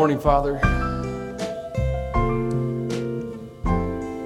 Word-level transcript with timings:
morning, 0.00 0.18
Father. 0.18 0.54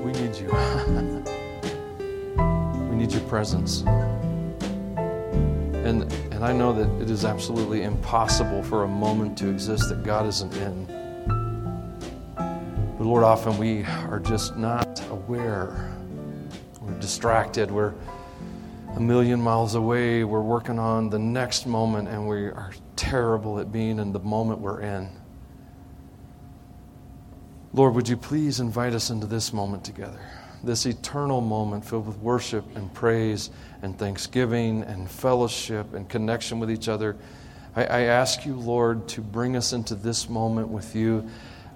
We 0.04 0.12
need 0.12 0.37
you. 0.37 0.46
we 2.89 2.95
need 2.95 3.11
your 3.11 3.23
presence. 3.23 3.82
And, 5.82 6.05
and 6.32 6.45
I 6.45 6.52
know 6.52 6.73
that 6.73 6.89
it 7.02 7.11
is 7.11 7.25
absolutely 7.25 7.82
impossible 7.82 8.62
for 8.62 8.84
a 8.84 8.89
moment 8.89 9.37
to 9.39 9.50
exist 9.50 9.89
that 9.89 10.05
God 10.05 10.29
isn't 10.29 10.57
in. 10.59 10.84
But 12.36 13.04
Lord, 13.04 13.25
often 13.25 13.59
we 13.59 13.82
are 13.82 14.20
just 14.20 14.56
not 14.56 15.02
aware. 15.11 15.93
We're 16.82 17.00
distracted. 17.00 17.68
We're 17.68 17.95
a 18.95 19.00
million 19.00 19.41
miles 19.41 19.75
away. 19.75 20.22
We're 20.22 20.41
working 20.41 20.79
on 20.79 21.11
the 21.11 21.18
next 21.18 21.66
moment, 21.66 22.07
and 22.07 22.29
we 22.29 22.45
are 22.45 22.71
terrible 22.95 23.59
at 23.59 23.72
being 23.72 23.99
in 23.99 24.13
the 24.13 24.21
moment 24.21 24.61
we're 24.61 24.82
in. 24.82 25.11
Lord, 27.75 27.96
would 27.96 28.09
you 28.09 28.17
please 28.17 28.61
invite 28.61 28.93
us 28.93 29.11
into 29.11 29.27
this 29.27 29.53
moment 29.53 29.83
together? 29.83 30.21
This 30.63 30.87
eternal 30.87 31.41
moment 31.41 31.85
filled 31.85 32.06
with 32.06 32.17
worship 32.19 32.64
and 32.77 32.92
praise 32.95 33.50
and 33.83 33.98
thanksgiving 33.98 34.84
and 34.84 35.11
fellowship 35.11 35.92
and 35.92 36.09
connection 36.09 36.61
with 36.61 36.70
each 36.70 36.89
other. 36.89 37.17
I, 37.75 37.84
I 37.84 38.00
ask 38.03 38.47
you, 38.47 38.55
Lord, 38.55 39.09
to 39.09 39.20
bring 39.20 39.56
us 39.56 39.73
into 39.73 39.97
this 39.97 40.28
moment 40.28 40.69
with 40.69 40.95
you. 40.95 41.28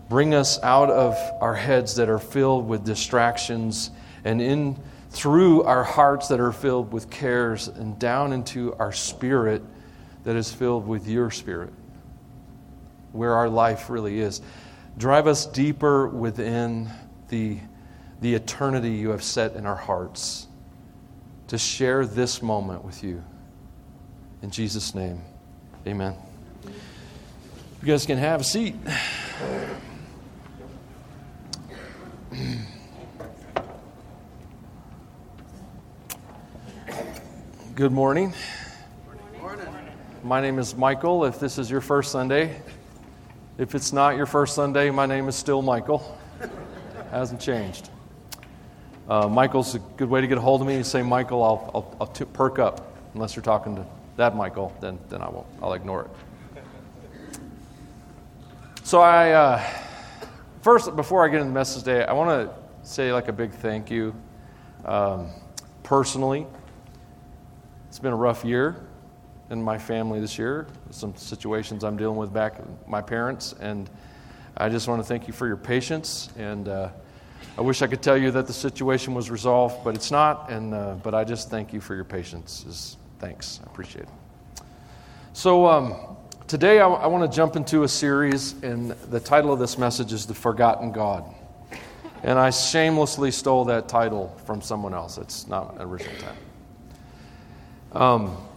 Bring 0.09 0.35
us 0.35 0.63
out 0.63 0.89
of 0.89 1.19
our 1.41 1.57
heads 1.57 1.97
that 1.97 2.09
are 2.09 2.21
filled 2.21 2.69
with 2.69 2.85
distractions 2.85 3.91
and 4.25 4.41
in 4.41 4.81
through 5.11 5.65
our 5.65 5.83
hearts 5.83 6.29
that 6.29 6.39
are 6.39 6.53
filled 6.53 6.93
with 6.93 7.11
cares 7.11 7.67
and 7.67 7.99
down 7.99 8.33
into 8.33 8.73
our 8.75 8.93
spirit 8.93 9.63
that 10.23 10.37
is 10.37 10.53
filled 10.53 10.87
with 10.87 11.09
your 11.09 11.33
spirit, 11.33 11.73
where 13.11 13.35
our 13.35 13.49
life 13.49 13.91
really 13.91 14.21
is. 14.21 14.41
Drive 14.99 15.29
us 15.29 15.47
deeper 15.47 16.09
within 16.09 16.91
the, 17.29 17.59
the 18.21 18.35
eternity 18.35 18.91
you 18.91 19.11
have 19.11 19.23
set 19.23 19.55
in 19.55 19.65
our 19.65 19.77
hearts 19.77 20.49
to 21.47 21.57
share 21.57 22.05
this 22.05 22.43
moment 22.43 22.85
with 22.85 23.05
you. 23.05 23.23
In 24.43 24.51
Jesus' 24.51 24.97
name, 24.97 25.23
amen. 25.87 26.17
You 26.65 27.87
guys 27.87 28.07
can 28.07 28.19
have 28.19 28.41
a 28.41 28.45
seat. 28.45 28.75
Good 37.77 37.93
morning. 37.93 38.35
Good 39.33 39.41
morning. 39.41 39.69
My 40.25 40.41
name 40.41 40.59
is 40.59 40.75
Michael. 40.75 41.25
If 41.25 41.39
this 41.39 41.57
is 41.57 41.71
your 41.71 41.81
first 41.81 42.11
Sunday, 42.11 42.61
if 43.59 43.75
it's 43.75 43.93
not 43.93 44.17
your 44.17 44.27
first 44.27 44.55
Sunday, 44.55 44.89
my 44.91 45.05
name 45.05 45.27
is 45.29 45.35
still 45.35 45.63
Michael. 45.63 46.17
Hasn't 47.11 47.41
changed. 47.41 47.91
Uh, 49.09 49.29
Michael's 49.29 49.75
a 49.75 49.81
good 49.97 50.09
way 50.09 50.21
to 50.21 50.29
get 50.29 50.39
a 50.39 50.41
hold 50.41 50.61
of 50.61 50.67
me. 50.69 50.77
You 50.77 50.85
say 50.85 51.03
Michael, 51.03 51.43
I'll, 51.43 51.71
I'll, 51.75 51.97
I'll 52.03 52.07
t- 52.07 52.25
perk 52.25 52.61
up. 52.61 52.95
Unless 53.15 53.35
you're 53.35 53.43
talking 53.43 53.75
to 53.75 53.85
that 54.17 54.37
Michael, 54.37 54.73
then, 54.81 54.97
then 55.09 55.23
I 55.23 55.29
won't. 55.29 55.47
I'll 55.61 55.73
ignore 55.73 56.03
it. 56.03 56.63
So 58.85 59.01
I, 59.01 59.33
uh, 59.33 59.65
first, 60.63 60.95
before 60.95 61.25
I 61.25 61.29
get 61.29 61.41
into 61.41 61.49
the 61.49 61.55
message 61.55 61.83
today, 61.83 62.05
I 62.05 62.13
want 62.13 62.31
to 62.31 62.89
say 62.89 63.13
like 63.13 63.27
a 63.27 63.33
big 63.33 63.51
thank 63.51 63.91
you 63.91 64.15
um, 64.85 65.31
personally. 65.83 66.47
It's 67.89 67.99
been 67.99 68.13
a 68.13 68.17
rough 68.17 68.45
year 68.45 68.88
in 69.51 69.63
my 69.63 69.79
family 69.79 70.21
this 70.21 70.39
year. 70.39 70.67
Some 70.91 71.17
situations 71.17 71.85
I'm 71.85 71.97
dealing 71.97 72.17
with 72.17 72.33
back 72.33 72.59
with 72.59 72.89
my 72.89 73.01
parents, 73.01 73.55
and 73.61 73.89
I 74.57 74.69
just 74.69 74.89
want 74.89 75.01
to 75.01 75.07
thank 75.07 75.27
you 75.27 75.33
for 75.33 75.47
your 75.47 75.57
patience. 75.57 76.29
And 76.37 76.69
uh, 76.69 76.91
I 77.57 77.61
wish 77.61 77.83
I 77.83 77.87
could 77.87 78.03
tell 78.03 78.17
you 78.17 78.31
that 78.33 78.47
the 78.47 78.53
situation 78.53 79.15
was 79.15 79.31
resolved, 79.31 79.85
but 79.85 79.95
it's 79.95 80.11
not. 80.11 80.51
And 80.51 80.75
uh, 80.75 80.97
but 81.03 81.15
I 81.15 81.25
just 81.25 81.51
thank 81.51 81.73
you 81.73 81.81
for 81.81 81.95
your 81.95 82.05
patience. 82.05 82.65
Is 82.67 82.97
thanks. 83.19 83.61
I 83.63 83.71
appreciate 83.71 84.05
it. 84.05 84.63
So 85.33 85.67
um, 85.67 85.95
today 86.47 86.81
I, 86.81 86.89
I 86.89 87.07
want 87.07 87.31
to 87.31 87.37
jump 87.37 87.57
into 87.57 87.85
a 87.85 87.89
series, 87.89 88.61
and 88.63 88.91
the 88.91 89.21
title 89.21 89.53
of 89.53 89.59
this 89.59 89.79
message 89.79 90.13
is 90.13 90.27
"The 90.27 90.35
Forgotten 90.35 90.93
God." 90.93 91.35
And 92.25 92.37
I 92.37 92.51
shamelessly 92.51 93.31
stole 93.31 93.67
that 93.67 93.89
title 93.89 94.37
from 94.45 94.61
someone 94.61 94.93
else. 94.93 95.19
It's 95.19 95.47
not 95.47 95.77
an 95.77 95.83
original 95.83 96.17
title. 96.17 96.37
Um, 97.93 98.48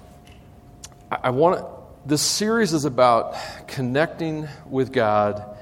I 1.12 1.32
want 1.32 1.66
this 2.06 2.22
series 2.22 2.72
is 2.72 2.86
about 2.86 3.36
connecting 3.68 4.48
with 4.66 4.94
God 4.94 5.58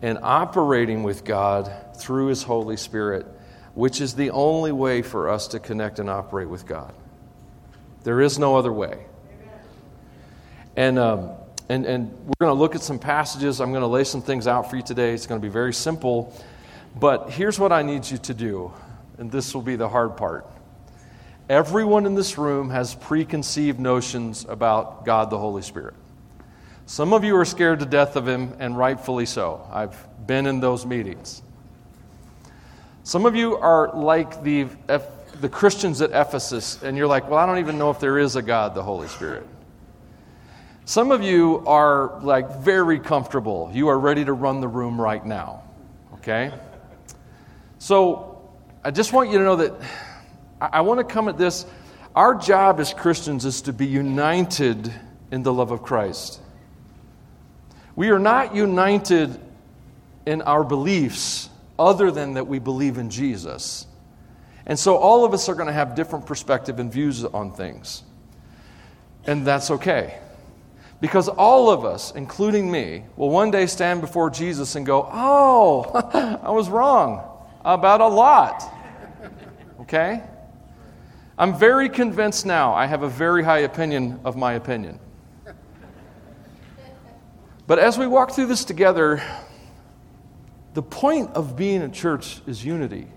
and 0.00 0.18
operating 0.22 1.02
with 1.02 1.24
God 1.24 1.70
through 1.98 2.28
His 2.28 2.42
Holy 2.42 2.78
Spirit, 2.78 3.26
which 3.74 4.00
is 4.00 4.14
the 4.14 4.30
only 4.30 4.72
way 4.72 5.02
for 5.02 5.28
us 5.28 5.48
to 5.48 5.60
connect 5.60 5.98
and 5.98 6.08
operate 6.08 6.48
with 6.48 6.66
God. 6.66 6.94
There 8.02 8.22
is 8.22 8.38
no 8.38 8.56
other 8.56 8.72
way. 8.72 9.04
And, 10.74 10.98
um, 10.98 11.32
and, 11.68 11.84
and 11.84 12.10
we're 12.10 12.46
going 12.46 12.56
to 12.56 12.58
look 12.58 12.74
at 12.74 12.82
some 12.82 12.98
passages. 12.98 13.60
I'm 13.60 13.72
going 13.72 13.82
to 13.82 13.86
lay 13.86 14.04
some 14.04 14.22
things 14.22 14.46
out 14.46 14.70
for 14.70 14.76
you 14.76 14.82
today. 14.82 15.12
It's 15.12 15.26
going 15.26 15.40
to 15.40 15.46
be 15.46 15.52
very 15.52 15.74
simple. 15.74 16.34
But 16.98 17.30
here's 17.30 17.58
what 17.58 17.72
I 17.72 17.82
need 17.82 18.10
you 18.10 18.16
to 18.18 18.32
do, 18.32 18.72
and 19.18 19.30
this 19.30 19.54
will 19.54 19.62
be 19.62 19.76
the 19.76 19.88
hard 19.88 20.16
part. 20.16 20.50
Everyone 21.48 22.06
in 22.06 22.14
this 22.14 22.38
room 22.38 22.70
has 22.70 22.94
preconceived 22.94 23.78
notions 23.78 24.46
about 24.48 25.04
God 25.04 25.28
the 25.28 25.38
Holy 25.38 25.60
Spirit. 25.60 25.94
Some 26.86 27.12
of 27.12 27.22
you 27.22 27.36
are 27.36 27.44
scared 27.44 27.80
to 27.80 27.86
death 27.86 28.16
of 28.16 28.26
Him, 28.26 28.56
and 28.58 28.78
rightfully 28.78 29.26
so. 29.26 29.66
I've 29.70 30.26
been 30.26 30.46
in 30.46 30.60
those 30.60 30.86
meetings. 30.86 31.42
Some 33.02 33.26
of 33.26 33.36
you 33.36 33.56
are 33.58 33.90
like 33.94 34.42
the, 34.42 34.68
the 35.40 35.48
Christians 35.50 36.00
at 36.00 36.12
Ephesus, 36.12 36.82
and 36.82 36.96
you're 36.96 37.06
like, 37.06 37.28
well, 37.28 37.38
I 37.38 37.44
don't 37.44 37.58
even 37.58 37.76
know 37.76 37.90
if 37.90 38.00
there 38.00 38.18
is 38.18 38.36
a 38.36 38.42
God, 38.42 38.74
the 38.74 38.82
Holy 38.82 39.08
Spirit. 39.08 39.46
Some 40.86 41.10
of 41.10 41.22
you 41.22 41.62
are 41.66 42.20
like 42.22 42.56
very 42.58 42.98
comfortable. 42.98 43.70
You 43.72 43.88
are 43.88 43.98
ready 43.98 44.24
to 44.24 44.32
run 44.32 44.62
the 44.62 44.68
room 44.68 44.98
right 44.98 45.24
now. 45.24 45.62
Okay? 46.14 46.52
So 47.78 48.50
I 48.82 48.90
just 48.90 49.12
want 49.12 49.30
you 49.30 49.36
to 49.36 49.44
know 49.44 49.56
that 49.56 49.74
I 50.60 50.80
want 50.82 50.98
to 51.00 51.04
come 51.04 51.28
at 51.28 51.38
this. 51.38 51.66
Our 52.14 52.34
job 52.34 52.80
as 52.80 52.94
Christians 52.94 53.44
is 53.44 53.62
to 53.62 53.72
be 53.72 53.86
united 53.86 54.92
in 55.30 55.42
the 55.42 55.52
love 55.52 55.70
of 55.70 55.82
Christ. 55.82 56.40
We 57.96 58.10
are 58.10 58.18
not 58.18 58.54
united 58.54 59.38
in 60.26 60.42
our 60.42 60.64
beliefs 60.64 61.50
other 61.78 62.10
than 62.10 62.34
that 62.34 62.46
we 62.46 62.58
believe 62.58 62.98
in 62.98 63.10
Jesus. 63.10 63.86
And 64.66 64.78
so 64.78 64.96
all 64.96 65.24
of 65.24 65.34
us 65.34 65.48
are 65.48 65.54
going 65.54 65.66
to 65.66 65.72
have 65.72 65.94
different 65.94 66.26
perspective 66.26 66.78
and 66.78 66.90
views 66.90 67.24
on 67.24 67.52
things. 67.52 68.02
And 69.26 69.46
that's 69.46 69.70
okay. 69.70 70.18
Because 71.00 71.28
all 71.28 71.70
of 71.70 71.84
us, 71.84 72.12
including 72.12 72.70
me, 72.70 73.04
will 73.16 73.30
one 73.30 73.50
day 73.50 73.66
stand 73.66 74.00
before 74.00 74.30
Jesus 74.30 74.76
and 74.76 74.86
go, 74.86 75.08
Oh, 75.12 76.40
I 76.42 76.50
was 76.50 76.68
wrong 76.68 77.22
about 77.64 78.00
a 78.00 78.08
lot. 78.08 78.62
Okay? 79.80 80.22
I'm 81.36 81.58
very 81.58 81.88
convinced 81.88 82.46
now. 82.46 82.74
I 82.74 82.86
have 82.86 83.02
a 83.02 83.08
very 83.08 83.42
high 83.42 83.60
opinion 83.60 84.20
of 84.24 84.36
my 84.36 84.52
opinion. 84.52 85.00
But 87.66 87.78
as 87.78 87.98
we 87.98 88.06
walk 88.06 88.32
through 88.32 88.46
this 88.46 88.64
together, 88.64 89.22
the 90.74 90.82
point 90.82 91.30
of 91.30 91.56
being 91.56 91.82
a 91.82 91.88
church 91.88 92.40
is 92.46 92.64
unity. 92.64 93.08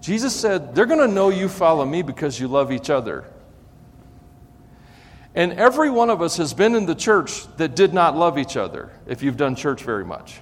Jesus 0.00 0.34
said, 0.34 0.74
They're 0.74 0.86
going 0.86 1.06
to 1.06 1.12
know 1.12 1.30
you 1.30 1.48
follow 1.48 1.84
me 1.84 2.02
because 2.02 2.38
you 2.38 2.48
love 2.48 2.72
each 2.72 2.90
other. 2.90 3.24
And 5.34 5.52
every 5.54 5.90
one 5.90 6.10
of 6.10 6.20
us 6.20 6.36
has 6.36 6.52
been 6.52 6.74
in 6.74 6.86
the 6.86 6.94
church 6.94 7.46
that 7.56 7.74
did 7.74 7.94
not 7.94 8.16
love 8.16 8.38
each 8.38 8.56
other, 8.56 8.92
if 9.06 9.22
you've 9.22 9.36
done 9.36 9.56
church 9.56 9.82
very 9.82 10.04
much. 10.04 10.40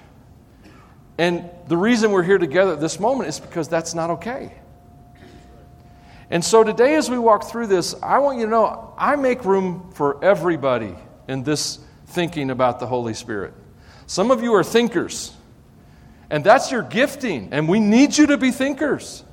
And 1.17 1.49
the 1.67 1.77
reason 1.77 2.11
we're 2.11 2.23
here 2.23 2.37
together 2.37 2.73
at 2.73 2.81
this 2.81 2.99
moment 2.99 3.29
is 3.29 3.39
because 3.39 3.67
that's 3.67 3.93
not 3.93 4.09
okay. 4.11 4.53
And 6.33 6.43
so 6.43 6.63
today, 6.63 6.95
as 6.95 7.11
we 7.11 7.19
walk 7.19 7.43
through 7.43 7.67
this, 7.67 7.93
I 8.01 8.17
want 8.17 8.39
you 8.39 8.45
to 8.45 8.49
know 8.49 8.91
I 8.97 9.15
make 9.15 9.45
room 9.45 9.91
for 9.93 10.25
everybody 10.25 10.95
in 11.27 11.43
this 11.43 11.77
thinking 12.07 12.49
about 12.49 12.79
the 12.79 12.87
Holy 12.87 13.13
Spirit. 13.13 13.53
Some 14.07 14.31
of 14.31 14.41
you 14.41 14.55
are 14.55 14.63
thinkers, 14.63 15.31
and 16.31 16.43
that's 16.43 16.71
your 16.71 16.81
gifting, 16.81 17.49
and 17.51 17.69
we 17.69 17.79
need 17.79 18.17
you 18.17 18.25
to 18.25 18.37
be 18.37 18.49
thinkers. 18.49 19.23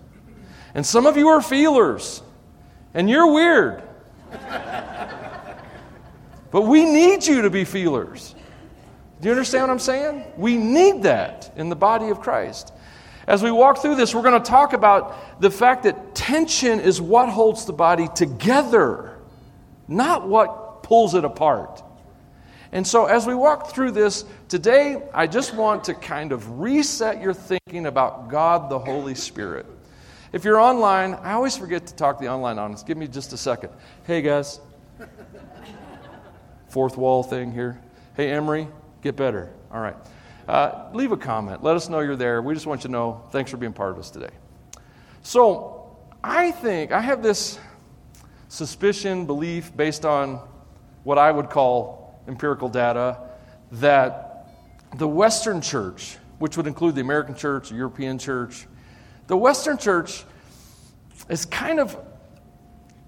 And 0.74 0.84
some 0.84 1.06
of 1.06 1.16
you 1.16 1.28
are 1.28 1.40
feelers, 1.40 2.20
and 2.92 3.08
you're 3.08 3.32
weird. 3.32 3.82
but 6.50 6.66
we 6.66 6.84
need 6.84 7.26
you 7.26 7.40
to 7.40 7.48
be 7.48 7.64
feelers. 7.64 8.34
Do 9.22 9.28
you 9.28 9.32
understand 9.32 9.62
what 9.62 9.70
I'm 9.70 9.78
saying? 9.78 10.22
We 10.36 10.58
need 10.58 11.04
that 11.04 11.50
in 11.56 11.70
the 11.70 11.76
body 11.76 12.10
of 12.10 12.20
Christ. 12.20 12.74
As 13.30 13.44
we 13.44 13.52
walk 13.52 13.78
through 13.78 13.94
this, 13.94 14.12
we're 14.12 14.24
going 14.24 14.42
to 14.42 14.50
talk 14.50 14.72
about 14.72 15.40
the 15.40 15.52
fact 15.52 15.84
that 15.84 16.16
tension 16.16 16.80
is 16.80 17.00
what 17.00 17.28
holds 17.28 17.64
the 17.64 17.72
body 17.72 18.08
together, 18.12 19.18
not 19.86 20.26
what 20.26 20.82
pulls 20.82 21.14
it 21.14 21.24
apart. 21.24 21.80
And 22.72 22.84
so, 22.84 23.06
as 23.06 23.28
we 23.28 23.36
walk 23.36 23.70
through 23.70 23.92
this 23.92 24.24
today, 24.48 25.00
I 25.14 25.28
just 25.28 25.54
want 25.54 25.84
to 25.84 25.94
kind 25.94 26.32
of 26.32 26.58
reset 26.58 27.22
your 27.22 27.32
thinking 27.32 27.86
about 27.86 28.30
God 28.30 28.68
the 28.68 28.80
Holy 28.80 29.14
Spirit. 29.14 29.66
If 30.32 30.42
you're 30.42 30.58
online, 30.58 31.14
I 31.14 31.34
always 31.34 31.56
forget 31.56 31.86
to 31.86 31.94
talk 31.94 32.18
to 32.18 32.24
the 32.24 32.30
online 32.32 32.58
audience. 32.58 32.82
Give 32.82 32.96
me 32.96 33.06
just 33.06 33.32
a 33.32 33.36
second. 33.36 33.70
Hey, 34.08 34.22
guys. 34.22 34.58
Fourth 36.66 36.96
wall 36.96 37.22
thing 37.22 37.52
here. 37.52 37.80
Hey, 38.16 38.32
Emery, 38.32 38.66
get 39.02 39.14
better. 39.14 39.52
All 39.70 39.80
right. 39.80 39.96
Uh, 40.50 40.90
leave 40.92 41.12
a 41.12 41.16
comment. 41.16 41.62
Let 41.62 41.76
us 41.76 41.88
know 41.88 42.00
you're 42.00 42.16
there. 42.16 42.42
We 42.42 42.54
just 42.54 42.66
want 42.66 42.80
you 42.80 42.88
to 42.88 42.92
know 42.92 43.22
thanks 43.30 43.52
for 43.52 43.56
being 43.56 43.72
part 43.72 43.92
of 43.92 44.00
us 44.00 44.10
today. 44.10 44.30
So, 45.22 45.96
I 46.24 46.50
think 46.50 46.90
I 46.90 47.00
have 47.00 47.22
this 47.22 47.60
suspicion, 48.48 49.26
belief 49.26 49.70
based 49.76 50.04
on 50.04 50.40
what 51.04 51.18
I 51.18 51.30
would 51.30 51.50
call 51.50 52.20
empirical 52.26 52.68
data 52.68 53.16
that 53.70 54.48
the 54.96 55.06
Western 55.06 55.60
church, 55.60 56.18
which 56.40 56.56
would 56.56 56.66
include 56.66 56.96
the 56.96 57.00
American 57.00 57.36
church, 57.36 57.68
the 57.68 57.76
European 57.76 58.18
church, 58.18 58.66
the 59.28 59.36
Western 59.36 59.78
church 59.78 60.24
is 61.28 61.44
kind 61.44 61.78
of 61.78 61.96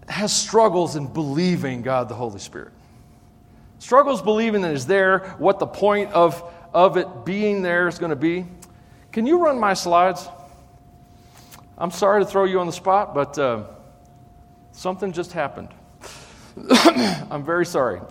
has 0.08 0.32
struggles 0.32 0.94
in 0.94 1.08
believing 1.08 1.82
God 1.82 2.08
the 2.08 2.14
Holy 2.14 2.38
Spirit. 2.38 2.72
Struggles 3.80 4.22
believing 4.22 4.62
that 4.62 4.74
is 4.74 4.86
there, 4.86 5.34
what 5.38 5.58
the 5.58 5.66
point 5.66 6.12
of, 6.12 6.40
of 6.72 6.96
it 6.96 7.24
being 7.24 7.62
there 7.62 7.88
is 7.88 7.98
going 7.98 8.10
to 8.10 8.16
be. 8.16 8.46
Can 9.12 9.26
you 9.26 9.44
run 9.44 9.58
my 9.58 9.74
slides? 9.74 10.28
I'm 11.76 11.90
sorry 11.90 12.24
to 12.24 12.30
throw 12.30 12.44
you 12.44 12.60
on 12.60 12.66
the 12.66 12.72
spot, 12.72 13.14
but 13.14 13.38
uh, 13.38 13.64
something 14.72 15.12
just 15.12 15.32
happened. 15.32 15.68
I'm 17.30 17.44
very 17.44 17.66
sorry. 17.66 18.00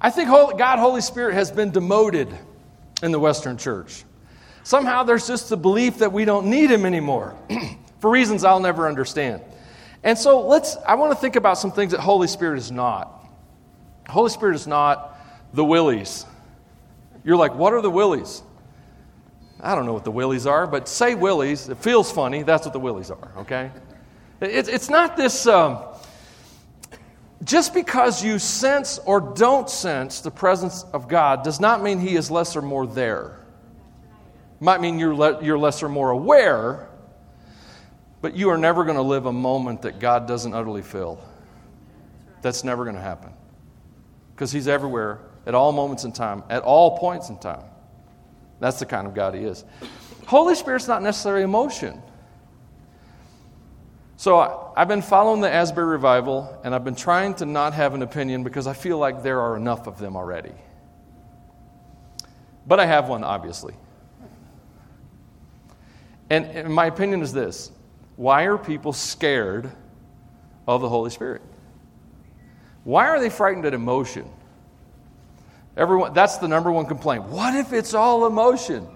I 0.00 0.10
think 0.10 0.28
God, 0.28 0.78
Holy 0.78 1.00
Spirit, 1.00 1.34
has 1.34 1.50
been 1.50 1.70
demoted 1.70 2.28
in 3.02 3.12
the 3.12 3.18
Western 3.18 3.56
church. 3.56 4.04
Somehow 4.62 5.02
there's 5.04 5.26
just 5.26 5.48
the 5.48 5.56
belief 5.56 5.98
that 5.98 6.12
we 6.12 6.24
don't 6.24 6.46
need 6.46 6.70
him 6.70 6.84
anymore 6.84 7.36
for 8.00 8.10
reasons 8.10 8.44
I'll 8.44 8.60
never 8.60 8.88
understand. 8.88 9.42
And 10.02 10.16
so 10.16 10.46
let's, 10.46 10.76
I 10.86 10.94
want 10.94 11.12
to 11.12 11.16
think 11.16 11.36
about 11.36 11.58
some 11.58 11.72
things 11.72 11.92
that 11.92 12.00
Holy 12.00 12.28
Spirit 12.28 12.58
is 12.58 12.70
not. 12.70 13.12
Holy 14.08 14.30
Spirit 14.30 14.54
is 14.54 14.66
not 14.66 15.15
the 15.56 15.64
willies. 15.64 16.24
You're 17.24 17.36
like, 17.36 17.54
what 17.54 17.72
are 17.72 17.82
the 17.82 17.90
willies? 17.90 18.42
I 19.60 19.74
don't 19.74 19.86
know 19.86 19.94
what 19.94 20.04
the 20.04 20.10
willies 20.10 20.46
are, 20.46 20.66
but 20.66 20.86
say 20.86 21.14
willies. 21.14 21.68
It 21.68 21.78
feels 21.78 22.12
funny. 22.12 22.42
That's 22.42 22.66
what 22.66 22.72
the 22.72 22.78
willies 22.78 23.10
are, 23.10 23.32
okay? 23.38 23.70
It, 24.40 24.68
it's 24.68 24.90
not 24.90 25.16
this, 25.16 25.46
um, 25.46 25.78
just 27.42 27.72
because 27.72 28.22
you 28.22 28.38
sense 28.38 28.98
or 28.98 29.20
don't 29.20 29.68
sense 29.68 30.20
the 30.20 30.30
presence 30.30 30.84
of 30.92 31.08
God 31.08 31.42
does 31.42 31.58
not 31.58 31.82
mean 31.82 31.98
He 31.98 32.16
is 32.16 32.30
less 32.30 32.54
or 32.54 32.62
more 32.62 32.86
there. 32.86 33.40
Might 34.60 34.80
mean 34.80 34.98
you're, 34.98 35.14
le- 35.14 35.42
you're 35.42 35.58
less 35.58 35.82
or 35.82 35.88
more 35.88 36.10
aware, 36.10 36.88
but 38.20 38.36
you 38.36 38.50
are 38.50 38.58
never 38.58 38.84
going 38.84 38.96
to 38.96 39.02
live 39.02 39.24
a 39.24 39.32
moment 39.32 39.82
that 39.82 40.00
God 40.00 40.28
doesn't 40.28 40.52
utterly 40.52 40.82
fill. 40.82 41.18
That's 42.42 42.62
never 42.62 42.84
going 42.84 42.96
to 42.96 43.02
happen. 43.02 43.32
Because 44.34 44.52
He's 44.52 44.68
everywhere, 44.68 45.20
at 45.46 45.54
all 45.54 45.72
moments 45.72 46.04
in 46.04 46.12
time, 46.12 46.42
at 46.50 46.62
all 46.62 46.98
points 46.98 47.28
in 47.28 47.38
time. 47.38 47.62
That's 48.60 48.78
the 48.78 48.86
kind 48.86 49.06
of 49.06 49.14
God 49.14 49.34
He 49.34 49.42
is. 49.42 49.64
Holy 50.26 50.54
Spirit's 50.54 50.88
not 50.88 51.02
necessarily 51.02 51.44
emotion. 51.44 52.02
So 54.16 54.72
I've 54.76 54.88
been 54.88 55.02
following 55.02 55.40
the 55.40 55.50
Asbury 55.50 55.86
revival, 55.86 56.58
and 56.64 56.74
I've 56.74 56.84
been 56.84 56.94
trying 56.94 57.34
to 57.34 57.46
not 57.46 57.74
have 57.74 57.94
an 57.94 58.02
opinion 58.02 58.44
because 58.44 58.66
I 58.66 58.72
feel 58.72 58.98
like 58.98 59.22
there 59.22 59.40
are 59.40 59.56
enough 59.56 59.86
of 59.86 59.98
them 59.98 60.16
already. 60.16 60.52
But 62.66 62.80
I 62.80 62.86
have 62.86 63.08
one, 63.08 63.22
obviously. 63.22 63.74
And, 66.30 66.46
and 66.46 66.74
my 66.74 66.86
opinion 66.86 67.22
is 67.22 67.32
this 67.32 67.70
why 68.16 68.44
are 68.44 68.58
people 68.58 68.92
scared 68.92 69.70
of 70.66 70.80
the 70.80 70.88
Holy 70.88 71.10
Spirit? 71.10 71.42
Why 72.84 73.08
are 73.08 73.20
they 73.20 73.30
frightened 73.30 73.66
at 73.66 73.74
emotion? 73.74 74.28
Everyone, 75.76 76.12
that's 76.14 76.38
the 76.38 76.48
number 76.48 76.72
one 76.72 76.86
complaint. 76.86 77.24
What 77.24 77.54
if 77.54 77.72
it's 77.72 77.94
all 77.94 78.26
emotion? 78.26 78.88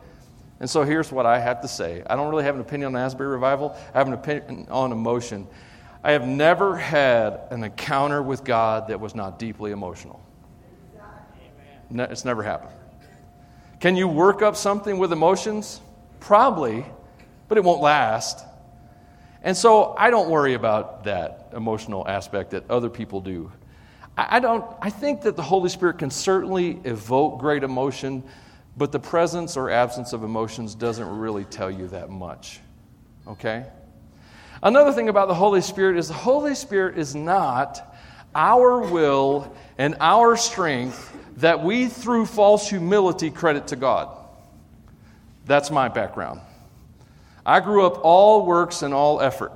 And 0.61 0.69
so 0.69 0.83
here's 0.83 1.11
what 1.11 1.27
I 1.27 1.39
have 1.39 1.63
to 1.63 1.69
say. 1.69 2.03
I 2.09 2.17
don't 2.17 2.31
really 2.31 2.45
have 2.45 2.55
an 2.55 2.61
opinion 2.61 2.95
on 2.95 3.01
Asbury 3.01 3.29
Revival. 3.29 3.77
I 3.95 3.99
have 3.99 4.07
an 4.07 4.15
opinion 4.15 4.67
on 4.71 4.93
emotion. 4.93 5.47
I 6.03 6.13
have 6.13 6.27
never 6.27 6.77
had 6.77 7.41
an 7.51 7.65
encounter 7.65 8.23
with 8.23 8.45
God 8.45 8.89
that 8.89 9.01
was 9.01 9.15
not 9.15 9.39
deeply 9.39 9.73
emotional. 9.73 10.21
It's 11.91 12.25
never 12.25 12.43
happened. 12.43 12.73
Can 13.81 13.97
you 13.97 14.07
work 14.09 14.43
up 14.43 14.57
something 14.57 14.99
with 14.99 15.13
emotions? 15.13 15.81
Probably 16.21 16.85
but 17.51 17.59
it 17.59 17.65
won't 17.65 17.83
last. 17.83 18.47
And 19.43 19.57
so 19.57 19.97
I 19.99 20.11
don't 20.11 20.31
worry 20.31 20.55
about 20.55 21.03
that 21.05 21.49
emotional 21.53 22.07
aspect 22.07 22.53
that 22.53 22.71
other 22.71 22.89
people 22.89 23.21
do. 23.21 23.51
I, 24.17 24.41
don't, 24.41 24.65
I 24.83 24.91
think 24.91 25.23
that 25.23 25.37
the 25.37 25.43
Holy 25.43 25.69
Spirit 25.69 25.99
can 25.99 26.11
certainly 26.11 26.81
evoke 26.85 27.39
great 27.39 27.63
emotion, 27.63 28.23
but 28.77 28.93
the 28.93 28.99
presence 28.99 29.57
or 29.57 29.71
absence 29.71 30.13
of 30.13 30.23
emotions 30.25 30.75
doesn't 30.75 31.09
really 31.09 31.45
tell 31.45 31.71
you 31.71 31.89
that 31.89 32.11
much. 32.11 32.61
Okay? 33.27 33.67
Another 34.63 34.93
thing 34.93 35.09
about 35.09 35.29
the 35.29 35.35
Holy 35.35 35.63
Spirit 35.63 35.97
is 35.97 36.09
the 36.09 36.15
Holy 36.15 36.55
Spirit 36.55 36.99
is 36.99 37.15
not 37.15 37.97
our 38.35 38.81
will 38.81 39.55
and 39.79 39.97
our 40.01 40.37
strength 40.37 41.17
that 41.39 41.63
we, 41.63 41.87
through 41.87 42.27
false 42.27 42.69
humility, 42.69 43.31
credit 43.31 43.69
to 43.69 43.77
God. 43.77 44.15
That's 45.47 45.71
my 45.71 45.89
background. 45.89 46.41
I 47.47 47.61
grew 47.61 47.87
up 47.87 48.01
all 48.05 48.45
works 48.45 48.83
and 48.83 48.93
all 48.93 49.21
effort. 49.21 49.53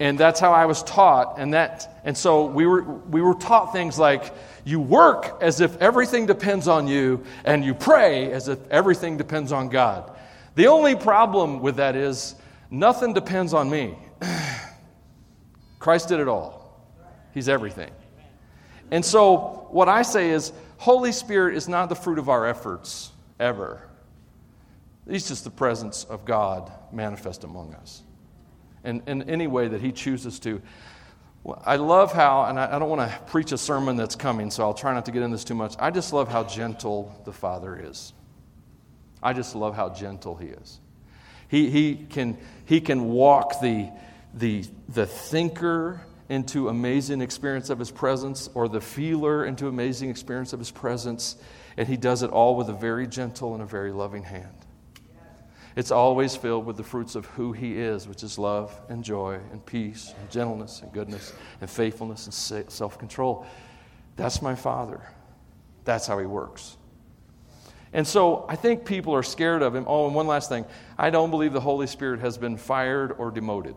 And 0.00 0.18
that's 0.18 0.38
how 0.38 0.52
I 0.52 0.66
was 0.66 0.82
taught. 0.84 1.38
And, 1.38 1.54
that, 1.54 2.00
and 2.04 2.16
so 2.16 2.46
we 2.46 2.66
were, 2.66 2.82
we 2.82 3.20
were 3.20 3.34
taught 3.34 3.72
things 3.72 3.98
like 3.98 4.32
you 4.64 4.80
work 4.80 5.38
as 5.40 5.60
if 5.60 5.76
everything 5.78 6.26
depends 6.26 6.68
on 6.68 6.86
you, 6.86 7.24
and 7.44 7.64
you 7.64 7.74
pray 7.74 8.30
as 8.32 8.48
if 8.48 8.58
everything 8.70 9.16
depends 9.16 9.50
on 9.50 9.68
God. 9.68 10.12
The 10.54 10.68
only 10.68 10.94
problem 10.94 11.60
with 11.60 11.76
that 11.76 11.96
is 11.96 12.34
nothing 12.70 13.12
depends 13.12 13.54
on 13.54 13.70
me. 13.70 13.96
Christ 15.78 16.08
did 16.08 16.20
it 16.20 16.28
all, 16.28 16.84
He's 17.32 17.48
everything. 17.48 17.90
And 18.90 19.04
so 19.04 19.68
what 19.70 19.88
I 19.88 20.02
say 20.02 20.30
is 20.30 20.52
Holy 20.78 21.12
Spirit 21.12 21.56
is 21.56 21.68
not 21.68 21.88
the 21.88 21.94
fruit 21.94 22.18
of 22.18 22.28
our 22.28 22.46
efforts, 22.46 23.10
ever. 23.38 23.82
He's 25.08 25.28
just 25.28 25.44
the 25.44 25.50
presence 25.50 26.04
of 26.04 26.24
God 26.24 26.70
manifest 26.92 27.44
among 27.44 27.74
us. 27.74 28.02
And 28.84 29.02
in 29.06 29.22
any 29.28 29.46
way 29.46 29.68
that 29.68 29.80
He 29.80 29.92
chooses 29.92 30.38
to. 30.40 30.62
I 31.64 31.76
love 31.76 32.12
how, 32.12 32.44
and 32.44 32.58
I 32.58 32.78
don't 32.78 32.90
want 32.90 33.10
to 33.10 33.18
preach 33.26 33.52
a 33.52 33.58
sermon 33.58 33.96
that's 33.96 34.16
coming, 34.16 34.50
so 34.50 34.64
I'll 34.64 34.74
try 34.74 34.92
not 34.92 35.06
to 35.06 35.12
get 35.12 35.22
in 35.22 35.30
this 35.30 35.44
too 35.44 35.54
much. 35.54 35.74
I 35.78 35.90
just 35.90 36.12
love 36.12 36.28
how 36.28 36.44
gentle 36.44 37.20
the 37.24 37.32
Father 37.32 37.80
is. 37.82 38.12
I 39.22 39.32
just 39.32 39.54
love 39.54 39.74
how 39.74 39.88
gentle 39.88 40.36
He 40.36 40.48
is. 40.48 40.80
He, 41.48 41.70
he, 41.70 41.94
can, 41.94 42.36
he 42.66 42.80
can 42.80 43.08
walk 43.08 43.60
the, 43.60 43.88
the, 44.34 44.64
the 44.88 45.06
thinker 45.06 46.02
into 46.28 46.68
amazing 46.68 47.22
experience 47.22 47.70
of 47.70 47.78
His 47.78 47.90
presence 47.90 48.50
or 48.52 48.68
the 48.68 48.80
feeler 48.80 49.46
into 49.46 49.68
amazing 49.68 50.10
experience 50.10 50.52
of 50.52 50.58
His 50.58 50.70
presence, 50.70 51.36
and 51.78 51.88
He 51.88 51.96
does 51.96 52.22
it 52.22 52.30
all 52.30 52.56
with 52.56 52.68
a 52.68 52.74
very 52.74 53.06
gentle 53.06 53.54
and 53.54 53.62
a 53.62 53.66
very 53.66 53.92
loving 53.92 54.24
hand. 54.24 54.66
It's 55.78 55.92
always 55.92 56.34
filled 56.34 56.66
with 56.66 56.76
the 56.76 56.82
fruits 56.82 57.14
of 57.14 57.24
who 57.26 57.52
He 57.52 57.78
is, 57.78 58.08
which 58.08 58.24
is 58.24 58.36
love 58.36 58.76
and 58.88 59.04
joy 59.04 59.38
and 59.52 59.64
peace 59.64 60.12
and 60.18 60.28
gentleness 60.28 60.82
and 60.82 60.92
goodness 60.92 61.32
and 61.60 61.70
faithfulness 61.70 62.24
and 62.24 62.68
self 62.68 62.98
control. 62.98 63.46
That's 64.16 64.42
my 64.42 64.56
Father. 64.56 65.00
That's 65.84 66.04
how 66.04 66.18
He 66.18 66.26
works. 66.26 66.76
And 67.92 68.04
so 68.04 68.44
I 68.48 68.56
think 68.56 68.86
people 68.86 69.14
are 69.14 69.22
scared 69.22 69.62
of 69.62 69.72
Him. 69.72 69.84
Oh, 69.86 70.06
and 70.06 70.16
one 70.16 70.26
last 70.26 70.48
thing 70.48 70.64
I 70.98 71.10
don't 71.10 71.30
believe 71.30 71.52
the 71.52 71.60
Holy 71.60 71.86
Spirit 71.86 72.18
has 72.22 72.36
been 72.36 72.56
fired 72.56 73.12
or 73.16 73.30
demoted. 73.30 73.76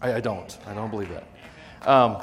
I, 0.00 0.14
I 0.14 0.20
don't. 0.20 0.56
I 0.68 0.74
don't 0.74 0.92
believe 0.92 1.08
that. 1.08 1.88
Um, 1.88 2.22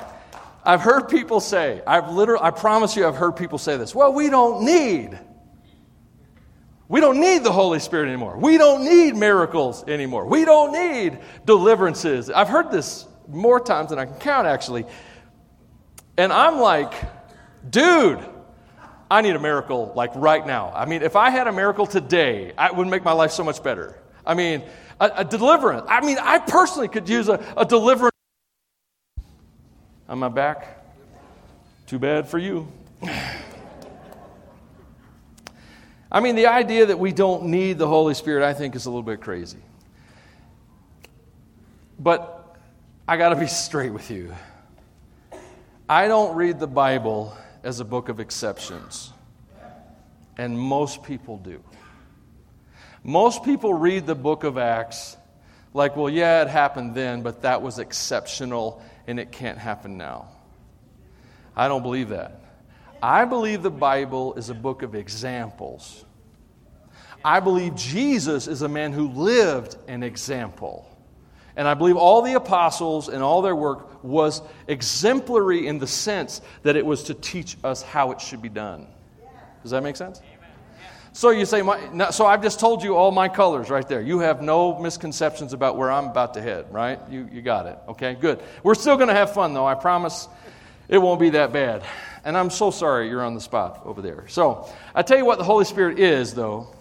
I've 0.64 0.80
heard 0.80 1.10
people 1.10 1.42
say, 1.42 1.82
I've 1.86 2.10
literally, 2.10 2.46
I 2.46 2.52
promise 2.52 2.96
you, 2.96 3.06
I've 3.06 3.18
heard 3.18 3.36
people 3.36 3.58
say 3.58 3.76
this. 3.76 3.94
Well, 3.94 4.14
we 4.14 4.30
don't 4.30 4.64
need 4.64 5.20
we 6.92 7.00
don't 7.00 7.22
need 7.22 7.46
the 7.46 7.54
Holy 7.54 7.80
Spirit 7.80 8.10
anymore. 8.10 8.38
We 8.38 8.58
don't 8.58 8.84
need 8.84 9.16
miracles 9.16 9.88
anymore. 9.88 10.26
We 10.26 10.44
don't 10.44 10.74
need 10.74 11.20
deliverances. 11.46 12.30
I've 12.30 12.50
heard 12.50 12.70
this 12.70 13.08
more 13.30 13.62
times 13.62 13.92
than 13.92 13.98
I 14.00 14.04
can 14.04 14.16
count, 14.16 14.46
actually. 14.46 14.86
And 16.18 16.34
I'm 16.34 16.60
like, 16.60 16.94
dude, 17.70 18.20
I 19.10 19.22
need 19.22 19.38
a 19.38 19.40
miracle 19.40 19.94
like 19.96 20.12
right 20.16 20.46
now. 20.46 20.74
I 20.76 20.86
mean, 20.86 21.02
if 21.02 21.16
I 21.16 21.30
had 21.30 21.48
a 21.48 21.54
miracle 21.54 21.88
today, 21.88 22.52
it 22.60 22.76
would 22.76 22.88
make 22.88 23.06
my 23.06 23.14
life 23.14 23.32
so 23.32 23.46
much 23.46 23.64
better. 23.64 23.98
I 24.26 24.34
mean, 24.34 24.62
a, 25.00 25.12
a 25.16 25.24
deliverance. 25.24 25.86
I 25.88 26.06
mean, 26.06 26.18
I 26.22 26.40
personally 26.40 26.90
could 26.90 27.08
use 27.08 27.30
a, 27.30 27.42
a 27.56 27.64
deliverance. 27.64 28.12
On 30.10 30.20
my 30.20 30.28
back? 30.28 30.84
Too 31.88 32.00
bad 32.00 32.28
for 32.28 32.38
you. 32.38 32.68
I 36.12 36.20
mean, 36.20 36.36
the 36.36 36.48
idea 36.48 36.88
that 36.88 37.00
we 37.00 37.12
don't 37.12 37.46
need 37.46 37.78
the 37.78 37.88
Holy 37.88 38.14
Spirit, 38.14 38.44
I 38.44 38.54
think, 38.54 38.76
is 38.76 38.86
a 38.86 38.90
little 38.90 39.04
bit 39.04 39.22
crazy. 39.22 39.60
But 41.98 42.58
I 43.08 43.18
got 43.18 43.30
to 43.30 43.36
be 43.36 43.48
straight 43.48 43.94
with 43.94 44.12
you. 44.12 44.34
I 45.88 46.08
don't 46.08 46.36
read 46.36 46.60
the 46.60 46.68
Bible 46.68 47.36
as 47.64 47.80
a 47.80 47.86
book 47.86 48.10
of 48.10 48.20
exceptions, 48.20 49.12
and 50.38 50.58
most 50.58 51.04
people 51.04 51.38
do. 51.38 51.64
Most 53.04 53.44
people 53.44 53.74
read 53.74 54.06
the 54.06 54.16
book 54.16 54.44
of 54.44 54.58
Acts 54.58 55.18
like, 55.74 55.96
well, 55.96 56.10
yeah, 56.10 56.42
it 56.42 56.50
happened 56.50 56.94
then, 56.94 57.22
but 57.24 57.42
that 57.44 57.62
was 57.62 57.80
exceptional 57.80 58.82
and 59.08 59.20
it 59.20 59.32
can't 59.32 59.58
happen 59.58 59.98
now. 59.98 60.28
I 61.56 61.68
don't 61.68 61.82
believe 61.82 62.10
that. 62.10 62.41
I 63.02 63.26
believe 63.26 63.64
the 63.64 63.72
Bible 63.72 64.36
is 64.36 64.50
a 64.50 64.54
book 64.54 64.84
of 64.84 64.94
examples. 64.94 66.06
I 67.24 67.40
believe 67.40 67.76
Jesus 67.76 68.48
is 68.48 68.62
a 68.62 68.68
man 68.68 68.94
who 68.94 69.08
lived 69.10 69.76
an 69.88 70.04
example. 70.04 70.88
And 71.56 71.68
I 71.68 71.74
believe 71.74 71.98
all 71.98 72.22
the 72.22 72.34
apostles 72.34 73.10
and 73.10 73.22
all 73.22 73.42
their 73.42 73.56
work 73.56 74.04
was 74.04 74.42
exemplary 74.68 75.68
in 75.68 75.80
the 75.80 75.88
sense 75.88 76.42
that 76.64 76.76
it 76.76 76.86
was 76.86 77.04
to 77.04 77.14
teach 77.14 77.58
us 77.64 77.82
how 77.82 78.12
it 78.12 78.22
should 78.22 78.42
be 78.42 78.50
done. 78.50 78.88
Does 79.62 79.72
that 79.72 79.84
make 79.84 79.96
sense? 79.96 80.22
So 81.14 81.30
you 81.32 81.46
say, 81.46 81.62
so 82.12 82.26
I've 82.26 82.42
just 82.42 82.60
told 82.60 82.84
you 82.84 82.96
all 82.96 83.12
my 83.12 83.28
colors 83.28 83.70
right 83.70 83.86
there. 83.86 84.02
You 84.02 84.20
have 84.20 84.42
no 84.42 84.80
misconceptions 84.80 85.52
about 85.52 85.76
where 85.76 85.92
I'm 85.92 86.06
about 86.06 86.36
to 86.36 86.42
head, 86.42 86.72
right? 86.72 87.00
You, 87.10 87.28
you 87.32 87.42
got 87.42 87.66
it. 87.66 87.78
Okay, 87.90 88.16
good. 88.16 88.40
We're 88.64 88.76
still 88.76 88.96
going 88.96 89.10
to 89.10 89.14
have 89.14 89.34
fun, 89.34 89.54
though. 89.54 89.68
I 89.68 89.76
promise 89.76 90.30
it 90.88 91.00
won't 91.00 91.20
be 91.20 91.32
that 91.32 91.52
bad. 91.52 91.84
And 92.24 92.38
I'm 92.38 92.50
so 92.50 92.72
sorry 92.72 93.10
you're 93.10 93.24
on 93.24 93.34
the 93.34 93.42
spot 93.42 93.82
over 93.86 94.02
there. 94.02 94.28
So 94.28 94.70
I 94.94 95.02
tell 95.02 95.18
you 95.18 95.26
what 95.26 95.38
the 95.38 95.44
Holy 95.44 95.66
Spirit 95.66 96.00
is, 96.00 96.34
though. 96.34 96.74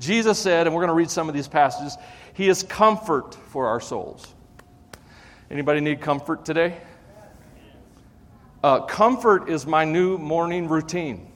Jesus 0.00 0.38
said, 0.38 0.66
and 0.66 0.74
we're 0.74 0.80
going 0.82 0.88
to 0.88 0.94
read 0.94 1.10
some 1.10 1.28
of 1.28 1.34
these 1.34 1.46
passages, 1.46 1.96
He 2.34 2.48
is 2.48 2.64
comfort 2.64 3.36
for 3.50 3.68
our 3.68 3.80
souls. 3.80 4.26
Anybody 5.50 5.80
need 5.80 6.00
comfort 6.00 6.44
today? 6.44 6.78
Uh, 8.64 8.80
comfort 8.80 9.48
is 9.48 9.66
my 9.66 9.84
new 9.84 10.18
morning 10.18 10.68
routine. 10.68 11.28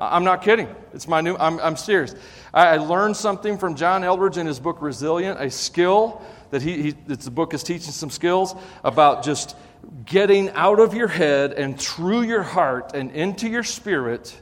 I'm 0.00 0.24
not 0.24 0.42
kidding. 0.42 0.68
It's 0.92 1.06
my 1.06 1.20
new, 1.20 1.36
I'm, 1.36 1.60
I'm 1.60 1.76
serious. 1.76 2.14
I, 2.52 2.68
I, 2.68 2.76
learned 2.78 3.16
something 3.16 3.56
from 3.56 3.76
John 3.76 4.02
Eldredge 4.02 4.36
in 4.36 4.46
his 4.46 4.58
book 4.58 4.82
Resilient, 4.82 5.40
a 5.40 5.50
skill 5.50 6.22
that 6.50 6.62
he, 6.62 6.82
he 6.82 6.90
the 7.06 7.30
book 7.30 7.54
is 7.54 7.62
teaching 7.62 7.92
some 7.92 8.10
skills 8.10 8.54
about 8.82 9.24
just 9.24 9.56
getting 10.04 10.50
out 10.50 10.80
of 10.80 10.94
your 10.94 11.08
head 11.08 11.52
and 11.52 11.78
through 11.78 12.22
your 12.22 12.42
heart 12.42 12.94
and 12.94 13.10
into 13.10 13.48
your 13.48 13.64
spirit 13.64 14.40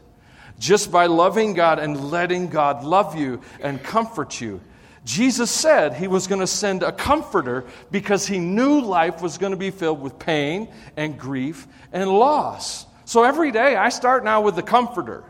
just 0.58 0.92
by 0.92 1.06
loving 1.06 1.54
God 1.54 1.78
and 1.78 2.10
letting 2.10 2.48
God 2.48 2.84
love 2.84 3.16
you 3.16 3.40
and 3.60 3.82
comfort 3.82 4.40
you. 4.40 4.60
Jesus 5.04 5.50
said 5.50 5.94
he 5.94 6.08
was 6.08 6.26
going 6.26 6.40
to 6.40 6.46
send 6.46 6.82
a 6.82 6.92
comforter 6.92 7.64
because 7.90 8.26
he 8.26 8.38
knew 8.38 8.80
life 8.80 9.20
was 9.20 9.36
going 9.36 9.50
to 9.50 9.56
be 9.56 9.70
filled 9.70 10.00
with 10.00 10.18
pain 10.18 10.68
and 10.96 11.18
grief 11.18 11.66
and 11.92 12.10
loss. 12.10 12.86
So 13.04 13.22
every 13.22 13.50
day 13.50 13.76
I 13.76 13.90
start 13.90 14.24
now 14.24 14.40
with 14.40 14.56
the 14.56 14.62
comforter 14.62 15.24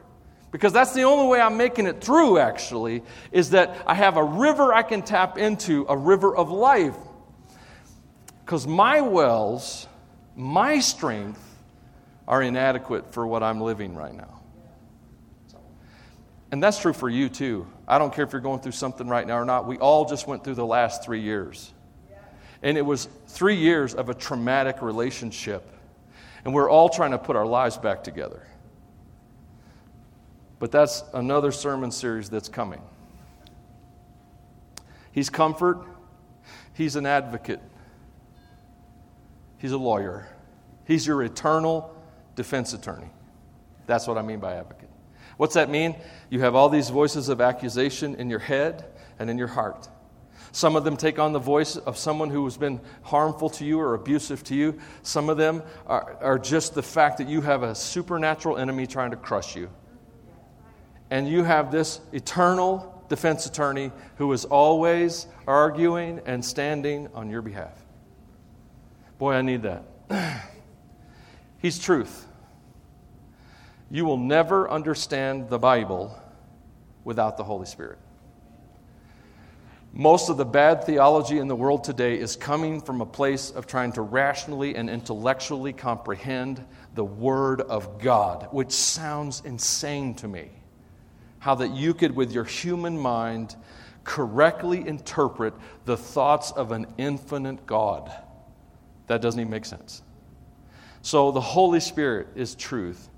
because 0.53 0.73
that's 0.73 0.95
the 0.95 1.03
only 1.03 1.27
way 1.27 1.41
I'm 1.41 1.57
making 1.57 1.87
it 1.87 2.01
through, 2.01 2.39
actually, 2.39 3.03
is 3.33 3.51
that 3.51 3.77
I 3.89 3.95
have 3.95 4.17
a 4.17 4.23
river 4.23 4.73
I 4.73 4.85
can 4.85 5.03
tap 5.03 5.37
into, 5.37 5.85
a 5.89 5.97
river 5.97 6.37
of 6.37 6.49
life. 6.53 6.95
Because 8.45 8.65
my 8.65 9.01
wells, 9.01 9.89
my 10.37 10.81
strength, 10.81 11.41
are 12.27 12.43
inadequate 12.43 13.13
for 13.13 13.27
what 13.27 13.43
I'm 13.43 13.61
living 13.61 13.95
right 13.95 14.15
now. 14.15 14.41
And 16.51 16.63
that's 16.63 16.79
true 16.79 16.93
for 16.93 17.09
you 17.09 17.29
too. 17.29 17.67
I 17.87 17.99
don't 17.99 18.15
care 18.15 18.25
if 18.25 18.33
you're 18.33 18.41
going 18.41 18.61
through 18.61 18.73
something 18.73 19.09
right 19.09 19.27
now 19.27 19.37
or 19.37 19.45
not. 19.45 19.67
We 19.67 19.77
all 19.79 20.05
just 20.05 20.27
went 20.27 20.45
through 20.45 20.55
the 20.55 20.65
last 20.65 21.05
three 21.05 21.21
years. 21.21 21.73
And 22.63 22.79
it 22.79 22.83
was 22.83 23.09
three 23.27 23.57
years 23.57 23.95
of 23.95 24.09
a 24.09 24.15
traumatic 24.15 24.81
relationship. 24.81 25.69
And 26.45 26.55
we're 26.55 26.71
all 26.71 26.89
trying 26.89 27.11
to 27.11 27.19
put 27.19 27.37
our 27.37 27.47
lives 27.47 27.77
back 27.77 28.05
together. 28.05 28.47
But 30.59 30.71
that's 30.71 31.03
another 31.13 31.53
sermon 31.53 31.91
series 31.91 32.31
that's 32.31 32.49
coming. 32.49 32.81
He's 35.13 35.29
comfort, 35.29 35.85
he's 36.73 36.97
an 36.97 37.05
advocate, 37.05 37.61
he's 39.65 39.73
a 39.73 39.79
lawyer, 39.79 40.29
he's 40.87 41.07
your 41.07 41.23
eternal 41.23 41.91
defense 42.37 42.75
attorney. 42.75 43.09
That's 43.87 44.07
what 44.07 44.19
I 44.19 44.21
mean 44.21 44.39
by 44.39 44.57
advocate. 44.57 44.91
What's 45.39 45.55
that 45.55 45.71
mean? 45.71 45.97
You 46.29 46.41
have 46.41 46.55
all 46.55 46.69
these 46.69 46.91
voices 46.91 47.31
of 47.31 47.41
accusation 47.41 48.15
in 48.17 48.29
your 48.29 48.41
head 48.41 48.85
and 49.19 49.31
in 49.31 49.39
your 49.39 49.47
heart. 49.49 49.89
Some 50.53 50.77
of 50.77 50.85
them 50.85 50.99
take 50.99 51.19
on 51.19 51.33
the 51.33 51.39
voice 51.39 51.77
of 51.77 51.97
someone 51.97 52.29
who 52.29 52.45
has 52.45 52.59
been 52.59 52.79
harmful 53.05 53.49
to 53.49 53.65
you 53.65 53.81
or 53.81 53.95
abusive 53.95 54.45
to 54.45 54.55
you. 54.55 54.79
Some 55.01 55.31
of 55.31 55.39
them 55.39 55.63
are, 55.87 56.19
are 56.21 56.39
just 56.39 56.75
the 56.75 56.83
fact 56.83 57.17
that 57.17 57.29
you 57.31 57.41
have 57.41 57.63
a 57.63 57.75
supernatural 57.75 58.59
enemy 58.59 58.87
trying 58.87 59.13
to 59.13 59.17
crush 59.17 59.57
you. 59.57 59.71
And 61.09 61.27
you 61.27 61.43
have 61.43 61.73
this 61.73 62.03
eternal 62.13 63.03
defense 63.09 63.47
attorney 63.47 63.93
who 64.17 64.31
is 64.35 64.45
always 64.45 65.27
arguing 65.47 66.21
and 66.27 66.45
standing 66.45 67.09
on 67.15 67.31
your 67.31 67.41
behalf. 67.41 67.84
Boy, 69.19 69.35
I 69.35 69.43
need 69.43 69.63
that. 69.63 69.85
He's 71.59 71.79
truth. 71.79 72.27
You 73.91 74.05
will 74.05 74.17
never 74.17 74.69
understand 74.71 75.49
the 75.49 75.59
Bible 75.59 76.19
without 77.05 77.37
the 77.37 77.45
Holy 77.45 77.67
Spirit. 77.67 77.99
Most 79.93 80.29
of 80.29 80.37
the 80.37 80.45
bad 80.45 80.83
theology 80.83 81.39
in 81.39 81.47
the 81.47 81.55
world 81.55 81.85
today 81.85 82.19
is 82.19 82.35
coming 82.35 82.81
from 82.81 83.01
a 83.01 83.07
place 83.07 83.53
of 83.53 83.69
trying 83.69 83.93
to 83.93 84.03
rationally 84.03 84.75
and 84.75 84.91
intellectually 84.91 85.73
comprehend 85.73 86.65
the 86.97 87.05
Word 87.05 87.61
of 87.61 88.01
God, 88.01 88.49
which 88.51 88.73
sounds 88.73 89.43
insane 89.45 90.15
to 90.17 90.27
me. 90.27 90.51
How 91.39 91.55
that 91.55 91.71
you 91.71 91.95
could, 91.95 92.17
with 92.17 92.33
your 92.33 92.43
human 92.43 92.99
mind, 92.99 93.55
correctly 94.03 94.85
interpret 94.85 95.55
the 95.85 95.97
thoughts 95.97 96.51
of 96.51 96.73
an 96.73 96.87
infinite 96.99 97.65
God. 97.65 98.13
That 99.07 99.21
doesn't 99.21 99.41
even 99.41 99.51
make 99.51 99.65
sense. 99.65 100.03
So 101.03 101.33
the 101.33 101.41
Holy 101.41 101.81
Spirit 101.81 102.29
is 102.35 102.55
truth. 102.55 103.11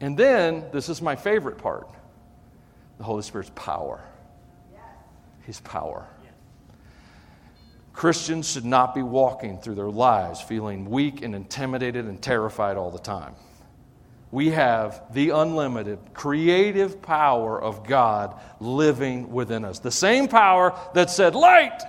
And 0.00 0.16
then, 0.16 0.64
this 0.72 0.88
is 0.88 1.00
my 1.00 1.16
favorite 1.16 1.58
part 1.58 1.88
the 2.98 3.04
Holy 3.04 3.22
Spirit's 3.22 3.50
power. 3.54 4.00
His 5.42 5.60
power. 5.60 6.06
Christians 7.92 8.50
should 8.50 8.64
not 8.64 8.94
be 8.94 9.02
walking 9.02 9.58
through 9.58 9.74
their 9.74 9.90
lives 9.90 10.40
feeling 10.40 10.88
weak 10.88 11.22
and 11.22 11.34
intimidated 11.34 12.06
and 12.06 12.22
terrified 12.22 12.76
all 12.76 12.90
the 12.90 12.98
time. 12.98 13.34
We 14.30 14.50
have 14.50 15.02
the 15.12 15.30
unlimited 15.30 15.98
creative 16.14 17.02
power 17.02 17.60
of 17.60 17.86
God 17.86 18.40
living 18.60 19.30
within 19.30 19.64
us. 19.64 19.78
The 19.78 19.90
same 19.90 20.26
power 20.26 20.78
that 20.94 21.10
said, 21.10 21.34
Light! 21.34 21.82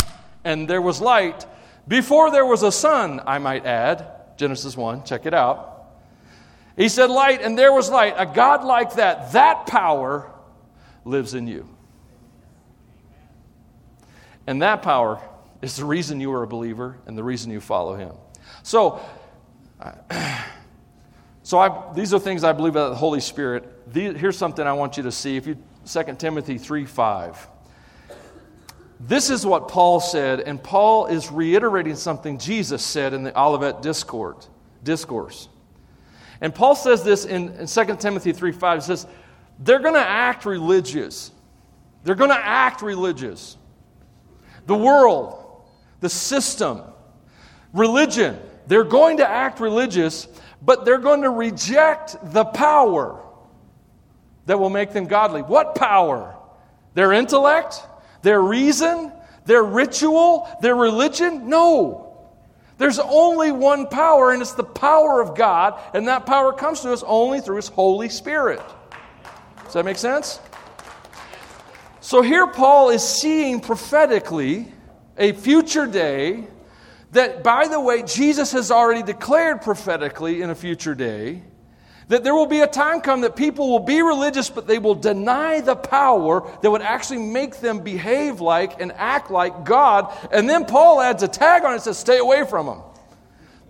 And 0.43 0.67
there 0.67 0.81
was 0.81 0.99
light 0.99 1.45
before 1.87 2.31
there 2.31 2.45
was 2.45 2.63
a 2.63 2.71
sun, 2.71 3.21
I 3.25 3.39
might 3.39 3.65
add. 3.65 4.07
Genesis 4.37 4.75
1, 4.75 5.03
check 5.03 5.25
it 5.25 5.33
out. 5.33 5.73
He 6.75 6.89
said, 6.89 7.09
Light, 7.09 7.41
and 7.41 7.57
there 7.57 7.71
was 7.71 7.89
light. 7.89 8.15
A 8.17 8.25
God 8.25 8.63
like 8.63 8.95
that, 8.95 9.33
that 9.33 9.67
power 9.67 10.31
lives 11.05 11.33
in 11.33 11.47
you. 11.47 11.69
And 14.47 14.61
that 14.61 14.81
power 14.81 15.21
is 15.61 15.77
the 15.77 15.85
reason 15.85 16.19
you 16.19 16.31
are 16.33 16.43
a 16.43 16.47
believer 16.47 16.97
and 17.05 17.17
the 17.17 17.23
reason 17.23 17.51
you 17.51 17.61
follow 17.61 17.95
Him. 17.95 18.13
So, 18.63 18.99
so 21.43 21.59
I, 21.59 21.93
these 21.93 22.13
are 22.13 22.19
things 22.19 22.43
I 22.43 22.51
believe 22.51 22.73
about 22.73 22.89
the 22.89 22.95
Holy 22.95 23.21
Spirit. 23.21 23.93
These, 23.93 24.17
here's 24.17 24.37
something 24.37 24.65
I 24.65 24.73
want 24.73 24.97
you 24.97 25.03
to 25.03 25.11
see. 25.11 25.37
If 25.37 25.47
you 25.47 25.57
2 25.85 26.15
Timothy 26.17 26.57
3 26.57 26.85
5. 26.85 27.47
This 28.99 29.29
is 29.29 29.45
what 29.45 29.67
Paul 29.67 29.99
said, 29.99 30.39
and 30.39 30.61
Paul 30.61 31.07
is 31.07 31.31
reiterating 31.31 31.95
something 31.95 32.37
Jesus 32.37 32.83
said 32.83 33.13
in 33.13 33.23
the 33.23 33.37
Olivet 33.39 33.81
Discourse. 33.81 34.47
discourse. 34.83 35.49
And 36.41 36.53
Paul 36.53 36.75
says 36.75 37.03
this 37.03 37.25
in, 37.25 37.49
in 37.53 37.67
2 37.67 37.95
Timothy 37.97 38.33
3 38.33 38.51
5. 38.51 38.79
He 38.79 38.85
says, 38.85 39.07
they're 39.59 39.79
going 39.79 39.93
to 39.93 39.99
act 39.99 40.45
religious. 40.45 41.31
They're 42.03 42.15
going 42.15 42.31
to 42.31 42.45
act 42.45 42.81
religious. 42.81 43.57
The 44.65 44.75
world, 44.75 45.63
the 45.99 46.09
system, 46.09 46.81
religion, 47.73 48.39
they're 48.67 48.83
going 48.83 49.17
to 49.17 49.29
act 49.29 49.59
religious, 49.59 50.27
but 50.61 50.85
they're 50.85 50.97
going 50.97 51.21
to 51.21 51.29
reject 51.29 52.17
the 52.33 52.45
power 52.45 53.21
that 54.45 54.59
will 54.59 54.69
make 54.69 54.91
them 54.91 55.05
godly. 55.05 55.41
What 55.41 55.75
power? 55.75 56.35
Their 56.93 57.13
intellect? 57.13 57.81
Their 58.23 58.41
reason? 58.41 59.11
Their 59.45 59.63
ritual? 59.63 60.49
Their 60.61 60.75
religion? 60.75 61.47
No. 61.47 62.09
There's 62.79 62.97
only 62.99 63.51
one 63.51 63.87
power, 63.87 64.31
and 64.31 64.41
it's 64.41 64.53
the 64.53 64.63
power 64.63 65.21
of 65.21 65.37
God, 65.37 65.79
and 65.93 66.07
that 66.07 66.25
power 66.25 66.51
comes 66.51 66.81
to 66.81 66.91
us 66.91 67.03
only 67.05 67.39
through 67.39 67.57
His 67.57 67.67
Holy 67.67 68.09
Spirit. 68.09 68.61
Does 69.63 69.73
that 69.73 69.85
make 69.85 69.97
sense? 69.97 70.39
So 72.01 72.21
here 72.21 72.47
Paul 72.47 72.89
is 72.89 73.03
seeing 73.03 73.59
prophetically 73.59 74.67
a 75.17 75.33
future 75.33 75.85
day 75.85 76.47
that, 77.11 77.43
by 77.43 77.67
the 77.67 77.79
way, 77.79 78.03
Jesus 78.03 78.51
has 78.53 78.71
already 78.71 79.03
declared 79.03 79.61
prophetically 79.61 80.41
in 80.41 80.49
a 80.49 80.55
future 80.55 80.95
day 80.95 81.43
that 82.07 82.23
there 82.23 82.33
will 82.33 82.45
be 82.45 82.61
a 82.61 82.67
time 82.67 83.01
come 83.01 83.21
that 83.21 83.35
people 83.35 83.69
will 83.69 83.79
be 83.79 84.01
religious, 84.01 84.49
but 84.49 84.67
they 84.67 84.79
will 84.79 84.95
deny 84.95 85.61
the 85.61 85.75
power 85.75 86.47
that 86.61 86.69
would 86.69 86.81
actually 86.81 87.19
make 87.19 87.59
them 87.59 87.79
behave 87.79 88.41
like 88.41 88.81
and 88.81 88.91
act 88.93 89.31
like 89.31 89.63
God. 89.63 90.15
And 90.31 90.49
then 90.49 90.65
Paul 90.65 91.01
adds 91.01 91.23
a 91.23 91.27
tag 91.27 91.63
on 91.63 91.71
it 91.71 91.75
and 91.75 91.83
says, 91.83 91.97
Stay 91.97 92.17
away 92.17 92.45
from 92.45 92.65
them. 92.65 92.81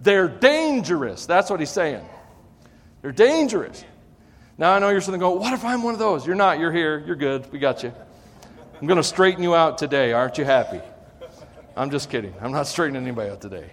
They're 0.02 0.28
dangerous. 0.28 1.26
That's 1.26 1.50
what 1.50 1.60
he's 1.60 1.70
saying. 1.70 2.06
They're 3.02 3.12
dangerous. 3.12 3.84
Now 4.58 4.74
I 4.74 4.80
know 4.80 4.90
you're 4.90 5.02
sitting 5.02 5.20
going, 5.20 5.40
What 5.40 5.54
if 5.54 5.64
I'm 5.64 5.84
one 5.84 5.94
of 5.94 6.00
those? 6.00 6.26
You're 6.26 6.36
not. 6.36 6.60
You're 6.60 6.72
here. 6.72 7.04
You're 7.06 7.16
good. 7.16 7.52
We 7.52 7.60
got 7.60 7.84
you. 7.84 7.94
I'm 8.80 8.88
going 8.88 8.98
to 8.98 9.04
straighten 9.04 9.44
you 9.44 9.56
out 9.56 9.78
today. 9.78 10.12
Aren't 10.12 10.38
you 10.38 10.46
happy? 10.46 10.82
I'm 11.76 11.90
just 11.90 12.10
kidding. 12.10 12.34
I'm 12.42 12.52
not 12.52 12.68
straightening 12.68 13.02
anybody 13.02 13.30
out 13.30 13.42
today. 13.42 13.70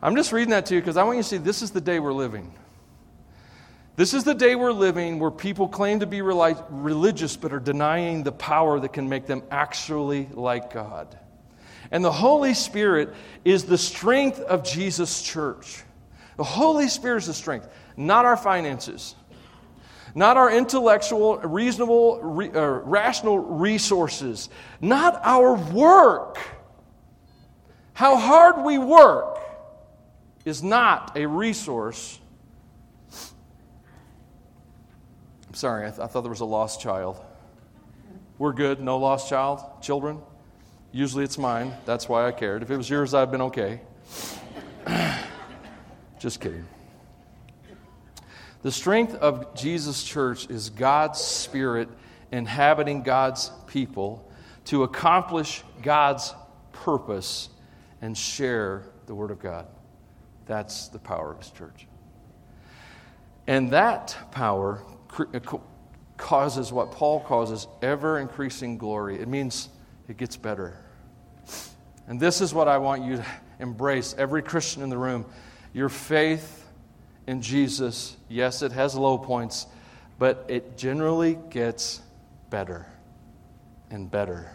I'm 0.00 0.16
just 0.16 0.32
reading 0.32 0.50
that 0.50 0.66
to 0.66 0.74
you 0.74 0.80
because 0.80 0.96
I 0.96 1.02
want 1.02 1.16
you 1.16 1.22
to 1.22 1.28
see 1.28 1.36
this 1.38 1.62
is 1.62 1.70
the 1.70 1.80
day 1.80 1.98
we're 1.98 2.12
living. 2.12 2.54
This 3.96 4.12
is 4.12 4.24
the 4.24 4.34
day 4.34 4.56
we're 4.56 4.72
living 4.72 5.20
where 5.20 5.30
people 5.30 5.68
claim 5.68 6.00
to 6.00 6.06
be 6.06 6.20
religious 6.20 7.36
but 7.36 7.52
are 7.52 7.60
denying 7.60 8.24
the 8.24 8.32
power 8.32 8.80
that 8.80 8.92
can 8.92 9.08
make 9.08 9.26
them 9.26 9.44
actually 9.52 10.28
like 10.32 10.72
God. 10.72 11.16
And 11.92 12.04
the 12.04 12.10
Holy 12.10 12.54
Spirit 12.54 13.14
is 13.44 13.64
the 13.64 13.78
strength 13.78 14.40
of 14.40 14.64
Jesus' 14.64 15.22
church. 15.22 15.84
The 16.36 16.44
Holy 16.44 16.88
Spirit 16.88 17.18
is 17.18 17.26
the 17.26 17.34
strength, 17.34 17.68
not 17.96 18.24
our 18.24 18.36
finances, 18.36 19.14
not 20.12 20.36
our 20.36 20.50
intellectual, 20.50 21.38
reasonable, 21.38 22.20
re, 22.20 22.50
uh, 22.50 22.66
rational 22.66 23.38
resources, 23.38 24.48
not 24.80 25.20
our 25.22 25.54
work. 25.54 26.38
How 27.92 28.16
hard 28.16 28.64
we 28.64 28.76
work 28.76 29.38
is 30.44 30.64
not 30.64 31.16
a 31.16 31.26
resource 31.26 32.18
Sorry, 35.54 35.86
I, 35.86 35.90
th- 35.90 36.00
I 36.00 36.06
thought 36.08 36.22
there 36.22 36.30
was 36.30 36.40
a 36.40 36.44
lost 36.44 36.80
child. 36.80 37.24
We're 38.38 38.52
good, 38.52 38.80
no 38.80 38.98
lost 38.98 39.28
child, 39.28 39.60
children. 39.80 40.20
Usually 40.90 41.22
it's 41.22 41.38
mine. 41.38 41.72
That's 41.84 42.08
why 42.08 42.26
I 42.26 42.32
cared. 42.32 42.62
If 42.62 42.70
it 42.72 42.76
was 42.76 42.90
yours, 42.90 43.14
I'd 43.14 43.30
been 43.30 43.42
okay. 43.42 43.80
Just 46.18 46.40
kidding. 46.40 46.66
The 48.62 48.72
strength 48.72 49.14
of 49.14 49.54
Jesus' 49.54 50.02
church 50.02 50.50
is 50.50 50.70
God's 50.70 51.20
Spirit 51.20 51.88
inhabiting 52.32 53.02
God's 53.02 53.52
people 53.68 54.28
to 54.66 54.82
accomplish 54.82 55.62
God's 55.82 56.34
purpose 56.72 57.48
and 58.02 58.18
share 58.18 58.82
the 59.06 59.14
Word 59.14 59.30
of 59.30 59.38
God. 59.38 59.66
That's 60.46 60.88
the 60.88 60.98
power 60.98 61.30
of 61.30 61.38
His 61.38 61.50
church. 61.50 61.86
And 63.46 63.70
that 63.70 64.16
power 64.32 64.82
Uh, 65.18 65.40
causes 66.16 66.72
what 66.72 66.92
Paul 66.92 67.20
causes 67.20 67.66
ever 67.82 68.18
increasing 68.18 68.78
glory. 68.78 69.18
It 69.18 69.28
means 69.28 69.68
it 70.08 70.16
gets 70.16 70.36
better. 70.36 70.78
And 72.06 72.20
this 72.20 72.40
is 72.40 72.54
what 72.54 72.68
I 72.68 72.78
want 72.78 73.04
you 73.04 73.16
to 73.16 73.26
embrace, 73.58 74.14
every 74.16 74.42
Christian 74.42 74.82
in 74.82 74.90
the 74.90 74.98
room. 74.98 75.26
Your 75.72 75.88
faith 75.88 76.66
in 77.26 77.42
Jesus, 77.42 78.16
yes, 78.28 78.62
it 78.62 78.72
has 78.72 78.94
low 78.94 79.18
points, 79.18 79.66
but 80.18 80.44
it 80.48 80.76
generally 80.76 81.38
gets 81.50 82.00
better 82.50 82.86
and 83.90 84.10
better 84.10 84.50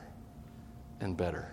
and 1.01 1.17
better. 1.17 1.51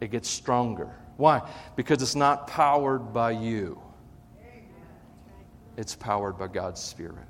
It 0.00 0.10
gets 0.10 0.28
stronger. 0.28 0.94
Why? 1.16 1.48
Because 1.76 2.02
it's 2.02 2.16
not 2.16 2.46
powered 2.46 3.12
by 3.12 3.32
you, 3.32 3.80
it's 5.76 5.94
powered 5.94 6.38
by 6.38 6.48
God's 6.48 6.80
Spirit. 6.80 7.26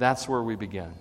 That's 0.00 0.26
where 0.26 0.42
we 0.42 0.56
begin. 0.56 0.92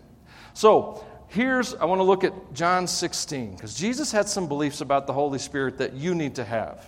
So, 0.53 1.03
here's, 1.29 1.73
I 1.73 1.85
want 1.85 1.99
to 1.99 2.03
look 2.03 2.23
at 2.23 2.53
John 2.53 2.85
16, 2.85 3.55
because 3.55 3.73
Jesus 3.73 4.11
had 4.11 4.27
some 4.27 4.47
beliefs 4.47 4.81
about 4.81 5.07
the 5.07 5.13
Holy 5.13 5.39
Spirit 5.39 5.77
that 5.77 5.93
you 5.93 6.13
need 6.13 6.35
to 6.35 6.43
have. 6.43 6.85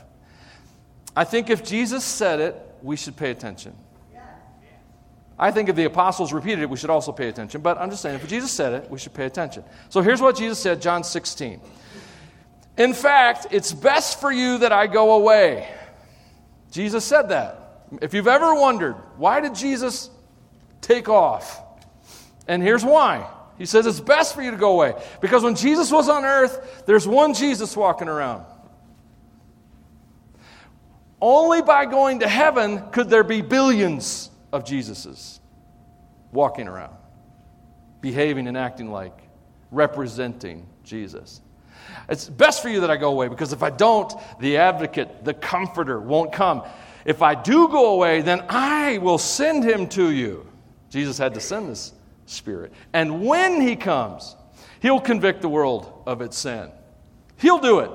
I 1.15 1.23
think 1.23 1.49
if 1.49 1.63
Jesus 1.63 2.03
said 2.03 2.39
it, 2.39 2.55
we 2.83 2.97
should 2.97 3.15
pay 3.15 3.31
attention. 3.31 3.73
I 5.39 5.49
think 5.49 5.69
if 5.69 5.75
the 5.75 5.85
apostles 5.85 6.33
repeated 6.33 6.59
it, 6.59 6.69
we 6.69 6.77
should 6.77 6.91
also 6.91 7.11
pay 7.11 7.27
attention. 7.27 7.61
But 7.61 7.79
I'm 7.79 7.89
just 7.89 8.03
saying, 8.03 8.15
if 8.17 8.27
Jesus 8.27 8.51
said 8.51 8.73
it, 8.73 8.91
we 8.91 8.99
should 8.99 9.13
pay 9.13 9.25
attention. 9.25 9.63
So 9.89 10.01
here's 10.01 10.21
what 10.21 10.35
Jesus 10.35 10.59
said, 10.59 10.81
John 10.81 11.03
16. 11.03 11.59
In 12.77 12.93
fact, 12.93 13.47
it's 13.49 13.73
best 13.73 14.19
for 14.19 14.31
you 14.31 14.59
that 14.59 14.71
I 14.71 14.85
go 14.85 15.13
away. 15.13 15.67
Jesus 16.71 17.03
said 17.03 17.29
that. 17.29 17.87
If 18.01 18.13
you've 18.13 18.27
ever 18.27 18.53
wondered, 18.53 18.95
why 19.17 19.39
did 19.39 19.55
Jesus 19.55 20.11
take 20.81 21.09
off? 21.09 21.61
And 22.51 22.61
here's 22.61 22.83
why. 22.83 23.29
He 23.57 23.65
says 23.65 23.85
it's 23.85 24.01
best 24.01 24.35
for 24.35 24.41
you 24.41 24.51
to 24.51 24.57
go 24.57 24.73
away. 24.73 25.01
Because 25.21 25.41
when 25.41 25.55
Jesus 25.55 25.89
was 25.89 26.09
on 26.09 26.25
earth, 26.25 26.83
there's 26.85 27.07
one 27.07 27.33
Jesus 27.33 27.77
walking 27.77 28.09
around. 28.09 28.43
Only 31.21 31.61
by 31.61 31.85
going 31.85 32.19
to 32.19 32.27
heaven 32.27 32.89
could 32.91 33.09
there 33.09 33.23
be 33.23 33.41
billions 33.41 34.29
of 34.51 34.65
Jesuses 34.65 35.39
walking 36.33 36.67
around, 36.67 36.93
behaving 38.01 38.49
and 38.49 38.57
acting 38.57 38.91
like, 38.91 39.17
representing 39.71 40.67
Jesus. 40.83 41.39
It's 42.09 42.27
best 42.27 42.61
for 42.61 42.67
you 42.67 42.81
that 42.81 42.91
I 42.91 42.97
go 42.97 43.11
away 43.11 43.29
because 43.29 43.53
if 43.53 43.63
I 43.63 43.69
don't, 43.69 44.11
the 44.41 44.57
advocate, 44.57 45.23
the 45.23 45.33
comforter 45.33 46.01
won't 46.01 46.33
come. 46.33 46.63
If 47.05 47.21
I 47.21 47.33
do 47.33 47.69
go 47.69 47.93
away, 47.93 48.19
then 48.19 48.43
I 48.49 48.97
will 48.97 49.19
send 49.19 49.63
him 49.63 49.87
to 49.89 50.11
you. 50.11 50.45
Jesus 50.89 51.17
had 51.17 51.33
to 51.35 51.39
send 51.39 51.69
this 51.69 51.93
Spirit. 52.25 52.71
And 52.93 53.25
when 53.25 53.61
He 53.61 53.75
comes, 53.75 54.35
He'll 54.81 54.99
convict 54.99 55.41
the 55.41 55.49
world 55.49 56.03
of 56.07 56.21
its 56.21 56.37
sin. 56.37 56.71
He'll 57.37 57.59
do 57.59 57.79
it. 57.79 57.91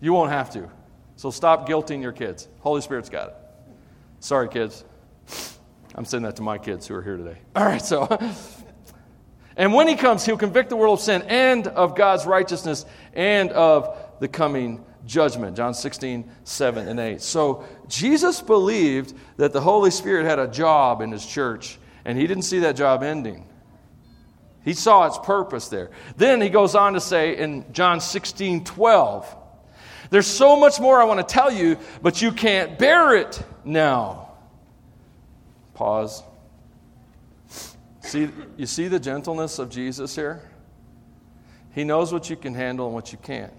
You 0.00 0.12
won't 0.12 0.30
have 0.30 0.50
to. 0.52 0.70
So 1.16 1.30
stop 1.30 1.68
guilting 1.68 2.00
your 2.00 2.12
kids. 2.12 2.48
Holy 2.60 2.80
Spirit's 2.80 3.08
got 3.08 3.28
it. 3.28 3.34
Sorry, 4.20 4.48
kids. 4.48 4.84
I'm 5.94 6.04
saying 6.04 6.22
that 6.22 6.36
to 6.36 6.42
my 6.42 6.58
kids 6.58 6.86
who 6.86 6.94
are 6.94 7.02
here 7.02 7.16
today. 7.16 7.38
All 7.56 7.64
right, 7.64 7.82
so. 7.82 8.08
And 9.56 9.74
when 9.74 9.88
he 9.88 9.96
comes, 9.96 10.24
he'll 10.24 10.38
convict 10.38 10.70
the 10.70 10.76
world 10.76 11.00
of 11.00 11.04
sin 11.04 11.22
and 11.22 11.66
of 11.66 11.96
God's 11.96 12.24
righteousness 12.24 12.86
and 13.12 13.50
of 13.50 13.98
the 14.20 14.28
coming 14.28 14.84
judgment. 15.06 15.56
John 15.56 15.74
16, 15.74 16.30
7 16.44 16.88
and 16.88 17.00
8. 17.00 17.20
So 17.20 17.64
Jesus 17.88 18.40
believed 18.40 19.14
that 19.38 19.52
the 19.52 19.60
Holy 19.60 19.90
Spirit 19.90 20.24
had 20.24 20.38
a 20.38 20.46
job 20.46 21.00
in 21.00 21.10
his 21.10 21.26
church 21.26 21.79
and 22.04 22.18
he 22.18 22.26
didn't 22.26 22.44
see 22.44 22.60
that 22.60 22.76
job 22.76 23.02
ending. 23.02 23.46
He 24.64 24.74
saw 24.74 25.06
its 25.06 25.18
purpose 25.18 25.68
there. 25.68 25.90
Then 26.16 26.40
he 26.40 26.48
goes 26.48 26.74
on 26.74 26.92
to 26.94 27.00
say 27.00 27.36
in 27.36 27.72
John 27.72 28.00
16 28.00 28.64
12, 28.64 29.36
There's 30.10 30.26
so 30.26 30.56
much 30.56 30.80
more 30.80 31.00
I 31.00 31.04
want 31.04 31.26
to 31.26 31.34
tell 31.34 31.50
you, 31.50 31.78
but 32.02 32.20
you 32.20 32.32
can't 32.32 32.78
bear 32.78 33.14
it 33.14 33.42
now. 33.64 34.32
Pause. 35.74 36.22
See, 38.00 38.28
you 38.56 38.66
see 38.66 38.88
the 38.88 39.00
gentleness 39.00 39.58
of 39.58 39.70
Jesus 39.70 40.14
here? 40.14 40.42
He 41.72 41.84
knows 41.84 42.12
what 42.12 42.28
you 42.28 42.36
can 42.36 42.54
handle 42.54 42.86
and 42.86 42.94
what 42.94 43.12
you 43.12 43.18
can't. 43.18 43.52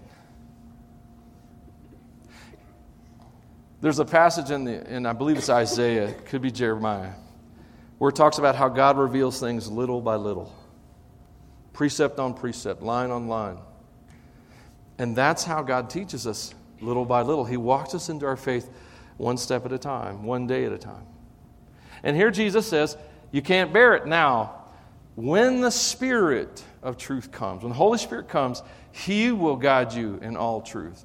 There's 3.80 3.98
a 3.98 4.04
passage 4.04 4.52
in 4.52 4.64
the, 4.64 4.86
and 4.88 5.08
I 5.08 5.12
believe 5.12 5.36
it's 5.36 5.48
Isaiah, 5.48 6.08
it 6.08 6.26
could 6.26 6.42
be 6.42 6.52
Jeremiah 6.52 7.14
where 8.02 8.08
it 8.08 8.16
talks 8.16 8.38
about 8.38 8.56
how 8.56 8.68
God 8.68 8.98
reveals 8.98 9.38
things 9.38 9.70
little 9.70 10.00
by 10.00 10.16
little, 10.16 10.52
precept 11.72 12.18
on 12.18 12.34
precept, 12.34 12.82
line 12.82 13.12
on 13.12 13.28
line. 13.28 13.58
And 14.98 15.14
that's 15.14 15.44
how 15.44 15.62
God 15.62 15.88
teaches 15.88 16.26
us 16.26 16.52
little 16.80 17.04
by 17.04 17.22
little. 17.22 17.44
He 17.44 17.56
walks 17.56 17.94
us 17.94 18.08
into 18.08 18.26
our 18.26 18.36
faith 18.36 18.68
one 19.18 19.36
step 19.36 19.64
at 19.66 19.72
a 19.72 19.78
time, 19.78 20.24
one 20.24 20.48
day 20.48 20.64
at 20.64 20.72
a 20.72 20.78
time. 20.78 21.06
And 22.02 22.16
here 22.16 22.32
Jesus 22.32 22.66
says, 22.66 22.96
You 23.30 23.40
can't 23.40 23.72
bear 23.72 23.94
it 23.94 24.04
now. 24.04 24.64
When 25.14 25.60
the 25.60 25.70
Spirit 25.70 26.64
of 26.82 26.96
truth 26.96 27.30
comes, 27.30 27.62
when 27.62 27.70
the 27.70 27.78
Holy 27.78 27.98
Spirit 27.98 28.28
comes, 28.28 28.64
He 28.90 29.30
will 29.30 29.54
guide 29.54 29.92
you 29.92 30.18
in 30.20 30.36
all 30.36 30.60
truth. 30.60 31.04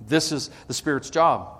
This 0.00 0.32
is 0.32 0.50
the 0.66 0.74
Spirit's 0.74 1.10
job. 1.10 1.59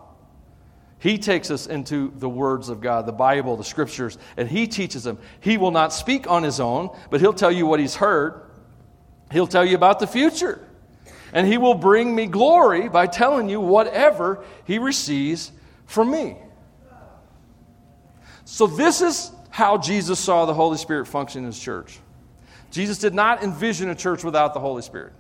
He 1.01 1.19
takes 1.19 1.51
us 1.51 1.67
into 1.67 2.13
the 2.17 2.29
words 2.29 2.69
of 2.69 2.81
God, 2.81 3.07
the 3.07 3.13
Bible, 3.13 3.57
the 3.57 3.65
scriptures, 3.65 4.17
and 4.37 4.49
He 4.49 4.69
teaches 4.69 5.03
them. 5.03 5.19
He 5.41 5.59
will 5.59 5.73
not 5.73 5.93
speak 5.93 6.31
on 6.31 6.45
His 6.45 6.61
own, 6.61 6.97
but 7.11 7.21
He'll 7.21 7.33
tell 7.33 7.51
you 7.51 7.67
what 7.67 7.81
He's 7.81 7.97
heard. 7.97 8.43
He'll 9.33 9.47
tell 9.47 9.65
you 9.65 9.77
about 9.77 9.99
the 9.99 10.07
future. 10.07 10.67
And 11.33 11.47
he 11.47 11.59
will 11.59 11.75
bring 11.75 12.15
me 12.15 12.27
glory 12.27 12.89
by 12.89 13.07
telling 13.07 13.49
you 13.49 13.61
whatever 13.61 14.45
he 14.65 14.79
receives 14.79 15.53
from 15.87 16.11
me. 16.11 16.37
So, 18.45 18.67
this 18.67 19.01
is 19.01 19.31
how 19.51 19.79
Jesus 19.79 20.19
saw 20.19 20.45
the 20.45 20.55
Holy 20.55 20.77
Spirit 20.77 21.07
function 21.07 21.41
in 21.41 21.47
his 21.47 21.59
church. 21.59 22.01
Jesus 22.73 22.99
did 22.99 23.15
not 23.15 23.43
envision 23.43 23.89
a 23.91 23.95
church 23.95 24.25
without 24.25 24.55
the 24.55 24.61
Holy 24.61 24.83
Spirit. 24.83 25.13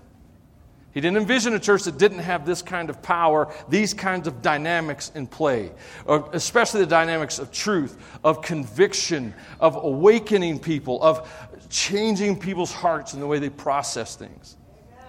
He 0.92 1.00
didn't 1.00 1.18
envision 1.18 1.54
a 1.54 1.60
church 1.60 1.84
that 1.84 1.98
didn't 1.98 2.18
have 2.18 2.44
this 2.44 2.62
kind 2.62 2.90
of 2.90 3.00
power, 3.00 3.52
these 3.68 3.94
kinds 3.94 4.26
of 4.26 4.42
dynamics 4.42 5.12
in 5.14 5.28
play, 5.28 5.70
uh, 6.08 6.22
especially 6.32 6.80
the 6.80 6.86
dynamics 6.86 7.38
of 7.38 7.52
truth, 7.52 7.96
of 8.24 8.42
conviction, 8.42 9.32
of 9.60 9.76
awakening 9.76 10.58
people, 10.58 11.00
of 11.02 11.30
changing 11.68 12.38
people's 12.38 12.72
hearts 12.72 13.14
in 13.14 13.20
the 13.20 13.26
way 13.26 13.38
they 13.38 13.50
process 13.50 14.16
things. 14.16 14.56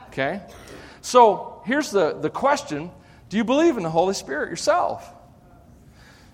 Okay? 0.10 0.41
So 1.02 1.63
here's 1.65 1.89
the, 1.89 2.13
the 2.20 2.30
question 2.30 2.91
Do 3.30 3.38
you 3.38 3.44
believe 3.44 3.78
in 3.78 3.84
the 3.84 3.89
Holy 3.89 4.13
Spirit 4.13 4.50
yourself? 4.50 5.15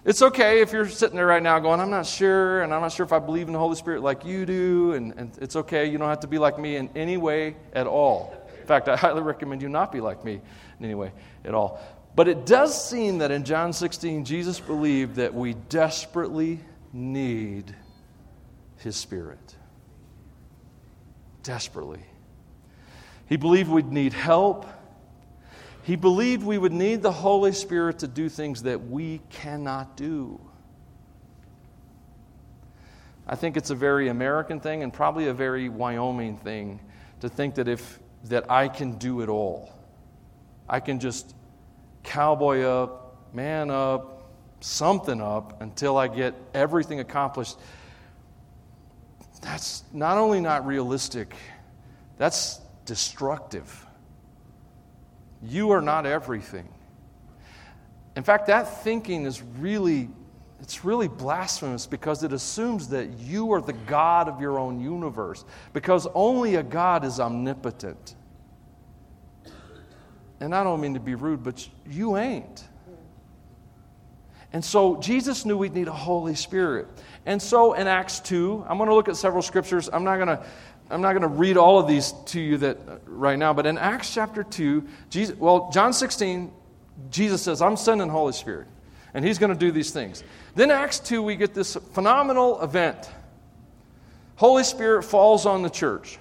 It's 0.03 0.21
okay 0.21 0.61
if 0.61 0.71
you're 0.71 0.87
sitting 0.87 1.17
there 1.17 1.25
right 1.25 1.43
now 1.43 1.59
going, 1.59 1.81
I'm 1.81 1.89
not 1.89 2.05
sure, 2.05 2.61
and 2.63 2.73
I'm 2.73 2.81
not 2.81 2.93
sure 2.93 3.05
if 3.05 3.11
I 3.11 3.19
believe 3.19 3.47
in 3.47 3.53
the 3.53 3.59
Holy 3.59 3.75
Spirit 3.75 4.01
like 4.01 4.23
you 4.23 4.45
do, 4.45 4.93
and, 4.93 5.13
and 5.17 5.37
it's 5.41 5.57
okay. 5.57 5.85
You 5.85 5.97
don't 5.97 6.07
have 6.07 6.21
to 6.21 6.27
be 6.27 6.37
like 6.37 6.57
me 6.57 6.77
in 6.77 6.89
any 6.95 7.17
way 7.17 7.57
at 7.73 7.87
all. 7.87 8.33
Fact, 8.67 8.89
I 8.89 8.97
highly 8.97 9.21
recommend 9.21 9.61
you 9.61 9.69
not 9.69 9.91
be 9.91 10.01
like 10.01 10.25
me 10.25 10.33
in 10.79 10.85
any 10.85 10.93
way 10.93 11.11
at 11.45 11.53
all. 11.53 11.79
But 12.15 12.27
it 12.27 12.45
does 12.45 12.89
seem 12.89 13.19
that 13.19 13.31
in 13.31 13.43
John 13.43 13.71
16, 13.71 14.25
Jesus 14.25 14.59
believed 14.59 15.15
that 15.15 15.33
we 15.33 15.53
desperately 15.69 16.59
need 16.91 17.75
his 18.77 18.95
Spirit. 18.95 19.55
Desperately. 21.43 22.01
He 23.27 23.37
believed 23.37 23.69
we'd 23.69 23.91
need 23.91 24.13
help. 24.13 24.65
He 25.83 25.95
believed 25.95 26.43
we 26.43 26.57
would 26.57 26.73
need 26.73 27.01
the 27.01 27.11
Holy 27.11 27.53
Spirit 27.53 27.99
to 27.99 28.07
do 28.07 28.27
things 28.29 28.63
that 28.63 28.89
we 28.89 29.21
cannot 29.29 29.95
do. 29.95 30.41
I 33.27 33.35
think 33.35 33.57
it's 33.57 33.69
a 33.69 33.75
very 33.75 34.07
American 34.07 34.59
thing 34.59 34.83
and 34.83 34.91
probably 34.91 35.27
a 35.27 35.33
very 35.33 35.69
Wyoming 35.69 36.37
thing 36.37 36.79
to 37.19 37.29
think 37.29 37.55
that 37.55 37.67
if 37.67 37.99
that 38.29 38.49
I 38.49 38.67
can 38.67 38.97
do 38.97 39.21
it 39.21 39.29
all. 39.29 39.73
I 40.69 40.79
can 40.79 40.99
just 40.99 41.35
cowboy 42.03 42.61
up, 42.61 43.33
man 43.33 43.69
up, 43.69 44.31
something 44.59 45.21
up 45.21 45.61
until 45.61 45.97
I 45.97 46.07
get 46.07 46.33
everything 46.53 46.99
accomplished. 46.99 47.57
That's 49.41 49.83
not 49.93 50.17
only 50.17 50.41
not 50.41 50.65
realistic, 50.65 51.35
that's 52.17 52.59
destructive. 52.85 53.85
You 55.43 55.71
are 55.71 55.81
not 55.81 56.05
everything. 56.05 56.67
In 58.15 58.23
fact, 58.23 58.47
that 58.47 58.83
thinking 58.83 59.25
is 59.25 59.43
really 59.59 60.09
it's 60.61 60.83
really 60.83 61.07
blasphemous 61.07 61.85
because 61.85 62.23
it 62.23 62.33
assumes 62.33 62.89
that 62.89 63.19
you 63.19 63.53
are 63.53 63.61
the 63.61 63.73
God 63.73 64.27
of 64.27 64.41
your 64.41 64.59
own 64.59 64.79
universe, 64.79 65.45
because 65.73 66.07
only 66.13 66.55
a 66.55 66.63
God 66.63 67.05
is 67.05 67.19
omnipotent. 67.19 68.15
And 70.39 70.53
I 70.53 70.63
don't 70.63 70.81
mean 70.81 70.93
to 70.93 70.99
be 70.99 71.15
rude, 71.15 71.43
but 71.43 71.67
you 71.89 72.17
ain't. 72.17 72.63
And 74.53 74.63
so 74.63 74.97
Jesus 74.97 75.45
knew 75.45 75.57
we'd 75.57 75.73
need 75.73 75.87
a 75.87 75.93
Holy 75.93 76.35
Spirit. 76.35 76.87
And 77.25 77.41
so 77.41 77.73
in 77.73 77.87
Acts 77.87 78.19
2, 78.21 78.65
I'm 78.67 78.77
going 78.77 78.89
to 78.89 78.95
look 78.95 79.09
at 79.09 79.17
several 79.17 79.41
scriptures. 79.41 79.89
I'm 79.91 80.03
not 80.03 80.15
going 80.15 80.27
to 80.29 80.45
I'm 80.89 81.01
not 81.01 81.11
going 81.13 81.23
to 81.23 81.27
read 81.27 81.57
all 81.57 81.79
of 81.79 81.87
these 81.87 82.13
to 82.27 82.39
you 82.39 82.57
that 82.59 82.77
right 83.05 83.37
now, 83.37 83.53
but 83.53 83.65
in 83.65 83.77
Acts 83.77 84.13
chapter 84.13 84.43
2, 84.43 84.87
Jesus, 85.09 85.35
well, 85.35 85.69
John 85.73 85.91
16, 85.91 86.51
Jesus 87.09 87.41
says, 87.41 87.61
I'm 87.61 87.75
sending 87.75 88.07
Holy 88.07 88.33
Spirit, 88.33 88.67
and 89.17 89.25
he's 89.25 89.39
going 89.39 89.51
to 89.51 89.57
do 89.57 89.71
these 89.71 89.89
things. 89.89 90.23
Then 90.53 90.69
Acts 90.69 90.99
2, 90.99 91.23
we 91.23 91.35
get 91.35 91.55
this 91.55 91.73
phenomenal 91.93 92.61
event. 92.61 93.09
Holy 94.35 94.63
Spirit 94.63 95.01
falls 95.01 95.47
on 95.47 95.63
the 95.63 95.71
church. 95.71 96.19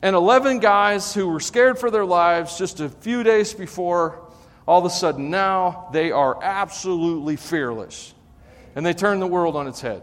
And 0.00 0.16
11 0.16 0.60
guys 0.60 1.12
who 1.12 1.28
were 1.28 1.40
scared 1.40 1.78
for 1.78 1.90
their 1.90 2.06
lives 2.06 2.56
just 2.56 2.80
a 2.80 2.88
few 2.88 3.22
days 3.22 3.52
before, 3.52 4.18
all 4.66 4.78
of 4.78 4.86
a 4.86 4.90
sudden 4.90 5.28
now 5.28 5.90
they 5.92 6.10
are 6.10 6.42
absolutely 6.42 7.36
fearless. 7.36 8.14
And 8.74 8.86
they 8.86 8.94
turn 8.94 9.20
the 9.20 9.26
world 9.26 9.54
on 9.54 9.68
its 9.68 9.82
head. 9.82 10.00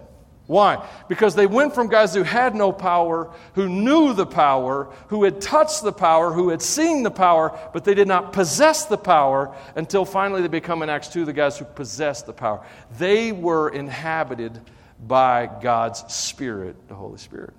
Why? 0.52 0.86
Because 1.08 1.34
they 1.34 1.48
went 1.48 1.74
from 1.74 1.88
guys 1.88 2.14
who 2.14 2.24
had 2.24 2.56
no 2.56 2.74
power, 2.74 3.32
who 3.54 3.70
knew 3.70 4.12
the 4.12 4.26
power, 4.26 4.90
who 5.08 5.24
had 5.24 5.40
touched 5.40 5.82
the 5.82 5.94
power, 5.94 6.34
who 6.34 6.50
had 6.50 6.62
seen 6.62 7.04
the 7.04 7.10
power, 7.10 7.58
but 7.72 7.86
they 7.86 7.94
did 7.94 8.10
not 8.10 8.34
possess 8.34 8.84
the 8.84 8.98
power 8.98 9.56
until 9.78 10.04
finally 10.04 10.42
they 10.42 10.50
become 10.50 10.82
in 10.84 10.90
Acts 10.90 11.08
2 11.08 11.24
the 11.24 11.32
guys 11.32 11.58
who 11.58 11.64
possessed 11.64 12.26
the 12.26 12.34
power. 12.34 12.66
They 13.00 13.32
were 13.32 13.70
inhabited 13.70 14.60
by 15.08 15.50
God's 15.62 16.04
Spirit, 16.14 16.76
the 16.90 16.96
Holy 16.96 17.18
Spirit. 17.18 17.54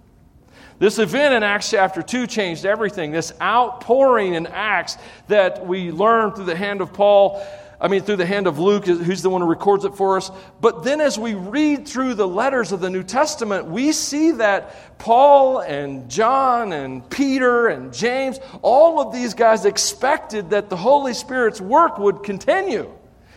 This 0.78 0.98
event 0.98 1.32
in 1.32 1.42
Acts 1.42 1.70
chapter 1.70 2.02
2 2.02 2.26
changed 2.26 2.66
everything. 2.66 3.10
This 3.10 3.32
outpouring 3.40 4.34
in 4.34 4.46
Acts 4.48 4.98
that 5.28 5.66
we 5.66 5.92
learned 5.92 6.34
through 6.34 6.44
the 6.44 6.56
hand 6.56 6.82
of 6.82 6.92
Paul 6.92 7.42
I 7.82 7.88
mean, 7.88 8.02
through 8.02 8.16
the 8.16 8.26
hand 8.26 8.46
of 8.46 8.60
Luke, 8.60 8.86
who's 8.86 9.22
the 9.22 9.28
one 9.28 9.40
who 9.40 9.48
records 9.48 9.84
it 9.84 9.96
for 9.96 10.16
us. 10.16 10.30
But 10.60 10.84
then 10.84 11.00
as 11.00 11.18
we 11.18 11.34
read 11.34 11.88
through 11.88 12.14
the 12.14 12.28
letters 12.28 12.70
of 12.70 12.80
the 12.80 12.88
New 12.88 13.02
Testament, 13.02 13.66
we 13.66 13.90
see 13.90 14.30
that 14.30 14.98
Paul 15.00 15.58
and 15.58 16.08
John 16.08 16.72
and 16.72 17.10
Peter 17.10 17.66
and 17.66 17.92
James, 17.92 18.38
all 18.62 19.00
of 19.00 19.12
these 19.12 19.34
guys 19.34 19.64
expected 19.64 20.50
that 20.50 20.70
the 20.70 20.76
Holy 20.76 21.12
Spirit's 21.12 21.60
work 21.60 21.98
would 21.98 22.22
continue 22.22 22.88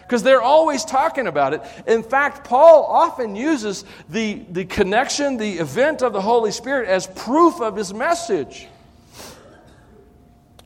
because 0.02 0.22
they're 0.22 0.44
always 0.44 0.86
talking 0.86 1.26
about 1.26 1.56
it. 1.56 1.64
In 1.88 2.04
fact, 2.04 2.48
Paul 2.48 2.84
often 2.84 3.36
uses 3.36 3.84
the, 4.10 4.46
the 4.52 4.66
connection, 4.66 5.38
the 5.38 5.54
event 5.54 6.04
of 6.04 6.14
the 6.14 6.22
Holy 6.22 6.52
Spirit 6.52 6.88
as 6.88 7.08
proof 7.08 7.62
of 7.62 7.76
his 7.76 7.92
message 7.96 8.68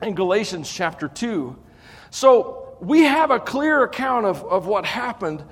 in 0.01 0.15
Galatians 0.15 0.69
chapter 0.69 1.07
2. 1.07 1.55
So, 2.09 2.68
we 2.81 3.03
have 3.03 3.31
a 3.31 3.39
clear 3.39 3.83
account 3.83 4.25
of, 4.25 4.43
of 4.43 4.65
what 4.65 4.85
happened. 4.85 5.43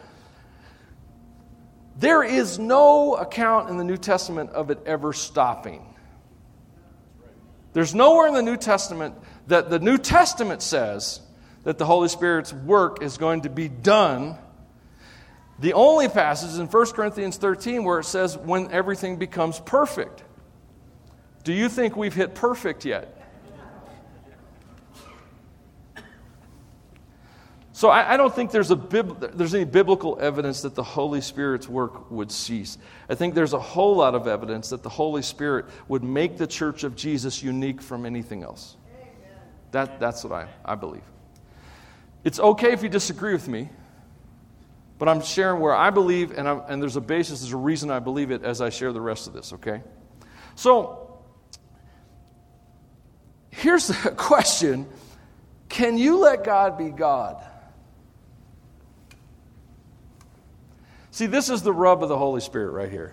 There 1.98 2.24
is 2.24 2.60
no 2.60 3.16
account 3.16 3.70
in 3.70 3.78
the 3.78 3.84
New 3.84 3.98
Testament 3.98 4.52
of 4.52 4.70
it 4.70 4.80
ever 4.86 5.14
stopping. 5.14 5.84
There's 7.74 7.94
nowhere 7.94 8.28
in 8.28 8.34
the 8.34 8.42
New 8.42 8.58
Testament 8.58 9.16
that 9.48 9.70
the 9.70 9.80
New 9.80 9.98
Testament 9.98 10.62
says 10.62 11.22
that 11.64 11.78
the 11.78 11.86
Holy 11.86 12.08
Spirit's 12.08 12.54
work 12.54 13.02
is 13.02 13.18
going 13.18 13.42
to 13.42 13.50
be 13.50 13.68
done. 13.68 14.38
The 15.60 15.74
only 15.74 16.08
passage 16.08 16.50
is 16.50 16.60
in 16.60 16.68
1 16.68 16.86
Corinthians 16.92 17.38
13 17.38 17.84
where 17.84 18.00
it 18.00 18.06
says, 18.06 18.38
when 18.38 18.72
everything 18.72 19.18
becomes 19.18 19.60
perfect. 19.60 20.24
Do 21.44 21.52
you 21.54 21.68
think 21.68 21.96
we've 21.96 22.14
hit 22.14 22.36
perfect 22.36 22.86
yet? 22.86 23.17
So 27.78 27.90
I, 27.90 28.16
I 28.16 28.18
don't 28.18 28.34
think 28.34 28.50
there's, 28.50 28.72
a 28.72 28.76
bib, 28.76 29.38
there's 29.38 29.54
any 29.54 29.64
biblical 29.64 30.18
evidence 30.20 30.64
that 30.64 30.74
the 30.74 30.82
Holy 30.82 31.22
Spirit's 31.22 31.70
work 31.70 32.10
would 32.10 32.32
cease. 32.32 32.80
I 33.08 33.14
think 33.14 33.36
there's 33.36 33.54
a 33.54 33.60
whole 33.60 33.96
lot 33.96 34.16
of 34.16 34.26
evidence 34.26 34.70
that 34.70 34.82
the 34.82 34.90
Holy 34.90 35.22
Spirit 35.22 35.68
would 35.88 36.04
make 36.04 36.40
the 36.40 36.48
church 36.48 36.84
of 36.84 36.96
Jesus 36.96 37.44
unique 37.44 37.80
from 37.80 38.08
anything 38.08 38.42
else. 38.42 38.78
That, 39.74 40.00
that's 40.00 40.24
what 40.24 40.34
I, 40.34 40.48
I 40.66 40.74
believe. 40.74 41.04
It's 42.24 42.40
okay 42.40 42.72
if 42.72 42.82
you 42.82 42.90
disagree 42.90 43.34
with 43.34 43.48
me, 43.48 43.70
but 44.98 45.08
I'm 45.08 45.22
sharing 45.22 45.62
where 45.62 45.76
I 45.76 45.92
believe, 45.92 46.32
and, 46.32 46.50
I'm, 46.50 46.64
and 46.68 46.82
there's 46.82 46.96
a 46.96 47.02
basis, 47.02 47.42
there's 47.42 47.54
a 47.54 47.58
reason 47.58 47.92
I 47.92 48.00
believe 48.00 48.32
it 48.32 48.42
as 48.42 48.60
I 48.60 48.72
share 48.72 48.92
the 48.92 49.02
rest 49.02 49.28
of 49.28 49.34
this, 49.34 49.54
okay? 49.54 49.84
So, 50.56 51.20
here's 53.52 53.86
the 53.86 53.94
question 54.18 54.88
Can 55.70 56.00
you 56.00 56.18
let 56.18 56.44
God 56.44 56.76
be 56.76 56.90
God? 56.90 57.44
See, 61.18 61.26
this 61.26 61.50
is 61.50 61.64
the 61.64 61.74
rub 61.74 62.04
of 62.04 62.10
the 62.10 62.18
Holy 62.18 62.42
Spirit 62.42 62.74
right 62.74 62.92
here. 62.92 63.12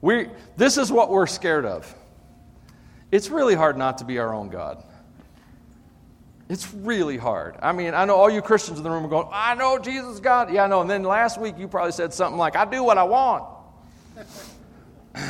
We, 0.00 0.28
this 0.56 0.78
is 0.78 0.90
what 0.90 1.10
we're 1.10 1.26
scared 1.26 1.66
of. 1.66 1.94
It's 3.12 3.28
really 3.28 3.54
hard 3.54 3.76
not 3.76 3.98
to 3.98 4.06
be 4.06 4.18
our 4.18 4.32
own 4.32 4.48
God. 4.48 4.82
It's 6.48 6.72
really 6.72 7.18
hard. 7.18 7.56
I 7.60 7.72
mean, 7.72 7.92
I 7.92 8.06
know 8.06 8.16
all 8.16 8.30
you 8.30 8.40
Christians 8.40 8.78
in 8.78 8.84
the 8.84 8.90
room 8.90 9.04
are 9.04 9.08
going, 9.08 9.28
I 9.30 9.54
know 9.54 9.78
Jesus 9.78 10.14
is 10.14 10.20
God. 10.20 10.50
Yeah, 10.50 10.64
I 10.64 10.66
know. 10.66 10.80
And 10.80 10.88
then 10.88 11.02
last 11.02 11.38
week 11.38 11.56
you 11.58 11.68
probably 11.68 11.92
said 11.92 12.14
something 12.14 12.38
like, 12.38 12.56
I 12.56 12.64
do 12.64 12.82
what 12.82 12.96
I 12.96 13.04
want. 13.04 13.44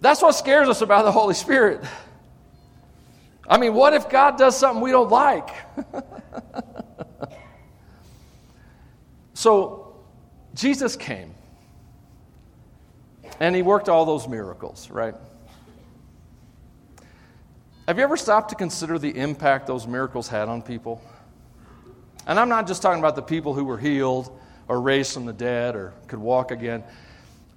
That's 0.00 0.22
what 0.22 0.36
scares 0.36 0.68
us 0.68 0.80
about 0.80 1.04
the 1.06 1.10
Holy 1.10 1.34
Spirit. 1.34 1.82
I 3.48 3.58
mean, 3.58 3.74
what 3.74 3.94
if 3.94 4.08
God 4.08 4.38
does 4.38 4.56
something 4.56 4.80
we 4.80 4.92
don't 4.92 5.10
like? 5.10 5.48
So 9.46 9.94
Jesus 10.54 10.96
came 10.96 11.32
and 13.38 13.54
he 13.54 13.62
worked 13.62 13.88
all 13.88 14.04
those 14.04 14.26
miracles, 14.26 14.90
right? 14.90 15.14
Have 17.86 17.96
you 17.96 18.02
ever 18.02 18.16
stopped 18.16 18.48
to 18.48 18.56
consider 18.56 18.98
the 18.98 19.16
impact 19.16 19.68
those 19.68 19.86
miracles 19.86 20.26
had 20.26 20.48
on 20.48 20.62
people? 20.62 21.00
And 22.26 22.40
I'm 22.40 22.48
not 22.48 22.66
just 22.66 22.82
talking 22.82 22.98
about 22.98 23.14
the 23.14 23.22
people 23.22 23.54
who 23.54 23.64
were 23.64 23.78
healed 23.78 24.36
or 24.66 24.80
raised 24.80 25.14
from 25.14 25.26
the 25.26 25.32
dead 25.32 25.76
or 25.76 25.94
could 26.08 26.18
walk 26.18 26.50
again. 26.50 26.82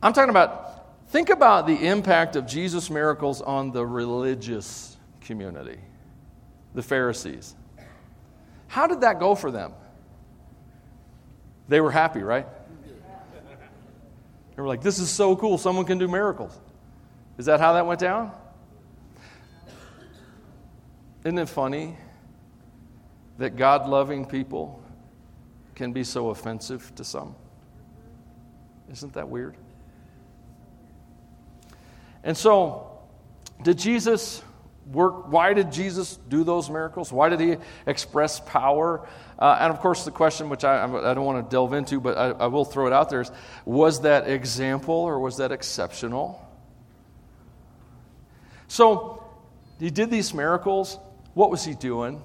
I'm 0.04 0.14
talking 0.14 0.30
about, 0.30 1.08
think 1.08 1.32
about 1.32 1.66
the 1.66 1.88
impact 1.88 2.36
of 2.36 2.46
Jesus' 2.46 2.92
miracles 2.92 3.42
on 3.42 3.72
the 3.72 3.84
religious 3.84 4.96
community, 5.22 5.80
the 6.76 6.84
Pharisees. 6.84 7.56
How 8.68 8.86
did 8.86 9.02
that 9.02 9.20
go 9.20 9.34
for 9.34 9.50
them? 9.50 9.74
They 11.70 11.80
were 11.80 11.92
happy, 11.92 12.22
right? 12.22 12.48
They 14.56 14.62
were 14.62 14.68
like, 14.68 14.82
this 14.82 15.00
is 15.00 15.10
so 15.10 15.38
cool, 15.38 15.58
someone 15.58 15.86
can 15.86 16.00
do 16.00 16.08
miracles. 16.08 16.60
Is 17.38 17.46
that 17.46 17.62
how 17.62 17.74
that 17.74 17.86
went 17.86 18.02
down? 18.02 18.34
Isn't 21.24 21.38
it 21.38 21.48
funny 21.48 21.96
that 23.38 23.56
God 23.56 23.88
loving 23.88 24.26
people 24.26 24.84
can 25.76 25.94
be 25.94 26.04
so 26.04 26.30
offensive 26.30 26.94
to 26.96 27.04
some? 27.06 27.36
Isn't 28.92 29.14
that 29.14 29.30
weird? 29.30 29.56
And 32.24 32.36
so, 32.36 33.00
did 33.64 33.78
Jesus 33.78 34.42
work? 34.92 35.32
Why 35.32 35.54
did 35.54 35.72
Jesus 35.72 36.18
do 36.28 36.44
those 36.44 36.70
miracles? 36.70 37.14
Why 37.14 37.30
did 37.30 37.40
he 37.40 37.58
express 37.86 38.40
power? 38.42 39.08
Uh, 39.40 39.58
and 39.62 39.72
of 39.72 39.80
course, 39.80 40.04
the 40.04 40.12
question, 40.12 40.50
which 40.50 40.66
I, 40.66 40.84
I 40.84 41.14
don't 41.14 41.24
want 41.24 41.44
to 41.44 41.50
delve 41.50 41.74
into, 41.74 42.02
but 42.02 42.18
I, 42.18 42.32
I 42.32 42.48
will 42.48 42.66
throw 42.66 42.88
it 42.88 42.94
out 42.94 43.10
there, 43.10 43.22
is 43.22 43.32
was 43.66 44.02
that 44.02 44.30
example 44.30 44.94
or 44.94 45.18
was 45.18 45.38
that 45.38 45.54
exceptional? 45.54 46.46
So, 48.68 49.24
he 49.80 49.90
did 49.90 50.12
these 50.12 50.34
miracles. 50.34 51.00
What 51.34 51.50
was 51.50 51.64
he 51.64 51.74
doing? 51.74 52.22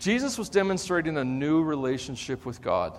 Jesus 0.00 0.36
was 0.36 0.48
demonstrating 0.48 1.16
a 1.18 1.24
new 1.24 1.62
relationship 1.62 2.44
with 2.44 2.60
God 2.60 2.98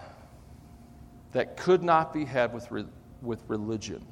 that 1.33 1.57
could 1.57 1.83
not 1.83 2.13
be 2.13 2.23
had 2.25 2.53
with, 2.53 2.71
re- 2.71 2.85
with 3.21 3.43
religion. 3.47 4.05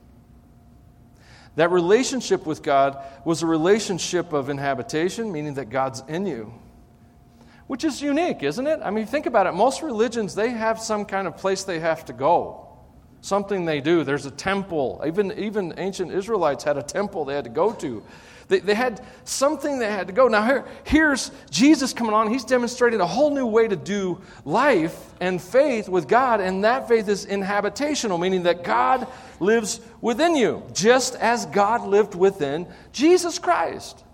That 1.56 1.72
relationship 1.72 2.46
with 2.46 2.62
God 2.62 3.04
was 3.26 3.42
a 3.42 3.46
relationship 3.46 4.34
of 4.34 4.50
inhabitation, 4.50 5.32
meaning 5.32 5.54
that 5.56 5.70
God's 5.70 6.04
in 6.08 6.26
you, 6.26 6.54
which 7.70 7.84
is 7.84 8.02
unique, 8.02 8.42
isn't 8.42 8.66
it? 8.66 8.80
I 8.82 8.90
mean, 8.90 9.06
think 9.06 9.28
about 9.28 9.46
it. 9.46 9.54
Most 9.54 9.84
religions, 9.84 10.34
they 10.34 10.50
have 10.50 10.80
some 10.80 11.06
kind 11.06 11.28
of 11.28 11.38
place 11.38 11.64
they 11.64 11.80
have 11.80 12.04
to 12.06 12.14
go, 12.14 12.68
something 13.22 13.64
they 13.64 13.80
do. 13.80 14.04
There's 14.04 14.26
a 14.26 14.32
temple. 14.32 15.04
Even, 15.06 15.32
even 15.34 15.76
ancient 15.78 16.12
Israelites 16.12 16.64
had 16.64 16.78
a 16.78 16.82
temple 16.82 17.26
they 17.26 17.36
had 17.36 17.44
to 17.44 17.52
go 17.52 17.72
to. 17.74 18.04
They, 18.48 18.58
they 18.58 18.74
had 18.74 19.06
something 19.24 19.78
they 19.78 19.86
had 19.86 20.08
to 20.08 20.14
go. 20.14 20.28
Now, 20.28 20.44
here, 20.48 20.66
here's 20.84 21.30
Jesus 21.52 21.94
coming 21.94 22.16
on. 22.16 22.32
He's 22.32 22.44
demonstrating 22.44 23.02
a 23.02 23.06
whole 23.06 23.30
new 23.30 23.46
way 23.46 23.68
to 23.68 23.76
do 23.76 24.20
life 24.46 25.00
and 25.20 25.40
faith 25.40 25.88
with 25.88 26.08
God, 26.08 26.42
and 26.42 26.64
that 26.64 26.88
faith 26.88 27.08
is 27.08 27.28
inhabitational, 27.28 28.20
meaning 28.20 28.42
that 28.44 28.64
God 28.64 29.06
lives 29.40 29.80
within 30.02 30.36
you, 30.36 30.64
just 30.74 31.14
as 31.18 31.46
God 31.46 31.88
lived 31.88 32.16
within 32.16 32.66
Jesus 32.94 33.38
Christ. 33.38 34.06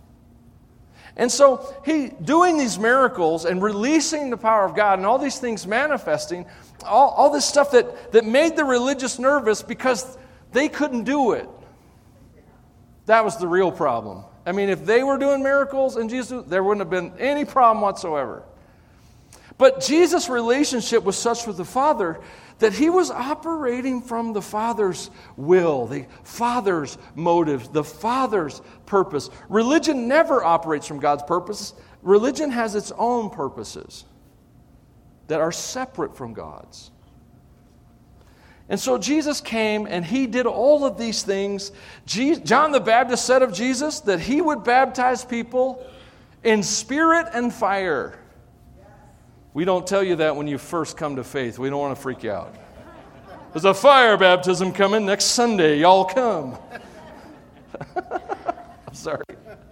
And 1.18 1.32
so 1.32 1.74
he 1.86 2.10
doing 2.10 2.58
these 2.58 2.78
miracles 2.78 3.46
and 3.46 3.62
releasing 3.62 4.30
the 4.30 4.38
power 4.38 4.66
of 4.66 4.76
God 4.76 5.00
and 5.00 5.06
all 5.06 5.18
these 5.18 5.40
things 5.40 5.66
manifesting, 5.66 6.46
all, 6.84 7.10
all 7.12 7.30
this 7.30 7.46
stuff 7.46 7.72
that, 7.72 8.12
that 8.12 8.26
made 8.26 8.56
the 8.56 8.66
religious 8.66 9.18
nervous 9.18 9.62
because 9.62 10.18
they 10.52 10.68
couldn't 10.68 11.04
do 11.06 11.32
it. 11.32 11.48
That 13.06 13.24
was 13.24 13.38
the 13.38 13.48
real 13.48 13.72
problem. 13.72 14.26
I 14.46 14.52
mean, 14.52 14.70
if 14.70 14.86
they 14.86 15.04
were 15.04 15.18
doing 15.18 15.42
miracles 15.42 15.96
and 15.96 16.10
Jesus, 16.10 16.44
there 16.48 16.64
wouldn't 16.64 16.82
have 16.82 16.90
been 16.90 17.18
any 17.20 17.46
problem 17.46 17.82
whatsoever. 17.82 18.44
But 19.58 19.82
Jesus' 19.82 20.28
relationship 20.28 21.04
was 21.04 21.18
such 21.18 21.48
with 21.48 21.58
the 21.58 21.66
Father 21.66 22.20
that 22.60 22.74
he 22.74 22.90
was 22.90 23.12
operating 23.12 24.02
from 24.02 24.34
the 24.34 24.42
Father's 24.42 25.10
will, 25.36 25.88
the 25.88 26.06
Father's 26.24 26.98
motives, 27.16 27.68
the 27.70 27.84
Father's 27.84 28.62
purpose. 28.86 29.30
Religion 29.50 30.08
never 30.08 30.44
operates 30.44 30.88
from 30.88 31.00
God's 31.00 31.24
purpose, 31.24 31.74
religion 32.02 32.52
has 32.52 32.76
its 32.76 32.92
own 32.98 33.30
purposes 33.30 34.06
that 35.28 35.42
are 35.42 35.52
separate 35.52 36.16
from 36.16 36.34
God's. 36.34 36.92
And 38.68 38.80
so 38.80 38.98
Jesus 38.98 39.42
came 39.42 39.86
and 39.86 40.04
he 40.04 40.26
did 40.26 40.48
all 40.48 40.86
of 40.86 40.98
these 40.98 41.24
things. 41.24 41.72
John 42.06 42.72
the 42.72 42.80
Baptist 42.80 43.26
said 43.26 43.44
of 43.44 43.54
Jesus 43.54 44.00
that 44.02 44.20
he 44.20 44.42
would 44.42 44.64
baptize 44.64 45.24
people 45.24 45.86
in 46.44 46.64
spirit 46.64 47.28
and 47.34 47.54
fire. 47.54 48.20
We 49.56 49.64
don't 49.64 49.88
tell 49.88 50.04
you 50.04 50.18
that 50.18 50.36
when 50.36 50.48
you 50.48 50.58
first 50.58 50.98
come 50.98 51.16
to 51.16 51.24
faith. 51.24 51.58
We 51.58 51.70
don't 51.70 51.80
want 51.80 51.96
to 51.96 52.02
freak 52.02 52.24
you 52.24 52.32
out. 52.32 52.54
There's 53.54 53.64
a 53.64 53.74
fire 53.74 54.18
baptism 54.18 54.74
coming 54.74 55.06
next 55.06 55.28
Sunday. 55.28 55.80
Y'all 55.80 56.04
come. 56.04 56.58
I'm 57.96 58.94
sorry. 58.94 59.24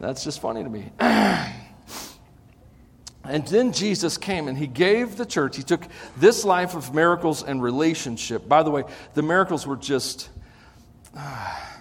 That's 0.00 0.22
just 0.22 0.40
funny 0.40 0.62
to 0.62 0.68
me. 0.68 0.92
And 3.28 3.44
then 3.48 3.72
Jesus 3.72 4.18
came 4.18 4.46
and 4.46 4.56
he 4.56 4.68
gave 4.68 5.16
the 5.16 5.26
church, 5.26 5.56
he 5.56 5.64
took 5.64 5.84
this 6.16 6.44
life 6.44 6.76
of 6.76 6.94
miracles 6.94 7.42
and 7.42 7.60
relationship. 7.60 8.46
By 8.46 8.62
the 8.62 8.70
way, 8.70 8.84
the 9.14 9.22
miracles 9.22 9.66
were 9.66 9.74
just, 9.74 10.28
uh, 11.18 11.56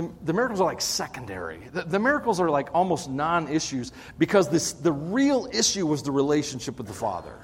the, 0.00 0.10
the 0.24 0.32
miracles 0.32 0.60
are 0.60 0.64
like 0.64 0.80
secondary. 0.80 1.58
The, 1.72 1.82
the 1.82 1.98
miracles 1.98 2.40
are 2.40 2.48
like 2.48 2.68
almost 2.74 3.10
non 3.10 3.48
issues 3.48 3.92
because 4.18 4.48
this, 4.48 4.72
the 4.72 4.92
real 4.92 5.48
issue 5.52 5.86
was 5.86 6.02
the 6.02 6.10
relationship 6.10 6.78
with 6.78 6.86
the 6.86 6.94
Father. 6.94 7.34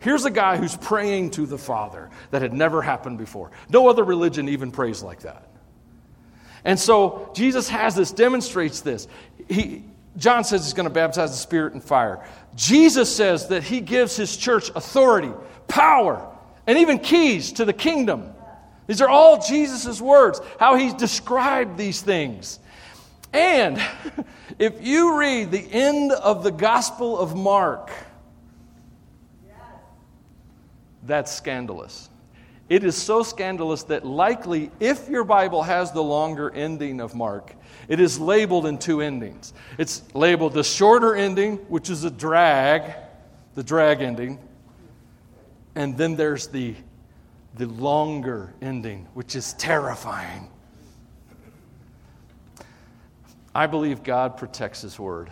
Here's 0.00 0.24
a 0.24 0.30
guy 0.30 0.56
who's 0.56 0.76
praying 0.76 1.32
to 1.32 1.46
the 1.46 1.58
Father 1.58 2.10
that 2.30 2.42
had 2.42 2.52
never 2.52 2.82
happened 2.82 3.18
before. 3.18 3.52
No 3.68 3.88
other 3.88 4.04
religion 4.04 4.48
even 4.48 4.72
prays 4.72 5.02
like 5.02 5.20
that. 5.20 5.48
And 6.64 6.78
so 6.78 7.30
Jesus 7.34 7.68
has 7.68 7.94
this, 7.94 8.10
demonstrates 8.10 8.80
this. 8.80 9.06
He, 9.48 9.84
John 10.16 10.44
says 10.44 10.64
he's 10.64 10.74
going 10.74 10.88
to 10.88 10.94
baptize 10.94 11.30
the 11.30 11.36
Spirit 11.36 11.74
and 11.74 11.82
fire. 11.82 12.24
Jesus 12.54 13.14
says 13.14 13.48
that 13.48 13.62
he 13.62 13.80
gives 13.80 14.16
his 14.16 14.36
church 14.36 14.70
authority, 14.74 15.32
power, 15.68 16.28
and 16.66 16.78
even 16.78 16.98
keys 16.98 17.52
to 17.52 17.64
the 17.64 17.72
kingdom. 17.72 18.32
These 18.86 19.00
are 19.00 19.08
all 19.08 19.40
Jesus' 19.40 20.00
words, 20.00 20.40
how 20.58 20.76
he 20.76 20.92
described 20.92 21.78
these 21.78 22.00
things. 22.02 22.58
And 23.32 23.80
if 24.58 24.84
you 24.84 25.18
read 25.18 25.50
the 25.50 25.66
end 25.72 26.12
of 26.12 26.42
the 26.42 26.50
Gospel 26.50 27.18
of 27.18 27.34
Mark, 27.34 27.90
that's 31.04 31.32
scandalous. 31.32 32.08
It 32.68 32.84
is 32.84 32.96
so 32.96 33.22
scandalous 33.22 33.82
that 33.84 34.06
likely, 34.06 34.70
if 34.80 35.08
your 35.08 35.24
Bible 35.24 35.62
has 35.62 35.92
the 35.92 36.02
longer 36.02 36.50
ending 36.50 37.00
of 37.00 37.14
Mark, 37.14 37.54
it 37.88 38.00
is 38.00 38.18
labeled 38.18 38.66
in 38.66 38.78
two 38.78 39.00
endings. 39.00 39.52
It's 39.78 40.02
labeled 40.14 40.54
the 40.54 40.64
shorter 40.64 41.14
ending, 41.14 41.56
which 41.68 41.90
is 41.90 42.04
a 42.04 42.10
drag, 42.10 42.94
the 43.54 43.62
drag 43.62 44.00
ending, 44.00 44.38
and 45.74 45.96
then 45.96 46.16
there's 46.16 46.46
the, 46.46 46.74
the 47.54 47.66
longer 47.66 48.54
ending, 48.62 49.06
which 49.14 49.36
is 49.36 49.52
terrifying. 49.54 50.48
I 53.54 53.66
believe 53.66 54.02
God 54.02 54.36
protects 54.36 54.80
His 54.80 54.98
word. 54.98 55.30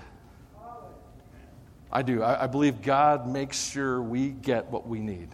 I 1.92 2.02
do. 2.02 2.22
I, 2.22 2.44
I 2.44 2.46
believe 2.46 2.82
God 2.82 3.26
makes 3.26 3.70
sure 3.70 4.00
we 4.02 4.30
get 4.30 4.70
what 4.70 4.86
we 4.86 5.00
need. 5.00 5.30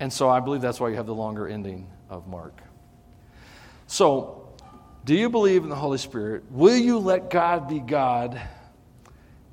And 0.00 0.12
so 0.12 0.28
I 0.28 0.40
believe 0.40 0.60
that's 0.60 0.80
why 0.80 0.88
you 0.88 0.96
have 0.96 1.06
the 1.06 1.14
longer 1.14 1.46
ending 1.46 1.88
of 2.08 2.26
Mark. 2.26 2.60
So, 3.86 4.48
do 5.04 5.14
you 5.14 5.30
believe 5.30 5.62
in 5.62 5.68
the 5.68 5.76
Holy 5.76 5.98
Spirit? 5.98 6.44
Will 6.50 6.76
you 6.76 6.98
let 6.98 7.30
God 7.30 7.68
be 7.68 7.80
God? 7.80 8.40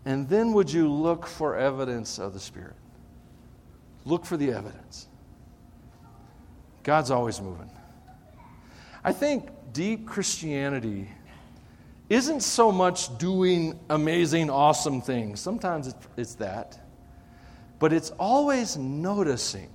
And 0.05 0.27
then 0.27 0.53
would 0.53 0.71
you 0.71 0.91
look 0.91 1.25
for 1.25 1.57
evidence 1.57 2.19
of 2.19 2.33
the 2.33 2.39
Spirit? 2.39 2.75
Look 4.05 4.25
for 4.25 4.37
the 4.37 4.51
evidence. 4.51 5.07
God's 6.87 7.11
always 7.11 7.41
moving. 7.41 7.69
I 9.03 9.11
think 9.11 9.49
deep 9.73 10.07
Christianity 10.07 11.09
isn't 12.09 12.39
so 12.39 12.71
much 12.71 13.17
doing 13.17 13.77
amazing, 13.89 14.49
awesome 14.49 15.01
things. 15.01 15.41
Sometimes 15.41 15.93
it's, 16.15 16.35
that. 16.35 16.79
But 17.79 17.91
it's 17.91 18.11
always 18.11 18.77
noticing 18.77 19.69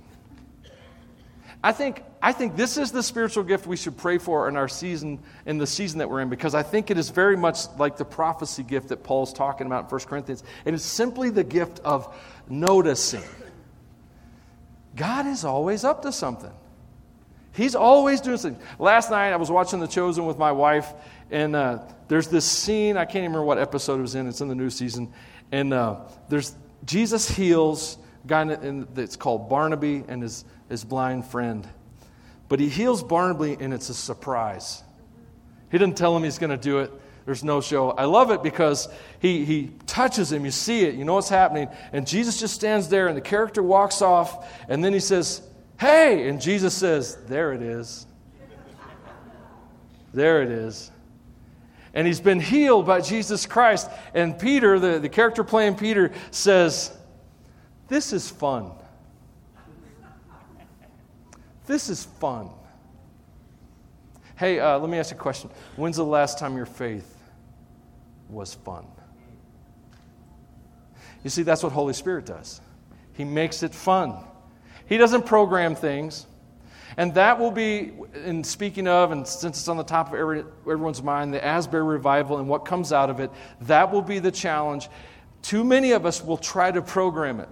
I 1.65 1.71
think, 1.71 2.03
I 2.21 2.33
think 2.33 2.57
this 2.57 2.77
is 2.77 2.91
the 2.91 3.01
spiritual 3.01 3.43
gift 3.43 3.67
we 3.67 3.77
should 3.77 3.95
pray 3.95 4.17
for 4.17 4.49
in 4.49 4.57
our 4.57 4.67
season, 4.67 5.19
in 5.45 5.57
the 5.57 5.67
season 5.67 5.99
that 5.99 6.09
we're 6.09 6.19
in, 6.19 6.27
because 6.27 6.53
I 6.53 6.61
think 6.61 6.91
it 6.91 6.97
is 6.97 7.09
very 7.09 7.37
much 7.37 7.69
like 7.77 7.95
the 7.95 8.03
prophecy 8.03 8.63
gift 8.63 8.89
that 8.89 9.01
Paul's 9.01 9.31
talking 9.31 9.65
about 9.65 9.85
in 9.85 9.89
1 9.89 10.01
Corinthians. 10.01 10.43
And 10.65 10.75
it's 10.75 10.83
simply 10.83 11.29
the 11.29 11.43
gift 11.45 11.79
of 11.85 12.13
noticing. 12.49 13.23
God 14.97 15.25
is 15.25 15.45
always 15.45 15.85
up 15.85 16.01
to 16.01 16.11
something. 16.11 16.51
He's 17.53 17.75
always 17.75 18.19
doing 18.19 18.37
something. 18.37 18.61
Last 18.79 19.11
night, 19.11 19.31
I 19.31 19.35
was 19.35 19.51
watching 19.51 19.79
The 19.79 19.87
Chosen 19.87 20.25
with 20.25 20.39
my 20.39 20.51
wife, 20.51 20.91
and 21.29 21.55
uh, 21.55 21.79
there's 22.07 22.27
this 22.27 22.45
scene. 22.45 22.97
I 22.97 23.05
can't 23.05 23.17
even 23.17 23.31
remember 23.31 23.45
what 23.45 23.59
episode 23.59 23.99
it 23.99 24.01
was 24.01 24.15
in. 24.15 24.27
It's 24.27 24.41
in 24.41 24.47
the 24.47 24.55
new 24.55 24.71
season. 24.71 25.13
And 25.51 25.71
uh, 25.71 26.01
there's 26.29 26.55
Jesus 26.85 27.29
heals 27.29 27.97
a 28.23 28.27
guy 28.27 28.45
that's 28.93 29.15
called 29.15 29.49
Barnaby 29.49 30.03
and 30.07 30.21
his, 30.21 30.45
his 30.67 30.83
blind 30.83 31.25
friend. 31.25 31.67
But 32.49 32.59
he 32.59 32.69
heals 32.69 33.03
Barnaby, 33.03 33.57
and 33.59 33.73
it's 33.73 33.89
a 33.89 33.93
surprise. 33.93 34.83
He 35.71 35.77
didn't 35.77 35.97
tell 35.97 36.15
him 36.17 36.23
he's 36.23 36.39
going 36.39 36.49
to 36.49 36.57
do 36.57 36.79
it. 36.79 36.91
There's 37.25 37.43
no 37.43 37.61
show. 37.61 37.91
I 37.91 38.05
love 38.05 38.31
it 38.31 38.43
because 38.43 38.89
he, 39.19 39.45
he 39.45 39.71
touches 39.85 40.31
him. 40.31 40.43
You 40.43 40.51
see 40.51 40.81
it. 40.81 40.95
You 40.95 41.05
know 41.05 41.13
what's 41.13 41.29
happening. 41.29 41.69
And 41.93 42.05
Jesus 42.05 42.39
just 42.39 42.53
stands 42.53 42.89
there, 42.89 43.07
and 43.07 43.15
the 43.15 43.21
character 43.21 43.63
walks 43.63 44.01
off, 44.01 44.51
and 44.67 44.83
then 44.83 44.91
he 44.91 44.99
says, 44.99 45.41
Hey! 45.79 46.27
And 46.27 46.41
Jesus 46.41 46.73
says, 46.73 47.17
There 47.27 47.53
it 47.53 47.61
is. 47.61 48.07
There 50.13 50.43
it 50.43 50.49
is. 50.49 50.91
And 51.93 52.07
he's 52.07 52.21
been 52.21 52.39
healed 52.39 52.85
by 52.85 53.01
Jesus 53.01 53.45
Christ. 53.45 53.89
And 54.13 54.37
Peter, 54.37 54.79
the, 54.79 54.99
the 54.99 55.09
character 55.09 55.43
playing 55.43 55.75
Peter, 55.75 56.11
says, 56.31 56.95
This 57.87 58.13
is 58.13 58.29
fun. 58.29 58.71
This 61.65 61.89
is 61.89 62.03
fun. 62.03 62.49
Hey, 64.35 64.59
uh, 64.59 64.77
let 64.79 64.89
me 64.89 64.97
ask 64.97 65.11
you 65.11 65.17
a 65.17 65.19
question. 65.19 65.49
When's 65.75 65.97
the 65.97 66.05
last 66.05 66.37
time 66.37 66.57
your 66.57 66.65
faith 66.65 67.17
was 68.29 68.53
fun? 68.53 68.85
You 71.23 71.29
see, 71.29 71.43
that's 71.43 71.63
what 71.63 71.71
Holy 71.71 71.93
Spirit 71.93 72.25
does. 72.25 72.59
He 73.13 73.23
makes 73.23 73.63
it 73.63 73.73
fun. 73.73 74.17
He 74.87 74.97
doesn't 74.97 75.25
program 75.25 75.75
things. 75.75 76.25
And 76.97 77.13
that 77.15 77.39
will 77.39 77.51
be, 77.51 77.91
in 78.23 78.43
speaking 78.43 78.87
of, 78.87 79.11
and 79.11 79.27
since 79.27 79.57
it's 79.59 79.67
on 79.67 79.77
the 79.77 79.83
top 79.83 80.09
of 80.09 80.19
every, 80.19 80.43
everyone's 80.61 81.01
mind, 81.01 81.33
the 81.33 81.43
Asbury 81.43 81.83
revival 81.83 82.37
and 82.37 82.47
what 82.47 82.65
comes 82.65 82.93
out 82.93 83.09
of 83.09 83.19
it, 83.19 83.31
that 83.61 83.91
will 83.91 84.01
be 84.01 84.19
the 84.19 84.31
challenge. 84.31 84.89
Too 85.41 85.63
many 85.63 85.91
of 85.91 86.05
us 86.05 86.23
will 86.23 86.37
try 86.37 86.71
to 86.71 86.81
program 86.81 87.39
it. 87.39 87.49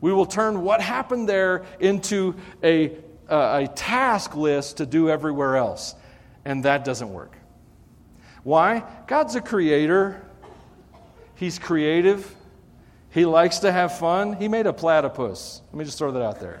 We 0.00 0.12
will 0.12 0.26
turn 0.26 0.62
what 0.62 0.80
happened 0.80 1.28
there 1.28 1.66
into 1.78 2.36
a, 2.64 2.96
a 3.28 3.68
task 3.74 4.34
list 4.34 4.78
to 4.78 4.86
do 4.86 5.10
everywhere 5.10 5.56
else. 5.56 5.94
And 6.46 6.64
that 6.64 6.86
doesn't 6.86 7.12
work. 7.12 7.36
Why? 8.42 8.82
God's 9.06 9.34
a 9.34 9.42
creator, 9.42 10.22
He's 11.34 11.58
creative. 11.58 12.34
He 13.10 13.24
likes 13.24 13.58
to 13.60 13.72
have 13.72 13.98
fun. 13.98 14.34
He 14.34 14.46
made 14.46 14.66
a 14.66 14.72
platypus. 14.72 15.62
Let 15.72 15.78
me 15.78 15.84
just 15.84 15.98
throw 15.98 16.12
that 16.12 16.22
out 16.22 16.40
there. 16.40 16.60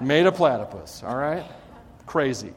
made 0.00 0.26
a 0.26 0.32
platypus, 0.32 1.02
all 1.02 1.16
right? 1.16 1.44
Crazy. 2.04 2.52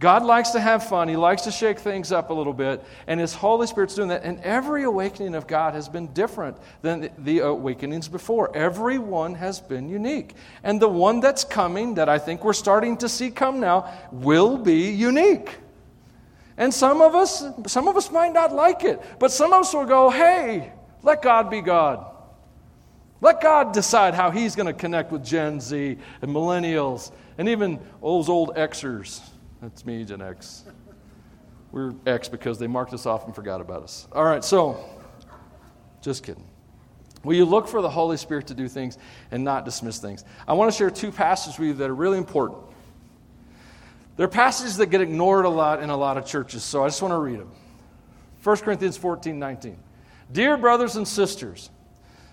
God 0.00 0.22
likes 0.22 0.50
to 0.50 0.60
have 0.60 0.86
fun. 0.86 1.08
He 1.08 1.16
likes 1.16 1.42
to 1.42 1.50
shake 1.50 1.80
things 1.80 2.12
up 2.12 2.30
a 2.30 2.32
little 2.32 2.52
bit, 2.52 2.84
and 3.08 3.18
His 3.18 3.34
Holy 3.34 3.66
Spirit's 3.66 3.96
doing 3.96 4.08
that. 4.08 4.22
And 4.22 4.40
every 4.42 4.84
awakening 4.84 5.34
of 5.34 5.48
God 5.48 5.74
has 5.74 5.88
been 5.88 6.06
different 6.12 6.56
than 6.82 7.10
the 7.18 7.40
awakenings 7.40 8.06
before. 8.06 8.56
Every 8.56 8.98
one 8.98 9.34
has 9.34 9.60
been 9.60 9.88
unique. 9.88 10.34
And 10.62 10.80
the 10.80 10.88
one 10.88 11.18
that's 11.18 11.42
coming, 11.42 11.94
that 11.94 12.08
I 12.08 12.18
think 12.20 12.44
we're 12.44 12.52
starting 12.52 12.96
to 12.98 13.08
see 13.08 13.30
come 13.30 13.58
now, 13.58 13.92
will 14.12 14.56
be 14.56 14.90
unique. 14.90 15.56
And 16.56 16.72
some 16.72 17.00
of 17.00 17.16
us, 17.16 17.44
some 17.66 17.88
of 17.88 17.96
us 17.96 18.12
might 18.12 18.32
not 18.32 18.52
like 18.52 18.84
it, 18.84 19.02
but 19.18 19.32
some 19.32 19.52
of 19.52 19.62
us 19.62 19.74
will 19.74 19.86
go, 19.86 20.10
hey, 20.10 20.72
let 21.02 21.22
God 21.22 21.50
be 21.50 21.60
God. 21.60 22.04
Let 23.20 23.40
God 23.40 23.72
decide 23.72 24.14
how 24.14 24.30
He's 24.30 24.54
going 24.54 24.66
to 24.66 24.72
connect 24.72 25.10
with 25.10 25.24
Gen 25.24 25.60
Z 25.60 25.98
and 26.22 26.30
millennials 26.30 27.10
and 27.36 27.48
even 27.48 27.80
those 28.00 28.28
old 28.28 28.54
Xers. 28.54 29.20
That's 29.60 29.84
me, 29.84 30.04
Gen 30.04 30.22
X. 30.22 30.64
We're 31.72 31.92
X 32.06 32.28
because 32.28 32.58
they 32.58 32.66
marked 32.66 32.94
us 32.94 33.06
off 33.06 33.26
and 33.26 33.34
forgot 33.34 33.60
about 33.60 33.82
us. 33.82 34.06
All 34.12 34.24
right, 34.24 34.44
so, 34.44 34.84
just 36.00 36.24
kidding. 36.24 36.44
Will 37.24 37.34
you 37.34 37.44
look 37.44 37.66
for 37.66 37.82
the 37.82 37.90
Holy 37.90 38.16
Spirit 38.16 38.46
to 38.46 38.54
do 38.54 38.68
things 38.68 38.96
and 39.30 39.42
not 39.42 39.64
dismiss 39.64 39.98
things? 39.98 40.24
I 40.46 40.52
want 40.54 40.70
to 40.70 40.76
share 40.76 40.90
two 40.90 41.10
passages 41.10 41.58
with 41.58 41.68
you 41.68 41.74
that 41.74 41.90
are 41.90 41.94
really 41.94 42.18
important. 42.18 42.60
They're 44.16 44.28
passages 44.28 44.76
that 44.78 44.86
get 44.86 45.00
ignored 45.00 45.44
a 45.44 45.48
lot 45.48 45.82
in 45.82 45.90
a 45.90 45.96
lot 45.96 46.16
of 46.16 46.26
churches, 46.26 46.64
so 46.64 46.84
I 46.84 46.88
just 46.88 47.02
want 47.02 47.12
to 47.12 47.18
read 47.18 47.38
them. 47.38 47.50
1 48.42 48.56
Corinthians 48.58 48.96
14 48.96 49.38
19. 49.38 49.76
Dear 50.30 50.56
brothers 50.56 50.96
and 50.96 51.08
sisters, 51.08 51.70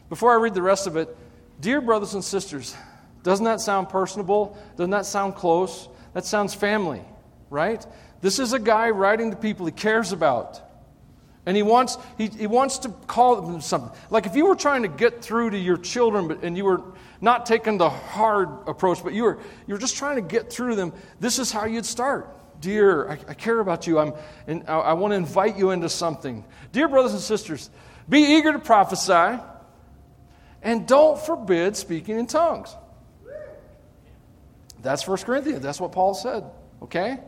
before 0.09 0.31
I 0.31 0.35
read 0.35 0.53
the 0.53 0.61
rest 0.61 0.87
of 0.87 0.97
it, 0.97 1.15
dear 1.59 1.79
brothers 1.81 2.13
and 2.13 2.23
sisters, 2.23 2.75
doesn't 3.23 3.45
that 3.45 3.61
sound 3.61 3.89
personable? 3.89 4.57
Doesn't 4.75 4.91
that 4.91 5.05
sound 5.05 5.35
close? 5.35 5.87
That 6.13 6.25
sounds 6.25 6.53
family, 6.53 7.01
right? 7.49 7.85
This 8.21 8.39
is 8.39 8.53
a 8.53 8.59
guy 8.59 8.89
writing 8.89 9.31
to 9.31 9.37
people 9.37 9.65
he 9.65 9.71
cares 9.71 10.11
about. 10.11 10.61
And 11.45 11.55
he 11.55 11.63
wants, 11.63 11.97
he, 12.17 12.27
he 12.27 12.47
wants 12.47 12.79
to 12.79 12.89
call 12.89 13.39
them 13.41 13.61
something. 13.61 13.91
Like 14.09 14.25
if 14.25 14.35
you 14.35 14.47
were 14.47 14.55
trying 14.55 14.81
to 14.81 14.87
get 14.87 15.21
through 15.21 15.51
to 15.51 15.57
your 15.57 15.77
children 15.77 16.27
but, 16.27 16.43
and 16.43 16.57
you 16.57 16.65
were 16.65 16.81
not 17.21 17.45
taking 17.45 17.77
the 17.77 17.89
hard 17.89 18.49
approach, 18.67 19.03
but 19.03 19.13
you 19.13 19.23
were, 19.23 19.39
you 19.67 19.75
were 19.75 19.79
just 19.79 19.95
trying 19.95 20.15
to 20.15 20.21
get 20.21 20.51
through 20.51 20.75
them, 20.75 20.91
this 21.19 21.37
is 21.37 21.51
how 21.51 21.65
you'd 21.65 21.85
start. 21.85 22.34
Dear, 22.61 23.09
I, 23.09 23.13
I 23.29 23.33
care 23.33 23.59
about 23.59 23.87
you. 23.87 23.99
I'm, 23.99 24.13
and 24.47 24.63
I, 24.67 24.77
I 24.77 24.93
want 24.93 25.11
to 25.11 25.15
invite 25.15 25.57
you 25.57 25.71
into 25.71 25.89
something. 25.89 26.45
Dear 26.71 26.87
brothers 26.87 27.13
and 27.13 27.21
sisters, 27.21 27.69
be 28.07 28.37
eager 28.37 28.53
to 28.53 28.59
prophesy 28.59 29.41
and 30.61 30.87
don't 30.87 31.19
forbid 31.19 31.75
speaking 31.75 32.17
in 32.17 32.27
tongues. 32.27 32.75
That's 34.81 35.07
1 35.07 35.17
Corinthians. 35.19 35.63
That's 35.63 35.79
what 35.79 35.91
Paul 35.91 36.13
said. 36.13 36.43
Okay? 36.81 37.19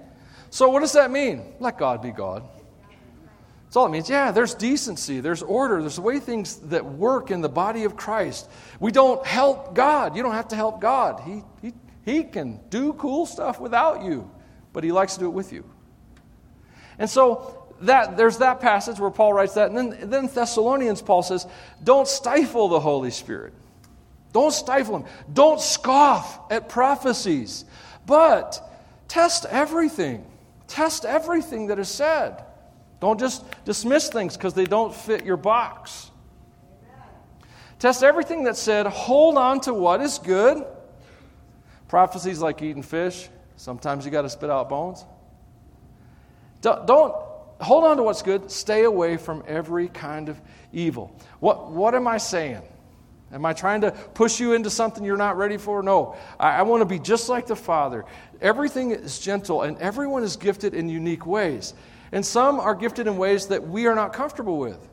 So, 0.50 0.70
what 0.70 0.82
does 0.82 0.94
that 0.94 1.12
mean? 1.12 1.44
Let 1.60 1.78
God 1.78 2.02
be 2.02 2.12
God. 2.12 2.44
That's 3.66 3.76
all 3.76 3.88
it 3.88 3.90
means. 3.90 4.10
Yeah, 4.10 4.32
there's 4.32 4.54
decency, 4.54 5.20
there's 5.20 5.44
order, 5.44 5.82
there's 5.82 5.98
the 5.98 6.02
way 6.02 6.20
things 6.20 6.56
that 6.70 6.86
work 6.86 7.32
in 7.32 7.42
the 7.42 7.50
body 7.50 7.84
of 7.84 7.98
Christ. 7.98 8.50
We 8.80 8.94
don't 8.94 9.26
help 9.26 9.76
God. 9.76 10.16
You 10.16 10.24
don't 10.24 10.34
have 10.34 10.48
to 10.50 10.56
help 10.56 10.80
God. 10.80 11.22
He, 11.26 11.44
he, 11.62 11.74
he 12.06 12.24
can 12.24 12.62
do 12.70 12.94
cool 12.94 13.26
stuff 13.26 13.60
without 13.60 14.04
you, 14.06 14.32
but 14.78 14.84
He 14.84 14.92
likes 14.92 15.16
to 15.16 15.22
do 15.22 15.26
it 15.26 15.34
with 15.34 15.52
you. 15.52 15.64
And 17.00 17.10
so, 17.10 17.68
that, 17.82 18.16
there's 18.16 18.38
that 18.38 18.60
passage 18.60 19.00
where 19.00 19.10
Paul 19.10 19.34
writes 19.34 19.56
that. 19.56 19.72
And 19.72 19.92
then, 19.92 20.12
then 20.12 20.28
Thessalonians, 20.28 21.02
Paul 21.02 21.24
says, 21.24 21.48
don't 21.84 22.08
stifle 22.08 22.68
the 22.68 22.80
Holy 22.80 23.10
Spirit. 23.10 23.56
Don't 24.34 24.54
stifle 24.54 24.98
him. 24.98 25.06
Don't 25.34 25.60
scoff 25.60 26.52
at 26.52 26.70
prophecies. 26.70 27.66
But 28.06 28.62
test 29.08 29.48
everything. 29.50 30.24
Test 30.68 31.06
everything 31.06 31.66
that 31.68 31.80
is 31.80 31.90
said. 31.90 32.44
Don't 33.00 33.20
just 33.20 33.46
dismiss 33.66 34.10
things 34.10 34.38
because 34.38 34.54
they 34.54 34.66
don't 34.66 34.94
fit 34.94 35.26
your 35.26 35.38
box. 35.38 36.12
Test 37.80 38.04
everything 38.04 38.44
that's 38.44 38.62
said. 38.62 38.86
Hold 38.86 39.40
on 39.40 39.60
to 39.62 39.74
what 39.74 40.02
is 40.02 40.20
good. 40.20 40.64
Prophecies 41.88 42.42
like 42.42 42.62
eating 42.62 42.84
fish. 42.84 43.28
Sometimes 43.58 44.06
you 44.06 44.12
got 44.12 44.22
to 44.22 44.30
spit 44.30 44.50
out 44.50 44.70
bones. 44.70 45.04
Don't, 46.62 46.88
don't 46.88 47.14
hold 47.60 47.84
on 47.84 47.98
to 47.98 48.04
what's 48.04 48.22
good. 48.22 48.50
Stay 48.50 48.84
away 48.84 49.18
from 49.18 49.44
every 49.48 49.88
kind 49.90 50.30
of 50.30 50.40
evil. 50.72 51.16
What, 51.40 51.72
what 51.72 51.96
am 51.96 52.08
I 52.08 52.18
saying? 52.18 52.62
Am 53.32 53.46
I 53.46 53.54
trying 53.54 53.82
to 53.82 53.92
push 53.92 54.40
you 54.40 54.54
into 54.54 54.70
something 54.70 55.04
you're 55.04 55.18
not 55.18 55.38
ready 55.38 55.58
for? 55.58 55.84
No. 55.84 56.16
I, 56.40 56.60
I 56.60 56.62
want 56.62 56.82
to 56.82 56.86
be 56.86 57.00
just 57.00 57.28
like 57.28 57.48
the 57.48 57.56
Father. 57.56 58.06
Everything 58.40 58.92
is 58.92 59.20
gentle, 59.20 59.64
and 59.64 59.78
everyone 59.80 60.24
is 60.24 60.38
gifted 60.38 60.74
in 60.74 60.88
unique 60.88 61.26
ways. 61.26 61.74
And 62.12 62.26
some 62.26 62.60
are 62.60 62.74
gifted 62.76 63.08
in 63.08 63.18
ways 63.18 63.48
that 63.48 63.68
we 63.68 63.88
are 63.88 63.96
not 63.96 64.14
comfortable 64.14 64.58
with. 64.58 64.88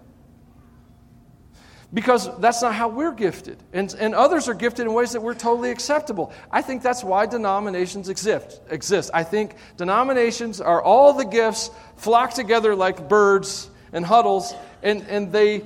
Because 1.93 2.29
that's 2.39 2.63
not 2.63 2.75
how 2.75 2.89
we're 2.89 3.13
gifted. 3.13 3.59
And, 3.73 3.95
and 3.99 4.15
others 4.15 4.49
are 4.49 4.55
gifted 4.55 4.87
in 4.87 4.93
ways 4.93 5.13
that 5.13 5.21
we're 5.21 5.35
totally 5.35 5.71
acceptable. 5.71 6.33
I 6.51 6.63
think 6.63 6.83
that's 6.83 7.05
why 7.05 7.27
denominations 7.27 8.09
exist. 8.09 8.61
exist. 8.69 9.11
I 9.15 9.23
think 9.23 9.55
denominations 9.77 10.61
are 10.61 10.83
all 10.83 11.13
the 11.13 11.25
gifts 11.25 11.71
flock 11.97 12.35
together 12.35 12.75
like 12.75 13.09
birds 13.09 13.71
and 13.93 14.05
huddles, 14.05 14.55
and, 14.83 15.03
and 15.09 15.31
they 15.31 15.63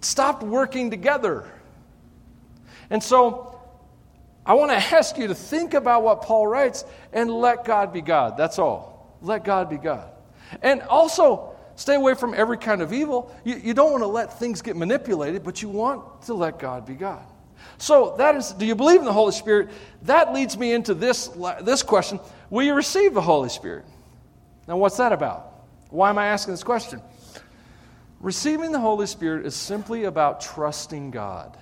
stopped 0.00 0.42
working 0.42 0.90
together. 0.90 1.48
And 2.90 3.02
so 3.02 3.60
I 4.44 4.54
want 4.54 4.70
to 4.70 4.76
ask 4.76 5.18
you 5.18 5.28
to 5.28 5.34
think 5.34 5.74
about 5.74 6.02
what 6.02 6.22
Paul 6.22 6.46
writes 6.46 6.84
and 7.12 7.30
let 7.30 7.64
God 7.64 7.92
be 7.92 8.00
God. 8.00 8.36
That's 8.36 8.58
all. 8.58 9.16
Let 9.20 9.44
God 9.44 9.68
be 9.68 9.76
God. 9.76 10.08
And 10.62 10.82
also, 10.82 11.47
stay 11.78 11.94
away 11.94 12.14
from 12.14 12.34
every 12.34 12.58
kind 12.58 12.82
of 12.82 12.92
evil. 12.92 13.34
You, 13.44 13.56
you 13.56 13.72
don't 13.72 13.92
want 13.92 14.02
to 14.02 14.08
let 14.08 14.38
things 14.38 14.60
get 14.60 14.76
manipulated, 14.76 15.44
but 15.44 15.62
you 15.62 15.68
want 15.68 16.22
to 16.22 16.34
let 16.34 16.58
God 16.58 16.84
be 16.84 16.94
God. 16.94 17.24
So, 17.78 18.16
that 18.18 18.34
is, 18.34 18.52
do 18.52 18.66
you 18.66 18.74
believe 18.74 18.98
in 18.98 19.04
the 19.04 19.12
Holy 19.12 19.32
Spirit? 19.32 19.70
That 20.02 20.32
leads 20.34 20.58
me 20.58 20.72
into 20.72 20.92
this, 20.92 21.28
this 21.62 21.82
question 21.82 22.18
Will 22.50 22.64
you 22.64 22.74
receive 22.74 23.14
the 23.14 23.22
Holy 23.22 23.48
Spirit? 23.48 23.84
Now, 24.66 24.76
what's 24.76 24.96
that 24.96 25.12
about? 25.12 25.52
Why 25.90 26.10
am 26.10 26.18
I 26.18 26.26
asking 26.26 26.54
this 26.54 26.64
question? 26.64 27.00
Receiving 28.20 28.72
the 28.72 28.80
Holy 28.80 29.06
Spirit 29.06 29.46
is 29.46 29.54
simply 29.54 30.04
about 30.04 30.40
trusting 30.40 31.12
God. 31.12 31.56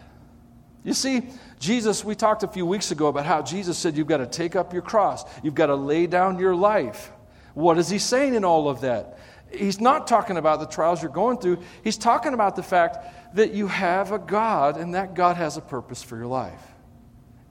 You 0.82 0.94
see, 0.94 1.28
Jesus, 1.58 2.04
we 2.04 2.14
talked 2.14 2.42
a 2.42 2.48
few 2.48 2.64
weeks 2.64 2.90
ago 2.90 3.08
about 3.08 3.26
how 3.26 3.42
Jesus 3.42 3.76
said 3.76 3.96
you've 3.96 4.06
got 4.06 4.18
to 4.18 4.26
take 4.26 4.56
up 4.56 4.72
your 4.72 4.82
cross, 4.82 5.24
you've 5.42 5.54
got 5.54 5.66
to 5.66 5.74
lay 5.74 6.06
down 6.06 6.38
your 6.38 6.56
life. 6.56 7.12
What 7.54 7.78
is 7.78 7.88
he 7.88 7.98
saying 7.98 8.34
in 8.34 8.44
all 8.44 8.68
of 8.68 8.82
that? 8.82 9.18
He's 9.52 9.80
not 9.80 10.06
talking 10.06 10.36
about 10.36 10.60
the 10.60 10.66
trials 10.66 11.02
you're 11.02 11.10
going 11.10 11.38
through, 11.38 11.58
he's 11.84 11.96
talking 11.96 12.34
about 12.34 12.56
the 12.56 12.62
fact 12.62 13.34
that 13.36 13.52
you 13.52 13.68
have 13.68 14.12
a 14.12 14.18
God 14.18 14.76
and 14.76 14.94
that 14.94 15.14
God 15.14 15.36
has 15.36 15.56
a 15.56 15.60
purpose 15.60 16.02
for 16.02 16.16
your 16.16 16.26
life. 16.26 16.62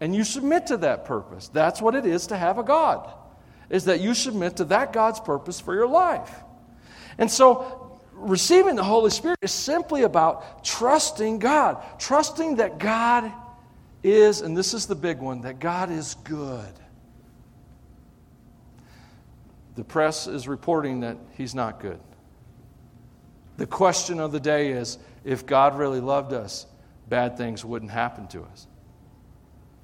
And 0.02 0.16
you 0.16 0.24
submit 0.24 0.68
to 0.68 0.78
that 0.78 1.06
purpose. 1.06 1.48
That's 1.48 1.82
what 1.82 1.96
it 1.96 2.06
is 2.06 2.28
to 2.28 2.38
have 2.38 2.58
a 2.58 2.64
God. 2.64 3.12
Is 3.70 3.86
that 3.86 4.02
you 4.02 4.14
submit 4.14 4.58
to 4.58 4.66
that 4.66 4.94
God's 4.94 5.20
purpose 5.20 5.60
for 5.60 5.74
your 5.74 5.88
life. 5.88 6.44
And 7.18 7.32
so 7.32 8.00
receiving 8.14 8.76
the 8.76 8.84
Holy 8.84 9.10
Spirit 9.10 9.40
is 9.42 9.52
simply 9.52 10.04
about 10.04 10.64
trusting 10.64 11.40
God, 11.40 11.84
trusting 11.98 12.58
that 12.58 12.78
God 12.78 13.32
is, 14.04 14.42
and 14.42 14.56
this 14.56 14.74
is 14.74 14.86
the 14.86 14.96
big 14.96 15.20
one, 15.20 15.42
that 15.42 15.60
God 15.60 15.92
is 15.92 16.16
good. 16.24 16.74
The 19.76 19.84
press 19.84 20.28
is 20.28 20.48
reporting 20.48 21.02
that 21.02 21.18
he's 21.38 21.54
not 21.54 21.80
good. 21.80 22.00
The 23.58 23.66
question 23.66 24.20
of 24.20 24.32
the 24.32 24.40
day 24.40 24.72
is 24.72 24.98
if 25.24 25.46
God 25.46 25.78
really 25.78 26.00
loved 26.00 26.34
us, 26.34 26.66
bad 27.08 27.38
things 27.38 27.64
wouldn't 27.64 27.92
happen 27.92 28.28
to 28.30 28.44
us. 28.44 28.68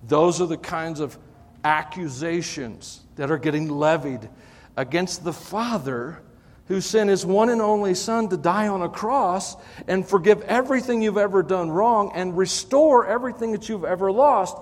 Those 0.08 0.42
are 0.42 0.48
the 0.48 0.58
kinds 0.58 1.00
of 1.00 1.18
accusations 1.64 3.02
that 3.16 3.32
are 3.32 3.38
getting 3.38 3.70
levied 3.70 4.30
against 4.76 5.24
the 5.24 5.34
Father 5.34 6.22
who 6.68 6.82
sent 6.82 7.10
his 7.10 7.26
one 7.26 7.50
and 7.50 7.62
only 7.62 7.94
Son 7.94 8.30
to 8.30 8.38
die 8.38 8.68
on 8.68 8.82
a 8.82 8.90
cross 8.90 9.58
and 9.88 10.08
forgive 10.08 10.42
everything 10.44 11.02
you've 11.02 11.18
ever 11.18 11.44
done 11.44 11.70
wrong 11.70 12.12
and 12.16 12.38
restore 12.38 13.06
everything 13.06 13.52
that 13.52 13.68
you've 13.68 13.84
ever 13.84 14.12
lost. 14.12 14.58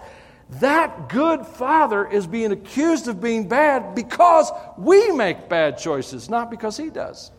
That 0.49 1.09
good 1.09 1.45
Father 1.45 2.07
is 2.07 2.25
being 2.25 2.51
accused 2.51 3.07
of 3.07 3.21
being 3.21 3.47
bad 3.47 3.93
because 3.93 4.51
we 4.77 5.11
make 5.11 5.47
bad 5.47 5.77
choices, 5.77 6.29
not 6.29 6.49
because 6.49 6.75
he 6.75 6.89
does. 6.89 7.31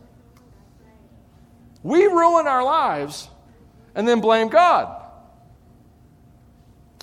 We 1.83 2.05
ruin 2.07 2.47
our 2.47 2.63
lives 2.63 3.29
and 3.95 4.07
then 4.07 4.21
blame 4.21 4.49
God. 4.49 4.97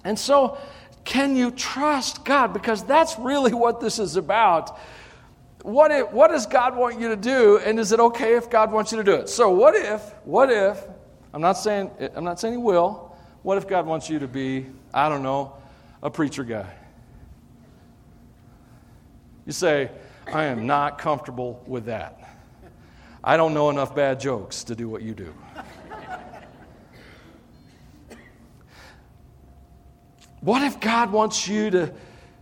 And 0.03 0.17
so, 0.17 0.57
can 1.03 1.35
you 1.35 1.51
trust 1.51 2.23
God? 2.23 2.53
Because 2.53 2.83
that's 2.83 3.19
really 3.19 3.53
what 3.53 3.81
this 3.81 3.99
is 3.99 4.15
about 4.15 4.77
what, 5.67 5.91
if, 5.91 6.11
what 6.13 6.31
does 6.31 6.45
God 6.45 6.77
want 6.77 6.97
you 6.97 7.09
to 7.09 7.17
do, 7.17 7.57
and 7.57 7.77
is 7.77 7.91
it 7.91 7.99
okay 7.99 8.35
if 8.35 8.49
God 8.49 8.71
wants 8.71 8.93
you 8.93 8.99
to 8.99 9.03
do 9.03 9.11
it? 9.13 9.27
So, 9.27 9.49
what 9.49 9.75
if, 9.75 10.01
what 10.23 10.49
if, 10.49 10.81
I'm 11.33 11.41
not 11.41 11.57
saying, 11.57 11.91
I'm 12.15 12.23
not 12.23 12.39
saying 12.39 12.53
He 12.53 12.57
will, 12.57 13.13
what 13.43 13.57
if 13.57 13.67
God 13.67 13.85
wants 13.85 14.09
you 14.09 14.17
to 14.19 14.29
be, 14.29 14.65
I 14.93 15.09
don't 15.09 15.23
know, 15.23 15.53
a 16.07 16.09
preacher 16.09 16.43
guy? 16.45 16.73
You 19.45 19.51
say, 19.51 19.91
I 20.33 20.45
am 20.45 20.65
not 20.65 20.97
comfortable 20.97 21.61
with 21.67 21.85
that. 21.85 22.37
I 23.23 23.35
don't 23.37 23.53
know 23.53 23.69
enough 23.69 23.93
bad 23.93 24.19
jokes 24.19 24.63
to 24.65 24.75
do 24.75 24.87
what 24.89 25.01
you 25.01 25.13
do. 25.13 25.33
what 30.41 30.63
if 30.63 30.79
God 30.79 31.11
wants 31.11 31.47
you 31.47 31.69
to 31.71 31.93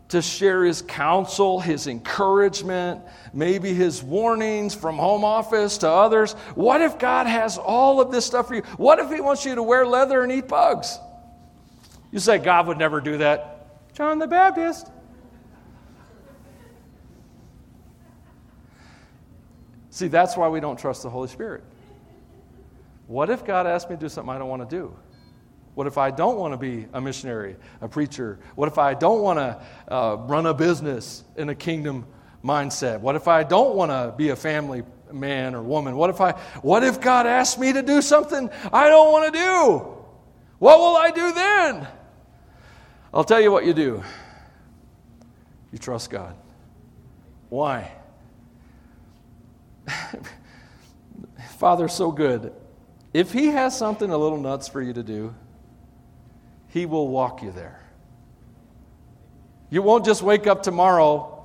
to 0.08 0.22
share 0.22 0.64
his 0.64 0.84
counsel, 0.84 1.60
his 1.60 1.88
encouragement, 1.88 3.02
maybe 3.34 3.74
his 3.74 4.04
warnings 4.04 4.76
from 4.76 4.98
home 4.98 5.26
office 5.26 5.80
to 5.80 5.90
others. 5.90 6.34
What 6.54 6.80
if 6.82 7.00
God 7.00 7.26
has 7.26 7.58
all 7.58 8.00
of 8.00 8.12
this 8.12 8.24
stuff 8.24 8.48
for 8.48 8.56
you? 8.56 8.62
What 8.78 9.00
if 9.00 9.10
he 9.10 9.20
wants 9.20 9.46
you 9.46 9.56
to 9.56 9.64
wear 9.64 9.84
leather 9.84 10.22
and 10.22 10.32
eat 10.32 10.48
bugs? 10.48 11.00
You 12.12 12.20
say, 12.20 12.38
God 12.38 12.68
would 12.68 12.78
never 12.78 13.02
do 13.02 13.18
that. 13.18 13.55
John 13.96 14.20
the 14.20 14.28
Baptist. 14.28 14.92
See, 19.90 20.10
that's 20.10 20.36
why 20.36 20.50
we 20.50 20.60
don't 20.60 20.78
trust 20.78 21.04
the 21.04 21.10
Holy 21.10 21.30
Spirit. 21.30 21.64
What 23.08 23.30
if 23.30 23.46
God 23.46 23.66
asked 23.66 23.90
me 23.90 23.96
to 23.96 24.00
do 24.00 24.10
something 24.10 24.36
I 24.36 24.38
don't 24.38 24.50
want 24.50 24.70
to 24.70 24.76
do? 24.76 24.94
What 25.76 25.88
if 25.88 25.98
I 25.98 26.12
don't 26.12 26.38
want 26.38 26.54
to 26.54 26.58
be 26.58 26.88
a 26.92 27.00
missionary, 27.00 27.56
a 27.80 27.88
preacher? 27.88 28.40
What 28.56 28.68
if 28.68 28.78
I 28.78 28.96
don't 28.96 29.22
want 29.22 29.40
to 29.40 29.94
uh, 29.94 30.16
run 30.28 30.46
a 30.46 30.54
business 30.54 31.24
in 31.38 31.48
a 31.48 31.56
kingdom 31.56 32.06
mindset? 32.44 33.00
What 33.00 33.16
if 33.16 33.30
I 33.30 33.44
don't 33.44 33.76
want 33.76 33.92
to 33.92 34.14
be 34.18 34.30
a 34.30 34.36
family 34.36 34.84
man 35.14 35.56
or 35.56 35.64
woman? 35.64 35.96
What 35.96 36.10
if 36.10 36.20
I 36.20 36.34
what 36.62 36.84
if 36.84 37.00
God 37.00 37.28
asked 37.28 37.60
me 37.60 37.72
to 37.72 37.82
do 37.82 38.02
something 38.02 38.50
I 38.74 38.90
don't 38.90 39.14
want 39.14 39.34
to 39.34 39.40
do? 39.40 39.98
What 40.60 40.80
will 40.80 40.98
I 40.98 41.12
do 41.12 41.34
then? 41.34 41.88
I'll 43.16 43.24
tell 43.24 43.40
you 43.40 43.52
what 43.52 43.66
you 43.66 43.74
do. 43.74 44.04
You 45.72 45.78
trust 45.80 46.10
God. 46.10 46.36
Why? 47.48 47.92
Father's 51.58 51.94
so 51.94 52.12
good. 52.12 52.54
If 53.14 53.32
He 53.32 53.48
has 53.48 53.78
something 53.78 54.12
a 54.12 54.18
little 54.18 54.38
nuts 54.38 54.68
for 54.68 54.82
you 54.82 54.92
to 54.92 55.02
do, 55.02 55.34
he 56.68 56.86
will 56.86 57.08
walk 57.08 57.42
you 57.42 57.54
there. 57.54 57.80
You 59.70 59.82
won't 59.82 60.04
just 60.04 60.22
wake 60.22 60.46
up 60.46 60.62
tomorrow 60.62 61.42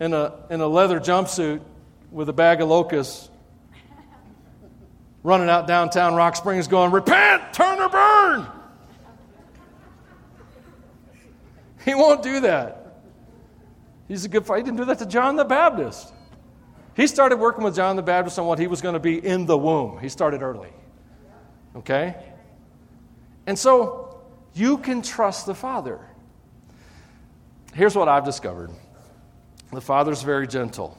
in 0.00 0.14
a, 0.14 0.32
in 0.48 0.62
a 0.62 0.66
leather 0.66 0.98
jumpsuit 0.98 1.60
with 2.10 2.30
a 2.30 2.32
bag 2.32 2.62
of 2.62 2.68
locusts 2.68 3.28
running 5.22 5.50
out 5.50 5.66
downtown 5.66 6.14
Rock 6.14 6.36
Springs 6.36 6.68
going, 6.68 6.90
Repent, 6.90 7.52
turn 7.52 7.80
or 7.80 7.90
burn. 7.90 8.46
He 11.86 11.94
won't 11.94 12.22
do 12.22 12.40
that. 12.40 13.00
He's 14.08 14.24
a 14.24 14.28
good. 14.28 14.44
He 14.44 14.62
didn't 14.62 14.76
do 14.76 14.84
that 14.86 14.98
to 14.98 15.06
John 15.06 15.36
the 15.36 15.44
Baptist. 15.44 16.12
He 16.94 17.06
started 17.06 17.36
working 17.36 17.62
with 17.62 17.76
John 17.76 17.94
the 17.94 18.02
Baptist 18.02 18.38
on 18.38 18.46
what 18.46 18.58
he 18.58 18.66
was 18.66 18.82
going 18.82 18.94
to 18.94 19.00
be 19.00 19.24
in 19.24 19.46
the 19.46 19.56
womb. 19.56 19.98
He 20.00 20.08
started 20.08 20.42
early. 20.42 20.70
Okay? 21.76 22.16
And 23.46 23.56
so 23.56 24.20
you 24.52 24.78
can 24.78 25.00
trust 25.00 25.46
the 25.46 25.54
Father. 25.54 26.00
Here's 27.72 27.94
what 27.94 28.08
I've 28.08 28.24
discovered 28.24 28.70
the 29.72 29.80
Father's 29.80 30.22
very 30.22 30.48
gentle. 30.48 30.98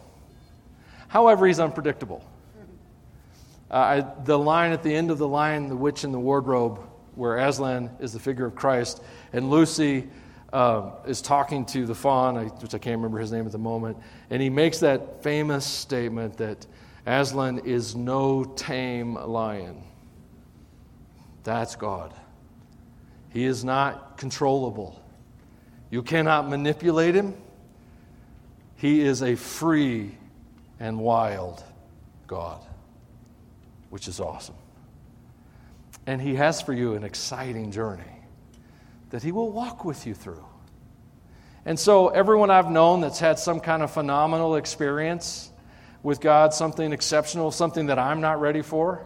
However, 1.10 1.48
he's 1.48 1.60
unpredictable. 1.60 2.24
Uh, 3.70 3.74
I, 3.74 4.06
the 4.24 4.38
line 4.38 4.72
at 4.72 4.84
the 4.84 4.96
end 4.96 5.12
of 5.12 5.18
the 5.18 5.28
line, 5.28 5.68
The 5.68 5.76
Witch 5.76 6.06
in 6.06 6.14
the 6.14 6.20
Wardrobe, 6.20 6.80
where 7.16 7.38
Aslan 7.38 7.90
is 8.00 8.14
the 8.14 8.20
figure 8.20 8.46
of 8.46 8.56
Christ, 8.56 9.02
and 9.34 9.50
Lucy 9.50 10.08
uh, 10.54 10.92
is 11.06 11.22
talking 11.22 11.66
to 11.66 11.86
the 11.86 11.96
faun, 11.96 12.36
which 12.62 12.74
I 12.74 12.78
can't 12.78 12.98
remember 12.98 13.20
his 13.20 13.32
name 13.32 13.46
at 13.46 13.52
the 13.52 13.58
moment, 13.58 13.98
and 14.30 14.42
he 14.42 14.50
makes 14.50 14.80
that 14.80 15.24
famous 15.24 15.66
statement 15.66 16.38
that 16.38 16.66
Aslan 17.06 17.60
is 17.60 17.96
no 17.96 18.44
tame 18.44 19.16
lion. 19.16 19.84
That's 21.44 21.76
God. 21.76 22.14
He 23.30 23.46
is 23.46 23.64
not 23.64 24.18
controllable. 24.18 25.02
You 25.90 26.04
cannot 26.04 26.50
manipulate 26.50 27.16
him. 27.16 27.34
He 28.76 29.02
is 29.02 29.24
a 29.24 29.36
free 29.36 30.18
and 30.80 31.00
wild 31.00 31.64
God, 32.28 32.62
which 33.90 34.08
is 34.08 34.20
awesome. 34.20 34.56
And 36.06 36.22
He 36.22 36.36
has 36.36 36.62
for 36.62 36.74
you 36.74 36.94
an 36.94 37.04
exciting 37.04 37.72
journey 37.72 38.04
that 39.10 39.24
He 39.24 39.32
will 39.32 39.52
walk 39.52 39.86
with 39.86 40.06
you 40.06 40.14
through. 40.14 40.46
And 41.66 41.78
so, 41.78 42.10
everyone 42.10 42.50
I've 42.50 42.72
known 42.72 43.02
that's 43.02 43.20
had 43.20 43.40
some 43.40 43.60
kind 43.60 43.84
of 43.84 43.92
phenomenal 43.92 44.56
experience 44.56 45.52
with 46.04 46.22
God, 46.22 46.54
something 46.54 46.94
exceptional, 46.94 47.52
something 47.52 47.88
that 47.88 48.00
I'm 48.00 48.22
not 48.22 48.40
ready 48.40 48.62
for, 48.62 49.06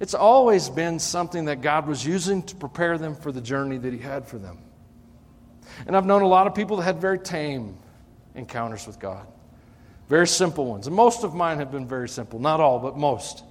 it's 0.00 0.14
always 0.14 0.68
been 0.68 0.98
something 0.98 1.46
that 1.46 1.62
God 1.62 1.86
was 1.86 2.04
using 2.04 2.42
to 2.44 2.56
prepare 2.56 2.98
them 2.98 3.14
for 3.14 3.32
the 3.32 3.40
journey 3.40 3.78
that 3.78 3.92
He 3.92 3.98
had 3.98 4.26
for 4.26 4.38
them. 4.38 4.58
And 5.86 5.96
I've 5.96 6.06
known 6.06 6.22
a 6.22 6.28
lot 6.28 6.46
of 6.46 6.54
people 6.54 6.78
that 6.78 6.84
had 6.84 7.00
very 7.00 7.18
tame 7.18 7.76
encounters 8.34 8.86
with 8.86 8.98
God, 8.98 9.26
very 10.08 10.26
simple 10.26 10.66
ones. 10.66 10.86
And 10.86 10.94
most 10.94 11.24
of 11.24 11.34
mine 11.34 11.58
have 11.58 11.70
been 11.70 11.86
very 11.86 12.08
simple. 12.08 12.38
Not 12.38 12.60
all, 12.60 12.78
but 12.78 12.96
most. 12.96 13.44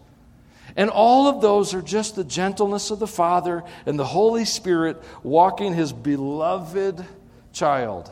And 0.75 0.89
all 0.89 1.27
of 1.27 1.41
those 1.41 1.73
are 1.73 1.81
just 1.81 2.15
the 2.15 2.23
gentleness 2.23 2.91
of 2.91 2.99
the 2.99 3.07
Father 3.07 3.63
and 3.85 3.97
the 3.97 4.05
Holy 4.05 4.45
Spirit 4.45 5.01
walking 5.23 5.73
His 5.73 5.93
beloved 5.93 7.05
child. 7.53 8.11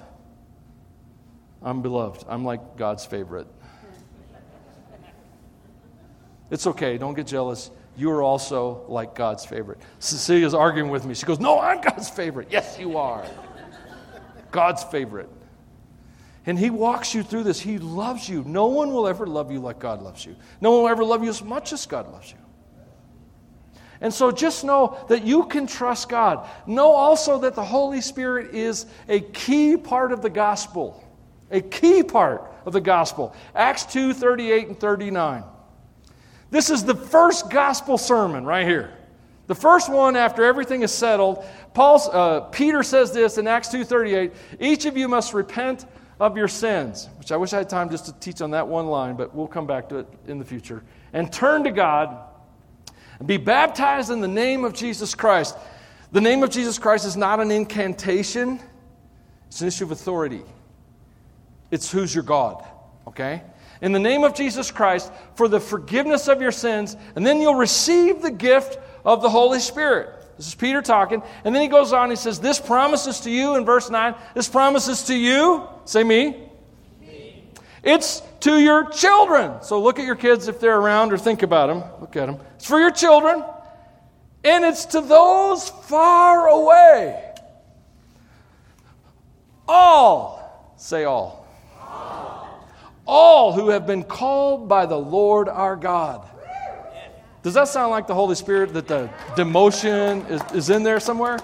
I'm 1.61 1.81
beloved. 1.81 2.25
I'm 2.27 2.43
like 2.45 2.77
God's 2.77 3.05
favorite. 3.05 3.47
It's 6.51 6.67
okay. 6.67 6.97
Don't 6.97 7.15
get 7.15 7.27
jealous 7.27 7.71
you 7.95 8.09
are 8.11 8.23
also 8.23 8.83
like 8.87 9.13
God's 9.15 9.45
favorite. 9.45 9.79
Cecilia's 9.99 10.53
arguing 10.53 10.89
with 10.89 11.05
me. 11.05 11.13
She 11.13 11.25
goes, 11.25 11.39
No, 11.39 11.59
I'm 11.59 11.81
God's 11.81 12.09
favorite. 12.09 12.47
Yes, 12.49 12.77
you 12.79 12.97
are. 12.97 13.25
God's 14.51 14.83
favorite. 14.83 15.29
And 16.45 16.57
He 16.57 16.69
walks 16.69 17.13
you 17.13 17.23
through 17.23 17.43
this. 17.43 17.59
He 17.59 17.77
loves 17.77 18.27
you. 18.27 18.43
No 18.45 18.67
one 18.67 18.91
will 18.91 19.07
ever 19.07 19.27
love 19.27 19.51
you 19.51 19.59
like 19.59 19.79
God 19.79 20.01
loves 20.01 20.25
you. 20.25 20.35
No 20.59 20.71
one 20.71 20.81
will 20.81 20.89
ever 20.89 21.03
love 21.03 21.23
you 21.23 21.29
as 21.29 21.43
much 21.43 21.71
as 21.71 21.85
God 21.85 22.11
loves 22.11 22.31
you. 22.31 22.37
And 24.03 24.13
so 24.13 24.31
just 24.31 24.65
know 24.65 24.97
that 25.07 25.23
you 25.23 25.45
can 25.45 25.65
trust 25.65 26.09
God. 26.09 26.45
Know 26.67 26.91
also 26.91 27.39
that 27.39 27.55
the 27.55 27.63
Holy 27.63 28.01
Spirit 28.01 28.53
is 28.53 28.85
a 29.07 29.21
key 29.21 29.77
part 29.77 30.11
of 30.11 30.21
the 30.21 30.29
gospel. 30.29 31.01
A 31.51 31.61
key 31.61 32.03
part 32.03 32.51
of 32.65 32.73
the 32.73 32.81
gospel. 32.81 33.33
Acts 33.55 33.85
2 33.85 34.13
38 34.13 34.67
and 34.67 34.77
39. 34.77 35.45
This 36.51 36.69
is 36.69 36.83
the 36.83 36.93
first 36.93 37.49
gospel 37.49 37.97
sermon 37.97 38.43
right 38.43 38.67
here. 38.67 38.93
The 39.47 39.55
first 39.55 39.89
one 39.89 40.17
after 40.17 40.43
everything 40.43 40.81
is 40.81 40.91
settled. 40.91 41.45
Paul's, 41.73 42.09
uh, 42.09 42.41
Peter 42.51 42.83
says 42.83 43.13
this 43.13 43.37
in 43.37 43.47
Acts 43.47 43.69
2.38, 43.69 44.33
each 44.59 44.85
of 44.85 44.97
you 44.97 45.07
must 45.07 45.33
repent 45.33 45.85
of 46.19 46.35
your 46.35 46.49
sins, 46.49 47.09
which 47.19 47.31
I 47.31 47.37
wish 47.37 47.53
I 47.53 47.59
had 47.59 47.69
time 47.69 47.89
just 47.89 48.05
to 48.05 48.13
teach 48.13 48.41
on 48.41 48.51
that 48.51 48.67
one 48.67 48.87
line, 48.87 49.15
but 49.15 49.33
we'll 49.33 49.47
come 49.47 49.65
back 49.65 49.89
to 49.89 49.99
it 49.99 50.07
in 50.27 50.39
the 50.39 50.45
future, 50.45 50.83
and 51.13 51.31
turn 51.31 51.63
to 51.63 51.71
God 51.71 52.32
be 53.25 53.37
baptized 53.37 54.11
in 54.11 54.21
the 54.21 54.27
name 54.27 54.65
of 54.65 54.73
Jesus 54.73 55.15
Christ. 55.15 55.57
The 56.11 56.21
name 56.21 56.43
of 56.43 56.49
Jesus 56.49 56.77
Christ 56.77 57.05
is 57.05 57.17
not 57.17 57.39
an 57.39 57.51
incantation, 57.51 58.59
it's 59.47 59.61
an 59.61 59.67
issue 59.67 59.85
of 59.85 59.91
authority. 59.91 60.41
It's 61.71 61.91
who's 61.91 62.13
your 62.13 62.23
God, 62.23 62.63
okay? 63.07 63.41
In 63.81 63.93
the 63.93 63.99
name 63.99 64.23
of 64.23 64.35
Jesus 64.35 64.69
Christ 64.69 65.11
for 65.35 65.47
the 65.47 65.59
forgiveness 65.59 66.27
of 66.27 66.39
your 66.39 66.51
sins, 66.51 66.95
and 67.15 67.25
then 67.25 67.41
you'll 67.41 67.55
receive 67.55 68.21
the 68.21 68.31
gift 68.31 68.77
of 69.03 69.21
the 69.21 69.29
Holy 69.29 69.59
Spirit. 69.59 70.23
This 70.37 70.47
is 70.47 70.55
Peter 70.55 70.81
talking. 70.81 71.21
And 71.43 71.53
then 71.53 71.61
he 71.61 71.67
goes 71.67 71.93
on, 71.93 72.09
he 72.09 72.15
says, 72.15 72.39
This 72.39 72.59
promises 72.59 73.19
to 73.21 73.31
you 73.31 73.55
in 73.55 73.65
verse 73.65 73.89
9, 73.89 74.15
this 74.35 74.47
promises 74.47 75.03
to 75.03 75.15
you, 75.15 75.67
say 75.85 76.03
me. 76.03 76.42
It's 77.83 78.21
to 78.41 78.57
your 78.57 78.89
children. 78.89 79.61
So 79.61 79.81
look 79.81 79.99
at 79.99 80.05
your 80.05 80.15
kids 80.15 80.47
if 80.47 80.59
they're 80.59 80.77
around 80.77 81.11
or 81.11 81.17
think 81.17 81.43
about 81.43 81.67
them. 81.67 81.83
Look 81.99 82.15
at 82.15 82.27
them. 82.27 82.39
It's 82.55 82.65
for 82.65 82.79
your 82.79 82.91
children. 82.91 83.43
And 84.45 84.63
it's 84.65 84.85
to 84.87 85.01
those 85.01 85.69
far 85.69 86.47
away. 86.47 87.33
All, 89.67 90.73
say 90.77 91.03
all. 91.03 91.47
All, 91.79 92.67
all 93.05 93.53
who 93.53 93.69
have 93.69 93.85
been 93.85 94.03
called 94.03 94.67
by 94.67 94.85
the 94.85 94.97
Lord 94.97 95.49
our 95.49 95.75
God. 95.75 96.27
Does 97.41 97.53
that 97.55 97.67
sound 97.67 97.91
like 97.91 98.07
the 98.07 98.15
Holy 98.15 98.35
Spirit 98.35 98.73
that 98.73 98.87
the 98.87 99.09
demotion 99.35 100.29
is, 100.29 100.41
is 100.53 100.69
in 100.69 100.83
there 100.83 101.01
somewhere? 101.01 101.39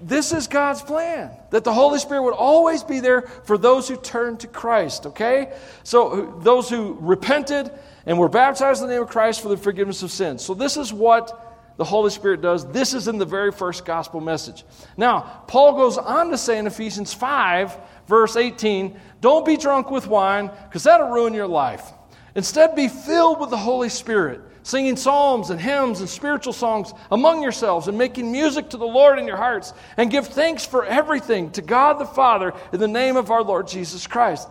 This 0.00 0.32
is 0.32 0.46
God's 0.46 0.82
plan 0.82 1.30
that 1.50 1.64
the 1.64 1.72
Holy 1.72 1.98
Spirit 1.98 2.22
would 2.22 2.34
always 2.34 2.82
be 2.82 3.00
there 3.00 3.22
for 3.22 3.56
those 3.56 3.88
who 3.88 3.96
turn 3.96 4.36
to 4.38 4.46
Christ, 4.46 5.06
okay? 5.06 5.52
So, 5.84 6.38
those 6.40 6.68
who 6.68 6.98
repented 7.00 7.70
and 8.04 8.18
were 8.18 8.28
baptized 8.28 8.82
in 8.82 8.88
the 8.88 8.94
name 8.94 9.02
of 9.02 9.08
Christ 9.08 9.40
for 9.40 9.48
the 9.48 9.56
forgiveness 9.56 10.02
of 10.02 10.10
sins. 10.10 10.44
So, 10.44 10.52
this 10.52 10.76
is 10.76 10.92
what 10.92 11.46
the 11.76 11.84
Holy 11.84 12.10
Spirit 12.10 12.40
does. 12.40 12.66
This 12.72 12.94
is 12.94 13.08
in 13.08 13.18
the 13.18 13.24
very 13.24 13.52
first 13.52 13.84
gospel 13.84 14.20
message. 14.20 14.64
Now, 14.96 15.42
Paul 15.46 15.74
goes 15.74 15.98
on 15.98 16.30
to 16.30 16.38
say 16.38 16.58
in 16.58 16.66
Ephesians 16.66 17.12
5, 17.12 17.76
verse 18.06 18.36
18, 18.36 18.98
don't 19.20 19.44
be 19.44 19.56
drunk 19.56 19.90
with 19.90 20.06
wine 20.06 20.50
because 20.64 20.84
that'll 20.84 21.08
ruin 21.08 21.34
your 21.34 21.46
life. 21.46 21.92
Instead, 22.34 22.76
be 22.76 22.88
filled 22.88 23.40
with 23.40 23.50
the 23.50 23.56
Holy 23.56 23.88
Spirit 23.88 24.42
singing 24.66 24.96
psalms 24.96 25.50
and 25.50 25.60
hymns 25.60 26.00
and 26.00 26.08
spiritual 26.08 26.52
songs 26.52 26.92
among 27.12 27.40
yourselves 27.40 27.86
and 27.86 27.96
making 27.96 28.32
music 28.32 28.68
to 28.70 28.76
the 28.76 28.86
Lord 28.86 29.16
in 29.16 29.24
your 29.24 29.36
hearts, 29.36 29.72
and 29.96 30.10
give 30.10 30.26
thanks 30.26 30.66
for 30.66 30.84
everything 30.84 31.52
to 31.52 31.62
God 31.62 32.00
the 32.00 32.04
Father 32.04 32.52
in 32.72 32.80
the 32.80 32.88
name 32.88 33.16
of 33.16 33.30
our 33.30 33.44
Lord 33.44 33.68
Jesus 33.68 34.08
Christ. 34.08 34.48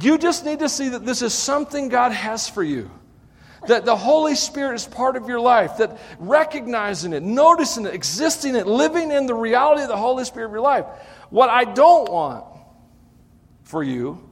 You 0.00 0.16
just 0.16 0.46
need 0.46 0.60
to 0.60 0.68
see 0.70 0.88
that 0.88 1.04
this 1.04 1.20
is 1.20 1.34
something 1.34 1.90
God 1.90 2.12
has 2.12 2.48
for 2.48 2.62
you. 2.62 2.90
That 3.66 3.84
the 3.84 3.94
Holy 3.94 4.34
Spirit 4.34 4.76
is 4.76 4.86
part 4.86 5.14
of 5.14 5.28
your 5.28 5.40
life, 5.40 5.76
that 5.76 5.98
recognizing 6.18 7.12
it, 7.12 7.22
noticing 7.22 7.84
it, 7.84 7.92
existing 7.92 8.56
it, 8.56 8.66
living 8.66 9.10
in 9.10 9.26
the 9.26 9.34
reality 9.34 9.82
of 9.82 9.88
the 9.88 9.96
Holy 9.96 10.24
Spirit 10.24 10.46
of 10.46 10.52
your 10.52 10.62
life. 10.62 10.86
What 11.28 11.50
I 11.50 11.64
don't 11.64 12.10
want 12.10 12.46
for 13.62 13.82
you, 13.82 14.26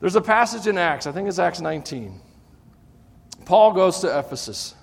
there's 0.00 0.16
a 0.16 0.20
passage 0.20 0.66
in 0.66 0.76
Acts, 0.76 1.06
I 1.06 1.12
think 1.12 1.28
it's 1.28 1.38
Acts 1.38 1.60
19 1.60 2.22
Paul 3.46 3.72
goes 3.72 4.00
to 4.00 4.18
Ephesus. 4.18 4.74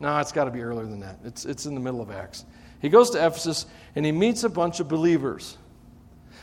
No, 0.00 0.18
it's 0.18 0.32
got 0.32 0.44
to 0.44 0.50
be 0.50 0.60
earlier 0.60 0.84
than 0.84 1.00
that. 1.00 1.20
It's, 1.24 1.46
it's 1.46 1.64
in 1.64 1.74
the 1.74 1.80
middle 1.80 2.02
of 2.02 2.10
Acts. 2.10 2.44
He 2.80 2.88
goes 2.88 3.10
to 3.10 3.24
Ephesus 3.24 3.64
and 3.94 4.04
he 4.04 4.10
meets 4.10 4.42
a 4.42 4.48
bunch 4.48 4.80
of 4.80 4.88
believers. 4.88 5.56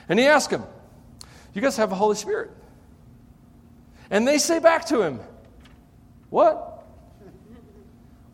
And 0.07 0.17
he 0.17 0.25
asks 0.25 0.49
them, 0.49 0.63
You 1.53 1.61
guys 1.61 1.75
have 1.75 1.89
the 1.89 1.97
Holy 1.97 2.15
Spirit? 2.15 2.51
And 4.09 4.25
they 4.27 4.37
say 4.37 4.59
back 4.59 4.85
to 4.85 5.03
him, 5.03 5.19
What? 6.31 6.65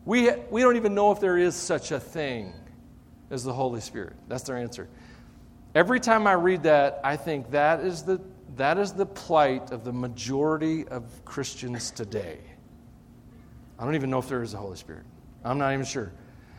We, 0.06 0.30
we 0.50 0.60
don't 0.60 0.76
even 0.76 0.94
know 0.94 1.10
if 1.10 1.18
there 1.18 1.36
is 1.36 1.56
such 1.56 1.90
a 1.90 1.98
thing 1.98 2.52
as 3.28 3.42
the 3.42 3.52
Holy 3.52 3.80
Spirit. 3.80 4.12
That's 4.28 4.44
their 4.44 4.56
answer. 4.56 4.88
Every 5.74 5.98
time 5.98 6.28
I 6.28 6.34
read 6.34 6.62
that, 6.62 7.00
I 7.02 7.16
think 7.16 7.50
that 7.50 7.80
is 7.80 8.04
the, 8.04 8.20
that 8.54 8.78
is 8.78 8.92
the 8.92 9.04
plight 9.04 9.72
of 9.72 9.82
the 9.82 9.92
majority 9.92 10.86
of 10.86 11.02
Christians 11.24 11.90
today. 11.90 12.38
I 13.78 13.84
don't 13.84 13.94
even 13.94 14.10
know 14.10 14.18
if 14.18 14.28
there 14.28 14.42
is 14.42 14.54
a 14.54 14.58
Holy 14.58 14.76
Spirit. 14.76 15.04
I'm 15.44 15.58
not 15.58 15.72
even 15.72 15.84
sure. 15.84 16.12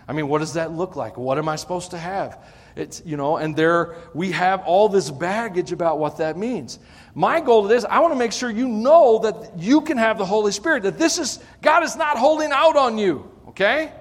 I 0.07 0.13
mean, 0.13 0.27
what 0.27 0.39
does 0.39 0.53
that 0.53 0.71
look 0.71 0.95
like? 0.95 1.17
What 1.17 1.37
am 1.37 1.49
I 1.49 1.57
supposed 1.57 1.91
to 1.91 1.97
have? 1.97 2.43
It's, 2.75 3.01
you 3.05 3.17
know, 3.17 3.37
and 3.37 3.55
there 3.55 3.95
we 4.13 4.31
have 4.31 4.61
all 4.61 4.87
this 4.87 5.09
baggage 5.09 5.71
about 5.71 5.99
what 5.99 6.17
that 6.17 6.37
means. 6.37 6.79
My 7.15 7.41
goal 7.41 7.69
is 7.71 7.83
I 7.83 7.99
want 7.99 8.13
to 8.13 8.19
make 8.19 8.31
sure 8.31 8.49
you 8.49 8.67
know 8.67 9.19
that 9.19 9.57
you 9.57 9.81
can 9.81 9.97
have 9.97 10.17
the 10.17 10.25
Holy 10.25 10.51
Spirit, 10.51 10.83
that 10.83 10.97
this 10.97 11.17
is, 11.17 11.39
God 11.61 11.83
is 11.83 11.95
not 11.95 12.17
holding 12.17 12.51
out 12.51 12.77
on 12.77 12.97
you, 12.97 13.29
okay? 13.49 13.91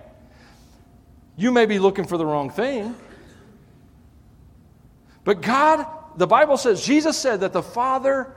You 1.36 1.50
may 1.50 1.66
be 1.66 1.78
looking 1.78 2.04
for 2.04 2.18
the 2.18 2.26
wrong 2.26 2.50
thing. 2.50 2.94
But 5.24 5.40
God, 5.40 5.86
the 6.16 6.26
Bible 6.26 6.56
says, 6.56 6.84
Jesus 6.84 7.18
said 7.18 7.40
that 7.40 7.52
the 7.52 7.62
Father 7.62 8.32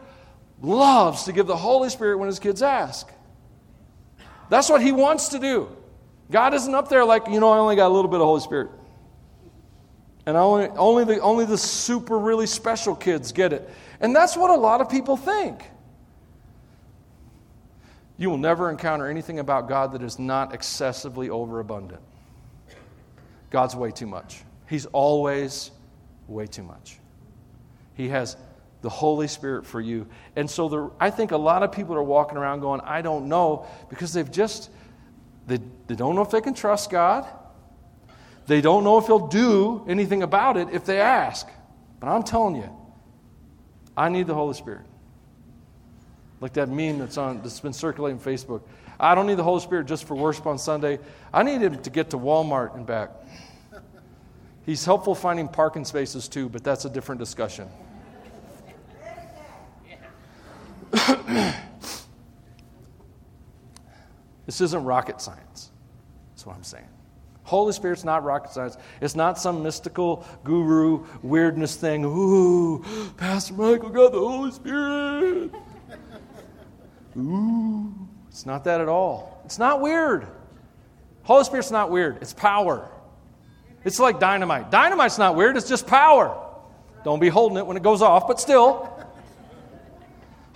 loves 0.61 1.23
to 1.25 1.33
give 1.33 1.45
the 1.45 1.55
Holy 1.55 1.89
Spirit 1.89 2.17
when 2.17 2.27
his 2.27 2.39
kids 2.39 2.61
ask. 2.61 3.11
That's 4.49 4.69
what 4.69 4.81
He 4.81 4.91
wants 4.91 5.29
to 5.29 5.39
do. 5.39 5.75
God 6.31 6.53
isn't 6.53 6.73
up 6.73 6.89
there 6.89 7.05
like, 7.05 7.27
you 7.27 7.39
know, 7.39 7.49
I 7.49 7.57
only 7.57 7.75
got 7.75 7.87
a 7.87 7.93
little 7.93 8.09
bit 8.09 8.19
of 8.19 8.25
Holy 8.25 8.41
Spirit. 8.41 8.69
And 10.25 10.37
only, 10.37 10.67
only, 10.69 11.05
the, 11.05 11.19
only 11.21 11.45
the 11.45 11.57
super, 11.57 12.19
really 12.19 12.45
special 12.45 12.95
kids 12.95 13.31
get 13.31 13.51
it. 13.51 13.67
And 13.99 14.15
that's 14.15 14.37
what 14.37 14.51
a 14.51 14.55
lot 14.55 14.79
of 14.81 14.89
people 14.89 15.17
think. 15.17 15.63
You 18.17 18.29
will 18.29 18.37
never 18.37 18.69
encounter 18.69 19.07
anything 19.07 19.39
about 19.39 19.67
God 19.67 19.93
that 19.93 20.03
is 20.03 20.19
not 20.19 20.53
excessively 20.53 21.29
overabundant. 21.29 22.01
God's 23.49 23.75
way 23.75 23.91
too 23.91 24.05
much. 24.05 24.43
He's 24.67 24.85
always 24.87 25.71
way 26.27 26.45
too 26.45 26.63
much. 26.63 26.99
He 27.95 28.09
has 28.09 28.37
the 28.81 28.89
Holy 28.89 29.27
Spirit 29.27 29.65
for 29.65 29.81
you. 29.81 30.07
And 30.35 30.49
so 30.49 30.69
the, 30.69 30.91
I 30.99 31.09
think 31.09 31.31
a 31.31 31.37
lot 31.37 31.63
of 31.63 31.71
people 31.71 31.95
are 31.95 32.03
walking 32.03 32.37
around 32.37 32.61
going, 32.61 32.81
I 32.81 33.01
don't 33.01 33.27
know, 33.27 33.65
because 33.89 34.13
they've 34.13 34.31
just, 34.31 34.69
they, 35.47 35.59
they 35.87 35.95
don't 35.95 36.15
know 36.15 36.21
if 36.21 36.31
they 36.31 36.41
can 36.41 36.53
trust 36.53 36.89
God. 36.89 37.27
They 38.47 38.61
don't 38.61 38.83
know 38.83 38.97
if 38.97 39.07
He'll 39.07 39.27
do 39.27 39.85
anything 39.87 40.23
about 40.23 40.57
it 40.57 40.69
if 40.71 40.85
they 40.85 40.99
ask. 40.99 41.47
But 41.99 42.07
I'm 42.07 42.23
telling 42.23 42.55
you, 42.55 42.69
I 43.95 44.09
need 44.09 44.27
the 44.27 44.33
Holy 44.33 44.53
Spirit. 44.53 44.85
Like 46.39 46.53
that 46.53 46.69
meme 46.69 46.99
that's, 46.99 47.17
on, 47.17 47.41
that's 47.41 47.59
been 47.59 47.73
circulating 47.73 48.17
on 48.17 48.23
Facebook. 48.23 48.61
I 48.97 49.13
don't 49.13 49.27
need 49.27 49.37
the 49.37 49.43
Holy 49.43 49.59
Spirit 49.59 49.87
just 49.87 50.05
for 50.05 50.15
worship 50.15 50.47
on 50.47 50.57
Sunday. 50.57 50.99
I 51.33 51.43
need 51.43 51.61
Him 51.61 51.81
to 51.81 51.89
get 51.89 52.11
to 52.11 52.17
Walmart 52.17 52.75
and 52.75 52.85
back. 52.85 53.11
He's 54.65 54.85
helpful 54.85 55.15
finding 55.15 55.47
parking 55.47 55.83
spaces 55.83 56.27
too, 56.27 56.47
but 56.47 56.63
that's 56.63 56.85
a 56.85 56.89
different 56.89 57.19
discussion. 57.19 57.67
this 64.45 64.61
isn't 64.61 64.83
rocket 64.83 65.21
science. 65.21 65.71
That's 66.31 66.45
what 66.45 66.55
I'm 66.55 66.63
saying. 66.63 66.87
Holy 67.43 67.73
Spirit's 67.73 68.03
not 68.03 68.23
rocket 68.23 68.51
science. 68.51 68.77
It's 69.01 69.15
not 69.15 69.39
some 69.39 69.63
mystical 69.63 70.25
guru 70.43 71.05
weirdness 71.23 71.75
thing. 71.75 72.05
Ooh, 72.05 72.83
Pastor 73.17 73.55
Michael 73.55 73.89
got 73.89 74.11
the 74.11 74.19
Holy 74.19 74.51
Spirit. 74.51 75.51
Ooh, 77.17 77.93
it's 78.29 78.45
not 78.45 78.63
that 78.65 78.81
at 78.81 78.87
all. 78.87 79.41
It's 79.45 79.57
not 79.57 79.81
weird. 79.81 80.27
Holy 81.23 81.43
Spirit's 81.43 81.71
not 81.71 81.89
weird. 81.89 82.19
It's 82.21 82.33
power. 82.33 82.87
It's 83.83 83.99
like 83.99 84.19
dynamite. 84.19 84.71
Dynamite's 84.71 85.17
not 85.17 85.35
weird. 85.35 85.57
It's 85.57 85.67
just 85.67 85.87
power. 85.87 86.37
Don't 87.03 87.19
be 87.19 87.29
holding 87.29 87.57
it 87.57 87.65
when 87.65 87.77
it 87.77 87.83
goes 87.83 88.01
off, 88.01 88.27
but 88.27 88.39
still. 88.39 88.98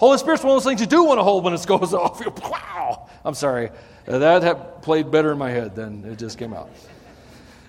Holy 0.04 0.18
Spirit's 0.18 0.44
one 0.44 0.58
of 0.58 0.64
those 0.64 0.70
things 0.70 0.82
you 0.82 0.88
do 0.88 1.06
want 1.06 1.18
to 1.18 1.24
hold 1.24 1.44
when 1.44 1.54
it 1.54 1.66
goes 1.66 1.94
off. 1.94 2.22
wow. 2.50 3.10
I'm 3.24 3.34
sorry. 3.34 3.70
Uh, 4.08 4.18
that 4.20 4.82
played 4.82 5.10
better 5.10 5.32
in 5.32 5.38
my 5.38 5.50
head 5.50 5.76
than 5.76 6.04
it 6.04 6.18
just 6.18 6.38
came 6.38 6.54
out. 6.54 6.70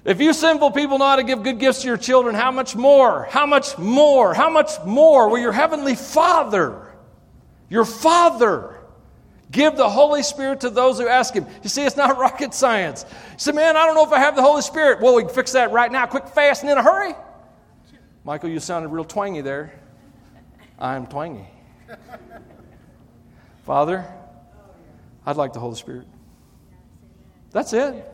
If 0.05 0.20
you 0.20 0.32
sinful 0.32 0.72
people 0.72 0.99
know 0.99 1.07
how 1.07 1.16
to 1.16 1.22
give 1.22 1.43
good 1.43 1.61
gifts 1.61 1.82
to 1.82 1.89
your 1.89 1.97
children, 1.97 2.35
how 2.35 2.51
much 2.51 2.74
more? 2.74 3.24
How 3.30 3.47
much 3.47 3.78
more? 3.78 4.35
How 4.35 4.51
much 4.51 4.70
more 4.85 5.28
will 5.28 5.39
your 5.39 5.53
heavenly 5.53 5.95
Father, 5.95 6.93
your 7.70 7.85
Father, 7.85 8.74
Give 9.55 9.76
the 9.76 9.89
Holy 9.89 10.24
Spirit 10.24 10.62
to 10.62 10.70
those 10.70 10.99
who 10.99 11.07
ask 11.07 11.32
Him. 11.32 11.47
You 11.62 11.68
see, 11.68 11.85
it's 11.85 11.97
not 11.97 12.18
rocket 12.18 12.53
science. 12.53 13.07
You 13.09 13.39
say, 13.39 13.53
man, 13.53 13.76
I 13.76 13.87
don't 13.87 13.95
know 13.95 14.05
if 14.05 14.11
I 14.11 14.18
have 14.18 14.35
the 14.35 14.43
Holy 14.43 14.62
Spirit. 14.62 15.01
Well, 15.01 15.14
we 15.14 15.22
can 15.22 15.32
fix 15.32 15.53
that 15.53 15.70
right 15.70 15.93
now, 15.93 16.07
quick, 16.07 16.26
fast, 16.26 16.62
and 16.62 16.72
in 16.72 16.76
a 16.76 16.82
hurry. 16.82 17.14
Michael, 18.24 18.51
you 18.51 18.59
sounded 18.59 18.89
real 18.89 19.05
twangy 19.05 19.43
there. 19.43 19.72
I'm 20.76 21.07
twangy. 21.07 21.47
Father, 23.64 24.05
I'd 25.26 25.37
like 25.37 25.53
the 25.53 25.61
Holy 25.61 25.76
Spirit. 25.76 26.07
That's 27.51 27.72
it. 27.72 28.11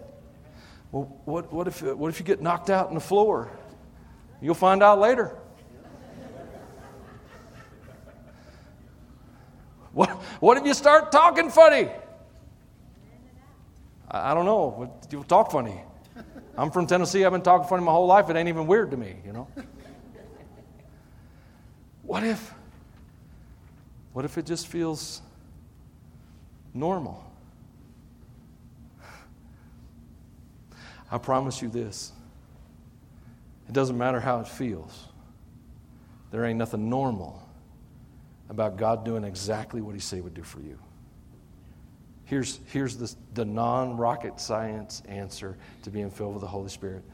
Well, 0.92 1.04
what, 1.24 1.52
what, 1.52 1.68
if, 1.68 1.82
what 1.82 2.08
if 2.08 2.18
you 2.18 2.26
get 2.26 2.42
knocked 2.42 2.70
out 2.70 2.88
on 2.88 2.94
the 2.94 3.00
floor? 3.00 3.50
You'll 4.40 4.54
find 4.54 4.82
out 4.82 4.98
later. 4.98 5.36
What, 9.92 10.08
what 10.38 10.56
if 10.56 10.64
you 10.64 10.72
start 10.72 11.10
talking 11.10 11.50
funny? 11.50 11.88
I, 14.08 14.30
I 14.30 14.34
don't 14.34 14.44
know. 14.44 15.00
You'll 15.10 15.24
talk 15.24 15.50
funny. 15.50 15.80
I'm 16.56 16.70
from 16.70 16.86
Tennessee. 16.86 17.24
I've 17.24 17.32
been 17.32 17.42
talking 17.42 17.66
funny 17.66 17.82
my 17.82 17.90
whole 17.90 18.06
life. 18.06 18.30
It 18.30 18.36
ain't 18.36 18.48
even 18.48 18.68
weird 18.68 18.92
to 18.92 18.96
me, 18.96 19.16
you 19.26 19.32
know? 19.32 19.48
What 22.02 22.22
if? 22.22 22.54
What 24.12 24.24
if 24.24 24.38
it 24.38 24.46
just 24.46 24.66
feels 24.66 25.22
normal? 26.74 27.24
I 31.12 31.18
promise 31.18 31.60
you 31.60 31.68
this 31.68 32.12
it 33.68 33.72
doesn't 33.72 33.96
matter 33.96 34.20
how 34.20 34.40
it 34.40 34.48
feels, 34.48 35.08
there 36.30 36.44
ain't 36.44 36.58
nothing 36.58 36.88
normal 36.88 37.40
about 38.48 38.76
God 38.76 39.04
doing 39.04 39.22
exactly 39.22 39.80
what 39.80 39.94
He 39.94 40.00
said 40.00 40.16
He 40.16 40.22
would 40.22 40.34
do 40.34 40.42
for 40.42 40.60
you. 40.60 40.78
Here's, 42.24 42.60
here's 42.66 42.96
the, 42.96 43.14
the 43.34 43.44
non 43.44 43.96
rocket 43.96 44.40
science 44.40 45.02
answer 45.08 45.56
to 45.82 45.90
being 45.90 46.10
filled 46.10 46.34
with 46.34 46.42
the 46.42 46.48
Holy 46.48 46.68
Spirit 46.68 47.04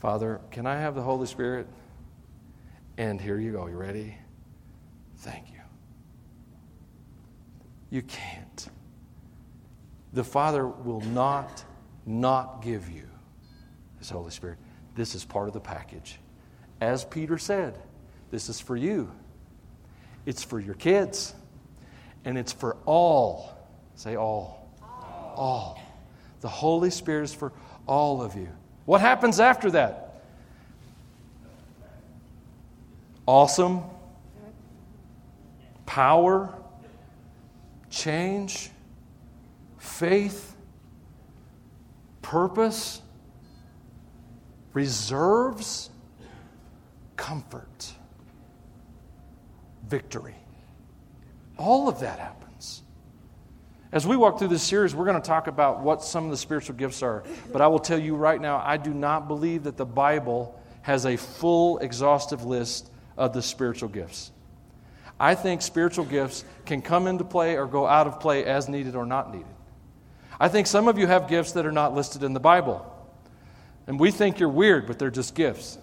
Father, 0.00 0.40
can 0.50 0.66
I 0.66 0.76
have 0.80 0.94
the 0.94 1.02
Holy 1.02 1.26
Spirit? 1.26 1.66
And 2.96 3.20
here 3.20 3.38
you 3.38 3.52
go. 3.52 3.66
You 3.66 3.76
ready? 3.76 4.16
Thank 5.18 5.50
you. 5.50 5.59
You 7.90 8.02
can't. 8.02 8.68
The 10.12 10.24
Father 10.24 10.66
will 10.66 11.00
not 11.00 11.64
not 12.06 12.62
give 12.62 12.88
you 12.88 13.06
His 13.98 14.10
Holy 14.10 14.30
Spirit. 14.30 14.58
This 14.94 15.14
is 15.14 15.24
part 15.24 15.48
of 15.48 15.54
the 15.54 15.60
package. 15.60 16.18
As 16.80 17.04
Peter 17.04 17.38
said, 17.38 17.78
this 18.30 18.48
is 18.48 18.60
for 18.60 18.76
you. 18.76 19.10
It's 20.26 20.42
for 20.42 20.58
your 20.58 20.74
kids. 20.74 21.34
And 22.24 22.36
it's 22.36 22.52
for 22.52 22.76
all. 22.86 23.56
Say 23.94 24.16
all. 24.16 24.68
All. 24.82 25.34
all. 25.36 25.82
The 26.40 26.48
Holy 26.48 26.90
Spirit 26.90 27.24
is 27.24 27.34
for 27.34 27.52
all 27.86 28.22
of 28.22 28.34
you. 28.34 28.48
What 28.84 29.00
happens 29.00 29.40
after 29.40 29.70
that? 29.72 30.22
Awesome. 33.26 33.82
Power. 35.86 36.54
Change. 37.90 38.70
Faith. 39.78 40.56
Purpose. 42.22 43.02
Reserves. 44.72 45.90
Comfort 47.16 47.92
victory. 49.90 50.36
All 51.58 51.88
of 51.88 52.00
that 52.00 52.18
happens. 52.18 52.82
As 53.92 54.06
we 54.06 54.16
walk 54.16 54.38
through 54.38 54.48
this 54.48 54.62
series, 54.62 54.94
we're 54.94 55.04
going 55.04 55.20
to 55.20 55.26
talk 55.26 55.48
about 55.48 55.80
what 55.80 56.02
some 56.02 56.24
of 56.24 56.30
the 56.30 56.36
spiritual 56.36 56.76
gifts 56.76 57.02
are. 57.02 57.24
But 57.52 57.60
I 57.60 57.66
will 57.66 57.80
tell 57.80 57.98
you 57.98 58.14
right 58.14 58.40
now, 58.40 58.62
I 58.64 58.76
do 58.76 58.94
not 58.94 59.26
believe 59.26 59.64
that 59.64 59.76
the 59.76 59.84
Bible 59.84 60.58
has 60.82 61.04
a 61.04 61.16
full, 61.16 61.78
exhaustive 61.78 62.44
list 62.44 62.90
of 63.18 63.32
the 63.34 63.42
spiritual 63.42 63.88
gifts. 63.88 64.30
I 65.20 65.34
think 65.34 65.60
spiritual 65.60 66.06
gifts 66.06 66.46
can 66.64 66.80
come 66.80 67.06
into 67.06 67.24
play 67.24 67.56
or 67.56 67.66
go 67.66 67.86
out 67.86 68.06
of 68.06 68.20
play 68.20 68.46
as 68.46 68.70
needed 68.70 68.96
or 68.96 69.04
not 69.04 69.30
needed. 69.30 69.46
I 70.40 70.48
think 70.48 70.66
some 70.66 70.88
of 70.88 70.98
you 70.98 71.06
have 71.06 71.28
gifts 71.28 71.52
that 71.52 71.66
are 71.66 71.72
not 71.72 71.94
listed 71.94 72.22
in 72.22 72.32
the 72.32 72.40
Bible. 72.40 72.86
And 73.86 74.00
we 74.00 74.10
think 74.10 74.40
you're 74.40 74.48
weird, 74.48 74.86
but 74.86 74.98
they're 74.98 75.10
just 75.10 75.34
gifts. 75.34 75.76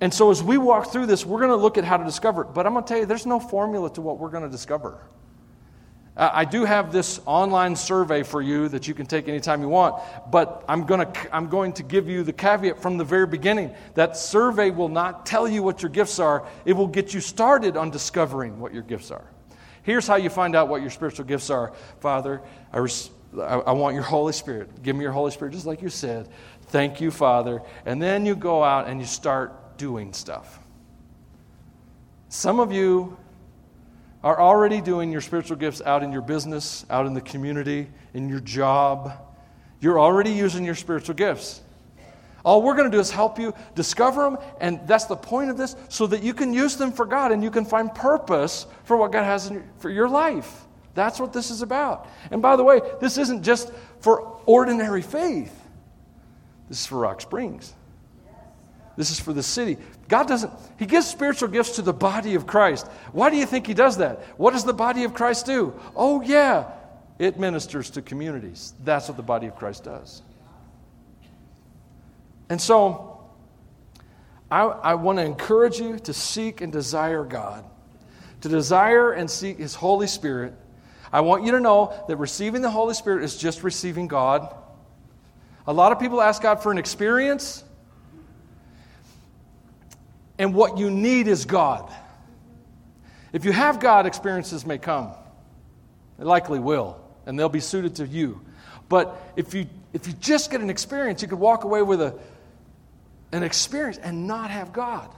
And 0.00 0.12
so, 0.12 0.32
as 0.32 0.42
we 0.42 0.58
walk 0.58 0.90
through 0.90 1.06
this, 1.06 1.24
we're 1.24 1.38
going 1.38 1.50
to 1.50 1.56
look 1.56 1.78
at 1.78 1.84
how 1.84 1.96
to 1.96 2.04
discover 2.04 2.42
it. 2.42 2.48
But 2.52 2.66
I'm 2.66 2.72
going 2.72 2.84
to 2.84 2.88
tell 2.88 2.98
you, 2.98 3.06
there's 3.06 3.26
no 3.26 3.38
formula 3.38 3.92
to 3.94 4.00
what 4.00 4.18
we're 4.18 4.30
going 4.30 4.42
to 4.42 4.50
discover. 4.50 4.98
Uh, 6.14 6.30
I 6.32 6.44
do 6.44 6.64
have 6.64 6.92
this 6.92 7.20
online 7.24 7.74
survey 7.74 8.22
for 8.22 8.42
you 8.42 8.68
that 8.68 8.86
you 8.86 8.92
can 8.92 9.06
take 9.06 9.28
anytime 9.28 9.62
you 9.62 9.68
want, 9.68 10.02
but 10.30 10.62
I'm, 10.68 10.84
gonna, 10.84 11.10
I'm 11.32 11.48
going 11.48 11.72
to 11.74 11.82
give 11.82 12.06
you 12.08 12.22
the 12.22 12.34
caveat 12.34 12.82
from 12.82 12.98
the 12.98 13.04
very 13.04 13.26
beginning. 13.26 13.74
That 13.94 14.16
survey 14.16 14.70
will 14.70 14.90
not 14.90 15.24
tell 15.24 15.48
you 15.48 15.62
what 15.62 15.82
your 15.82 15.90
gifts 15.90 16.18
are, 16.18 16.46
it 16.66 16.74
will 16.74 16.86
get 16.86 17.14
you 17.14 17.20
started 17.20 17.78
on 17.78 17.90
discovering 17.90 18.60
what 18.60 18.74
your 18.74 18.82
gifts 18.82 19.10
are. 19.10 19.24
Here's 19.84 20.06
how 20.06 20.16
you 20.16 20.28
find 20.28 20.54
out 20.54 20.68
what 20.68 20.82
your 20.82 20.90
spiritual 20.90 21.24
gifts 21.24 21.50
are 21.50 21.72
Father, 22.00 22.42
I, 22.72 22.78
res- 22.78 23.10
I, 23.34 23.58
I 23.58 23.72
want 23.72 23.94
your 23.94 24.04
Holy 24.04 24.34
Spirit. 24.34 24.82
Give 24.82 24.94
me 24.94 25.02
your 25.02 25.12
Holy 25.12 25.30
Spirit, 25.30 25.52
just 25.52 25.66
like 25.66 25.80
you 25.80 25.88
said. 25.88 26.28
Thank 26.66 27.00
you, 27.00 27.10
Father. 27.10 27.62
And 27.86 28.00
then 28.00 28.26
you 28.26 28.36
go 28.36 28.62
out 28.62 28.86
and 28.86 29.00
you 29.00 29.06
start 29.06 29.78
doing 29.78 30.12
stuff. 30.12 30.58
Some 32.28 32.60
of 32.60 32.70
you 32.70 33.16
are 34.22 34.40
already 34.40 34.80
doing 34.80 35.10
your 35.10 35.20
spiritual 35.20 35.56
gifts 35.56 35.82
out 35.82 36.02
in 36.02 36.12
your 36.12 36.22
business, 36.22 36.86
out 36.90 37.06
in 37.06 37.14
the 37.14 37.20
community, 37.20 37.88
in 38.14 38.28
your 38.28 38.40
job. 38.40 39.12
You're 39.80 39.98
already 39.98 40.30
using 40.30 40.64
your 40.64 40.74
spiritual 40.74 41.14
gifts. 41.14 41.60
All 42.44 42.62
we're 42.62 42.74
going 42.74 42.90
to 42.90 42.96
do 42.96 43.00
is 43.00 43.10
help 43.10 43.38
you 43.38 43.54
discover 43.74 44.22
them, 44.24 44.38
and 44.60 44.80
that's 44.86 45.04
the 45.04 45.16
point 45.16 45.50
of 45.50 45.56
this, 45.56 45.76
so 45.88 46.06
that 46.08 46.22
you 46.22 46.34
can 46.34 46.52
use 46.52 46.76
them 46.76 46.92
for 46.92 47.06
God 47.06 47.32
and 47.32 47.42
you 47.42 47.50
can 47.50 47.64
find 47.64 47.92
purpose 47.94 48.66
for 48.84 48.96
what 48.96 49.12
God 49.12 49.24
has 49.24 49.50
your, 49.50 49.64
for 49.78 49.90
your 49.90 50.08
life. 50.08 50.64
That's 50.94 51.20
what 51.20 51.32
this 51.32 51.50
is 51.50 51.62
about. 51.62 52.08
And 52.30 52.42
by 52.42 52.56
the 52.56 52.64
way, 52.64 52.80
this 53.00 53.16
isn't 53.16 53.42
just 53.42 53.72
for 54.00 54.40
ordinary 54.46 55.02
faith, 55.02 55.56
this 56.68 56.80
is 56.80 56.86
for 56.86 56.98
Rock 56.98 57.20
Springs. 57.20 57.74
This 58.94 59.10
is 59.10 59.18
for 59.18 59.32
the 59.32 59.42
city. 59.42 59.78
God 60.12 60.28
doesn't, 60.28 60.52
He 60.78 60.84
gives 60.84 61.06
spiritual 61.06 61.48
gifts 61.48 61.76
to 61.76 61.82
the 61.82 61.94
body 61.94 62.34
of 62.34 62.46
Christ. 62.46 62.86
Why 63.12 63.30
do 63.30 63.38
you 63.38 63.46
think 63.46 63.66
He 63.66 63.72
does 63.72 63.96
that? 63.96 64.20
What 64.36 64.50
does 64.50 64.62
the 64.62 64.74
body 64.74 65.04
of 65.04 65.14
Christ 65.14 65.46
do? 65.46 65.72
Oh, 65.96 66.20
yeah, 66.20 66.70
it 67.18 67.40
ministers 67.40 67.88
to 67.92 68.02
communities. 68.02 68.74
That's 68.84 69.08
what 69.08 69.16
the 69.16 69.22
body 69.22 69.46
of 69.46 69.56
Christ 69.56 69.84
does. 69.84 70.20
And 72.50 72.60
so, 72.60 73.24
I, 74.50 74.64
I 74.64 74.94
want 74.96 75.18
to 75.18 75.24
encourage 75.24 75.78
you 75.80 75.98
to 76.00 76.12
seek 76.12 76.60
and 76.60 76.70
desire 76.70 77.24
God, 77.24 77.64
to 78.42 78.50
desire 78.50 79.12
and 79.12 79.30
seek 79.30 79.56
His 79.56 79.74
Holy 79.74 80.06
Spirit. 80.06 80.52
I 81.10 81.22
want 81.22 81.44
you 81.44 81.52
to 81.52 81.60
know 81.60 82.04
that 82.06 82.16
receiving 82.16 82.60
the 82.60 82.70
Holy 82.70 82.92
Spirit 82.92 83.24
is 83.24 83.38
just 83.38 83.62
receiving 83.62 84.08
God. 84.08 84.54
A 85.66 85.72
lot 85.72 85.90
of 85.90 85.98
people 85.98 86.20
ask 86.20 86.42
God 86.42 86.62
for 86.62 86.70
an 86.70 86.76
experience. 86.76 87.64
And 90.42 90.54
what 90.54 90.76
you 90.76 90.90
need 90.90 91.28
is 91.28 91.44
God. 91.44 91.88
If 93.32 93.44
you 93.44 93.52
have 93.52 93.78
God, 93.78 94.06
experiences 94.06 94.66
may 94.66 94.76
come. 94.76 95.12
They 96.18 96.24
likely 96.24 96.58
will, 96.58 97.00
and 97.26 97.38
they'll 97.38 97.48
be 97.48 97.60
suited 97.60 97.94
to 97.96 98.08
you. 98.08 98.40
But 98.88 99.34
if 99.36 99.54
you, 99.54 99.68
if 99.92 100.08
you 100.08 100.12
just 100.14 100.50
get 100.50 100.60
an 100.60 100.68
experience, 100.68 101.22
you 101.22 101.28
could 101.28 101.38
walk 101.38 101.62
away 101.62 101.82
with 101.82 102.02
a, 102.02 102.18
an 103.30 103.44
experience 103.44 103.98
and 103.98 104.26
not 104.26 104.50
have 104.50 104.72
God. 104.72 105.08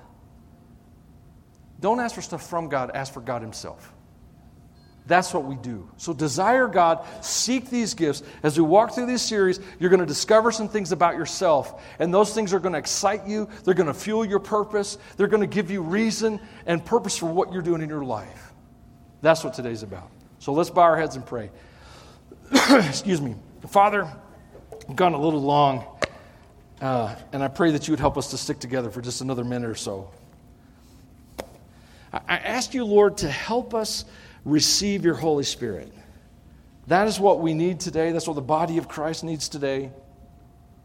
Don't 1.81 2.01
ask 2.01 2.15
for 2.15 2.21
stuff 2.21 2.47
from 2.47 2.69
God, 2.69 2.91
ask 2.93 3.11
for 3.11 3.23
God 3.23 3.41
Himself. 3.41 3.94
That's 5.07 5.35
what 5.35 5.45
we 5.45 5.57
do. 5.57 5.91
So 5.99 6.15
desire 6.15 6.67
God, 6.67 7.05
seek 7.23 7.69
these 7.69 7.93
gifts. 7.93 8.23
As 8.43 8.57
we 8.57 8.65
walk 8.65 8.95
through 8.95 9.07
this 9.07 9.23
series, 9.23 9.61
you're 9.79 9.91
going 9.91 10.01
to 10.01 10.07
discover 10.07 10.51
some 10.51 10.69
things 10.69 10.93
about 10.93 11.17
yourself, 11.17 11.83
and 11.99 12.13
those 12.13 12.33
things 12.33 12.55
are 12.55 12.59
going 12.59 12.73
to 12.73 12.79
excite 12.79 13.27
you. 13.27 13.49
They're 13.65 13.75
going 13.75 13.87
to 13.87 13.95
fuel 13.95 14.25
your 14.25 14.39
purpose. 14.39 14.97
They're 15.17 15.27
going 15.27 15.43
to 15.43 15.47
give 15.47 15.71
you 15.71 15.83
reason 15.83 16.41
and 16.65 16.83
purpose 16.83 17.19
for 17.19 17.27
what 17.27 17.53
you're 17.53 17.63
doing 17.63 17.83
in 17.83 17.89
your 17.91 18.05
life. 18.05 18.53
That's 19.21 19.45
what 19.45 19.53
today's 19.53 19.83
about. 19.83 20.11
So 20.39 20.53
let's 20.53 20.71
bow 20.71 20.83
our 20.83 20.97
heads 20.97 21.17
and 21.17 21.27
pray. 21.27 21.51
Excuse 22.71 23.21
me. 23.21 23.37
Father, 23.69 24.11
I've 24.89 24.97
gone 24.97 25.13
a 25.13 25.21
little 25.21 25.43
long, 25.43 25.85
uh, 26.81 27.15
and 27.33 27.43
I 27.43 27.49
pray 27.49 27.73
that 27.73 27.87
you 27.89 27.93
would 27.93 28.01
help 28.01 28.17
us 28.17 28.31
to 28.31 28.39
stick 28.39 28.59
together 28.59 28.91
for 28.91 29.03
just 29.03 29.21
another 29.21 29.45
minute 29.45 29.69
or 29.69 29.75
so. 29.75 30.11
I 32.13 32.37
ask 32.37 32.75
you, 32.75 32.85
Lord, 32.85 33.19
to 33.19 33.31
help 33.31 33.75
us 33.75 34.05
receive 34.45 35.05
your 35.05 35.15
Holy 35.15 35.45
Spirit. 35.45 35.93
That 36.87 37.09
is 37.09 37.19
what 37.19 37.41
we 37.41 37.55
need 37.55 37.81
today. 37.81 38.13
That's 38.13 38.27
what 38.27 38.35
the 38.35 38.43
body 38.43 38.79
of 38.79 38.89
Christ 38.89 39.25
needs 39.25 39.49
today. 39.49 39.91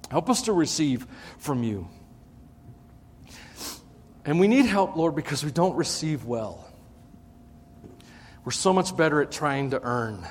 Help 0.10 0.30
us 0.30 0.44
to 0.44 0.54
receive 0.54 1.06
from 1.38 1.64
you. 1.64 1.88
And 4.26 4.40
we 4.40 4.48
need 4.48 4.66
help, 4.66 4.96
Lord, 4.96 5.16
because 5.16 5.44
we 5.44 5.52
don't 5.52 5.76
receive 5.76 6.26
well. 6.26 6.66
We're 8.46 8.52
so 8.52 8.74
much 8.74 8.96
better 8.96 9.22
at 9.22 9.32
trying 9.32 9.72
to 9.72 9.82
earn. 9.82 10.26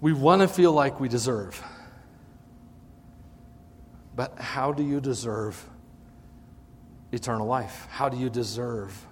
We 0.00 0.12
want 0.12 0.42
to 0.42 0.48
feel 0.48 0.72
like 0.72 1.00
we 1.00 1.08
deserve. 1.08 1.62
But 4.16 4.38
how 4.38 4.72
do 4.72 4.82
you 4.82 5.00
deserve 5.00 5.62
eternal 7.12 7.46
life? 7.46 7.86
How 7.90 8.08
do 8.08 8.16
you 8.16 8.30
deserve 8.30 9.06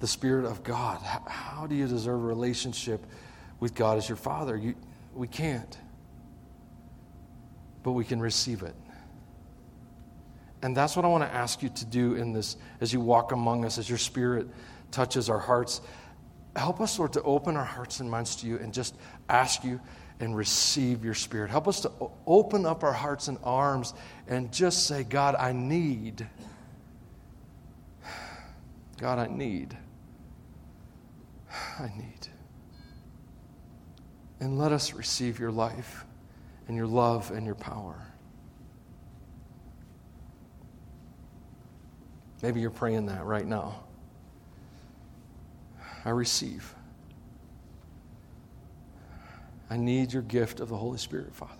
the 0.00 0.06
Spirit 0.06 0.44
of 0.44 0.62
God? 0.62 1.00
How 1.02 1.66
do 1.66 1.74
you 1.74 1.86
deserve 1.86 2.16
a 2.16 2.26
relationship 2.26 3.04
with 3.60 3.74
God 3.74 3.98
as 3.98 4.08
your 4.08 4.16
Father? 4.16 4.56
You, 4.56 4.74
we 5.14 5.26
can't. 5.26 5.78
But 7.82 7.92
we 7.92 8.04
can 8.04 8.20
receive 8.20 8.62
it. 8.62 8.74
And 10.62 10.76
that's 10.76 10.96
what 10.96 11.04
I 11.04 11.08
want 11.08 11.22
to 11.24 11.32
ask 11.32 11.62
you 11.62 11.68
to 11.68 11.84
do 11.84 12.14
in 12.14 12.32
this 12.32 12.56
as 12.80 12.92
you 12.92 13.00
walk 13.00 13.32
among 13.32 13.64
us, 13.64 13.78
as 13.78 13.88
your 13.88 13.98
Spirit 13.98 14.48
touches 14.90 15.30
our 15.30 15.38
hearts. 15.38 15.80
Help 16.56 16.80
us, 16.80 16.98
Lord, 16.98 17.12
to 17.12 17.22
open 17.22 17.56
our 17.56 17.64
hearts 17.64 18.00
and 18.00 18.10
minds 18.10 18.36
to 18.36 18.46
you 18.46 18.58
and 18.58 18.72
just 18.72 18.94
ask 19.28 19.62
you 19.62 19.80
and 20.20 20.34
receive 20.34 21.04
your 21.04 21.14
Spirit. 21.14 21.50
Help 21.50 21.68
us 21.68 21.80
to 21.80 21.92
open 22.26 22.64
up 22.64 22.82
our 22.82 22.92
hearts 22.92 23.28
and 23.28 23.38
arms 23.44 23.92
and 24.26 24.52
just 24.52 24.86
say, 24.86 25.04
God, 25.04 25.34
I 25.34 25.52
need. 25.52 26.26
God, 28.98 29.18
I 29.18 29.26
need. 29.26 29.76
I 31.78 31.90
need. 31.96 32.28
And 34.40 34.58
let 34.58 34.72
us 34.72 34.92
receive 34.92 35.38
your 35.38 35.50
life 35.50 36.04
and 36.68 36.76
your 36.76 36.86
love 36.86 37.30
and 37.30 37.46
your 37.46 37.54
power. 37.54 38.06
Maybe 42.42 42.60
you're 42.60 42.70
praying 42.70 43.06
that 43.06 43.24
right 43.24 43.46
now. 43.46 43.84
I 46.04 46.10
receive. 46.10 46.74
I 49.68 49.76
need 49.76 50.12
your 50.12 50.22
gift 50.22 50.60
of 50.60 50.68
the 50.68 50.76
Holy 50.76 50.98
Spirit, 50.98 51.34
Father. 51.34 51.52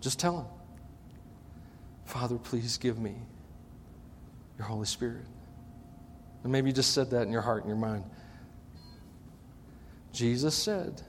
Just 0.00 0.18
tell 0.18 0.40
Him, 0.40 0.46
Father, 2.06 2.36
please 2.38 2.78
give 2.78 2.98
me 2.98 3.14
your 4.58 4.66
Holy 4.66 4.86
Spirit. 4.86 5.26
And 6.42 6.52
maybe 6.52 6.70
you 6.70 6.72
just 6.74 6.92
said 6.94 7.10
that 7.10 7.22
in 7.22 7.32
your 7.32 7.42
heart 7.42 7.62
and 7.62 7.68
your 7.68 7.78
mind. 7.78 8.04
Jesus 10.12 10.54
said 10.54 11.02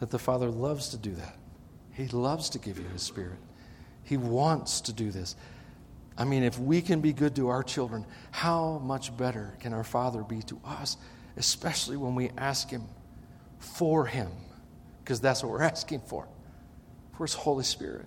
that 0.00 0.10
the 0.10 0.18
Father 0.18 0.50
loves 0.50 0.88
to 0.90 0.96
do 0.96 1.12
that. 1.14 1.36
He 1.92 2.06
loves 2.08 2.50
to 2.50 2.58
give 2.58 2.78
you 2.78 2.84
His 2.92 3.02
Spirit. 3.02 3.38
He 4.04 4.16
wants 4.16 4.80
to 4.82 4.92
do 4.92 5.10
this. 5.10 5.36
I 6.16 6.24
mean, 6.24 6.42
if 6.42 6.58
we 6.58 6.80
can 6.80 7.00
be 7.00 7.12
good 7.12 7.34
to 7.36 7.48
our 7.48 7.62
children, 7.62 8.04
how 8.30 8.78
much 8.84 9.16
better 9.16 9.54
can 9.60 9.72
our 9.72 9.84
Father 9.84 10.22
be 10.22 10.42
to 10.42 10.60
us, 10.64 10.96
especially 11.36 11.96
when 11.96 12.14
we 12.14 12.30
ask 12.36 12.70
Him 12.70 12.84
for 13.58 14.06
Him? 14.06 14.30
Because 15.02 15.20
that's 15.20 15.42
what 15.42 15.50
we're 15.50 15.62
asking 15.74 16.02
for 16.06 16.28
for 17.16 17.24
His 17.24 17.34
Holy 17.34 17.64
Spirit. 17.64 18.06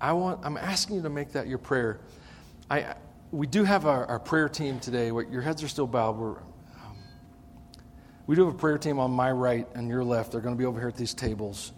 I 0.00 0.12
want, 0.12 0.40
I'm 0.44 0.56
asking 0.56 0.96
you 0.96 1.02
to 1.02 1.10
make 1.10 1.32
that 1.32 1.48
your 1.48 1.58
prayer. 1.58 2.00
I, 2.70 2.94
we 3.30 3.46
do 3.46 3.64
have 3.64 3.86
our, 3.86 4.06
our 4.06 4.18
prayer 4.18 4.48
team 4.48 4.80
today. 4.80 5.08
Your 5.08 5.42
heads 5.42 5.62
are 5.62 5.68
still 5.68 5.86
bowed. 5.86 6.16
Um, 6.16 6.96
we 8.26 8.36
do 8.36 8.46
have 8.46 8.54
a 8.54 8.58
prayer 8.58 8.78
team 8.78 8.98
on 8.98 9.10
my 9.10 9.30
right 9.30 9.66
and 9.74 9.88
your 9.88 10.04
left. 10.04 10.32
They're 10.32 10.40
going 10.40 10.54
to 10.54 10.58
be 10.58 10.66
over 10.66 10.78
here 10.78 10.88
at 10.88 10.96
these 10.96 11.14
tables. 11.14 11.72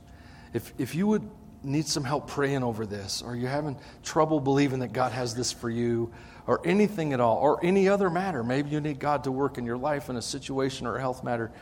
If, 0.53 0.73
if 0.79 0.95
you 0.95 1.07
would 1.07 1.29
need 1.63 1.87
some 1.87 2.05
help 2.05 2.29
praying 2.29 2.63
over 2.63 2.87
this, 2.87 3.23
or 3.23 3.37
you're 3.37 3.51
having 3.51 3.77
trouble 4.03 4.41
believing 4.41 4.79
that 4.81 4.93
God 4.93 5.13
has 5.13 5.35
this 5.35 5.53
for 5.53 5.69
you, 5.69 6.13
or 6.47 6.61
anything 6.65 7.13
at 7.13 7.21
all, 7.21 7.37
or 7.37 7.65
any 7.65 7.89
other 7.89 8.11
matter, 8.11 8.43
maybe 8.43 8.71
you 8.71 8.81
need 8.81 8.99
God 8.99 9.25
to 9.25 9.33
work 9.33 9.59
in 9.59 9.67
your 9.67 9.77
life 9.77 10.09
in 10.09 10.17
a 10.17 10.23
situation 10.23 10.87
or 10.87 10.97
a 10.97 11.01
health 11.01 11.23
matter, 11.23 11.53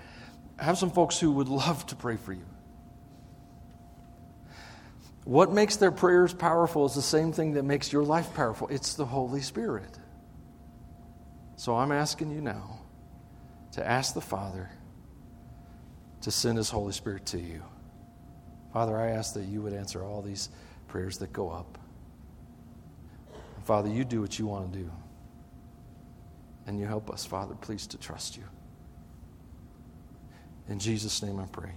have 0.59 0.79
some 0.79 0.91
folks 0.91 1.19
who 1.19 1.33
would 1.33 1.49
love 1.49 1.85
to 1.87 1.97
pray 1.97 2.17
for 2.17 2.33
you. 2.33 2.45
What 5.29 5.53
makes 5.53 5.77
their 5.77 5.91
prayers 5.93 6.33
powerful 6.33 6.87
is 6.87 6.95
the 6.95 7.03
same 7.03 7.33
thing 7.33 7.53
that 7.53 7.63
makes 7.63 7.93
your 7.93 8.03
life 8.03 8.33
powerful 8.33 8.67
it's 8.69 8.95
the 8.95 9.05
Holy 9.05 9.43
Spirit. 9.43 9.99
So 11.57 11.77
I'm 11.77 11.93
asking 11.93 12.31
you 12.31 12.41
now 12.41 12.79
to 13.73 13.87
ask 13.87 14.15
the 14.15 14.23
Father 14.23 14.71
to 16.23 16.31
send 16.31 16.57
His 16.57 16.71
Holy 16.71 16.95
Spirit 16.95 17.27
to 17.27 17.39
you. 17.39 17.63
Father, 18.73 18.97
I 18.97 19.11
ask 19.11 19.35
that 19.35 19.45
you 19.45 19.61
would 19.61 19.75
answer 19.75 20.03
all 20.03 20.23
these 20.23 20.49
prayers 20.87 21.19
that 21.19 21.31
go 21.31 21.51
up. 21.51 21.77
Father, 23.65 23.91
you 23.91 24.07
do 24.07 24.23
what 24.23 24.39
you 24.39 24.47
want 24.47 24.73
to 24.73 24.79
do. 24.79 24.91
And 26.67 26.81
you 26.81 26.87
help 26.87 27.11
us, 27.11 27.27
Father, 27.27 27.55
please, 27.55 27.87
to 27.89 27.99
trust 27.99 28.39
you. 28.39 28.45
In 30.71 30.79
Jesus' 30.79 31.23
name 31.23 31.39
I 31.39 31.45
pray. 31.45 31.73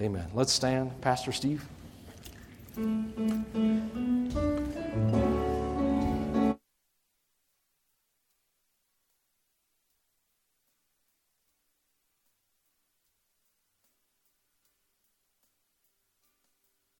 Amen. 0.00 0.28
Let's 0.34 0.52
stand. 0.52 1.00
Pastor 1.00 1.32
Steve. 1.32 1.66
thank 2.74 3.16
you 5.14 5.61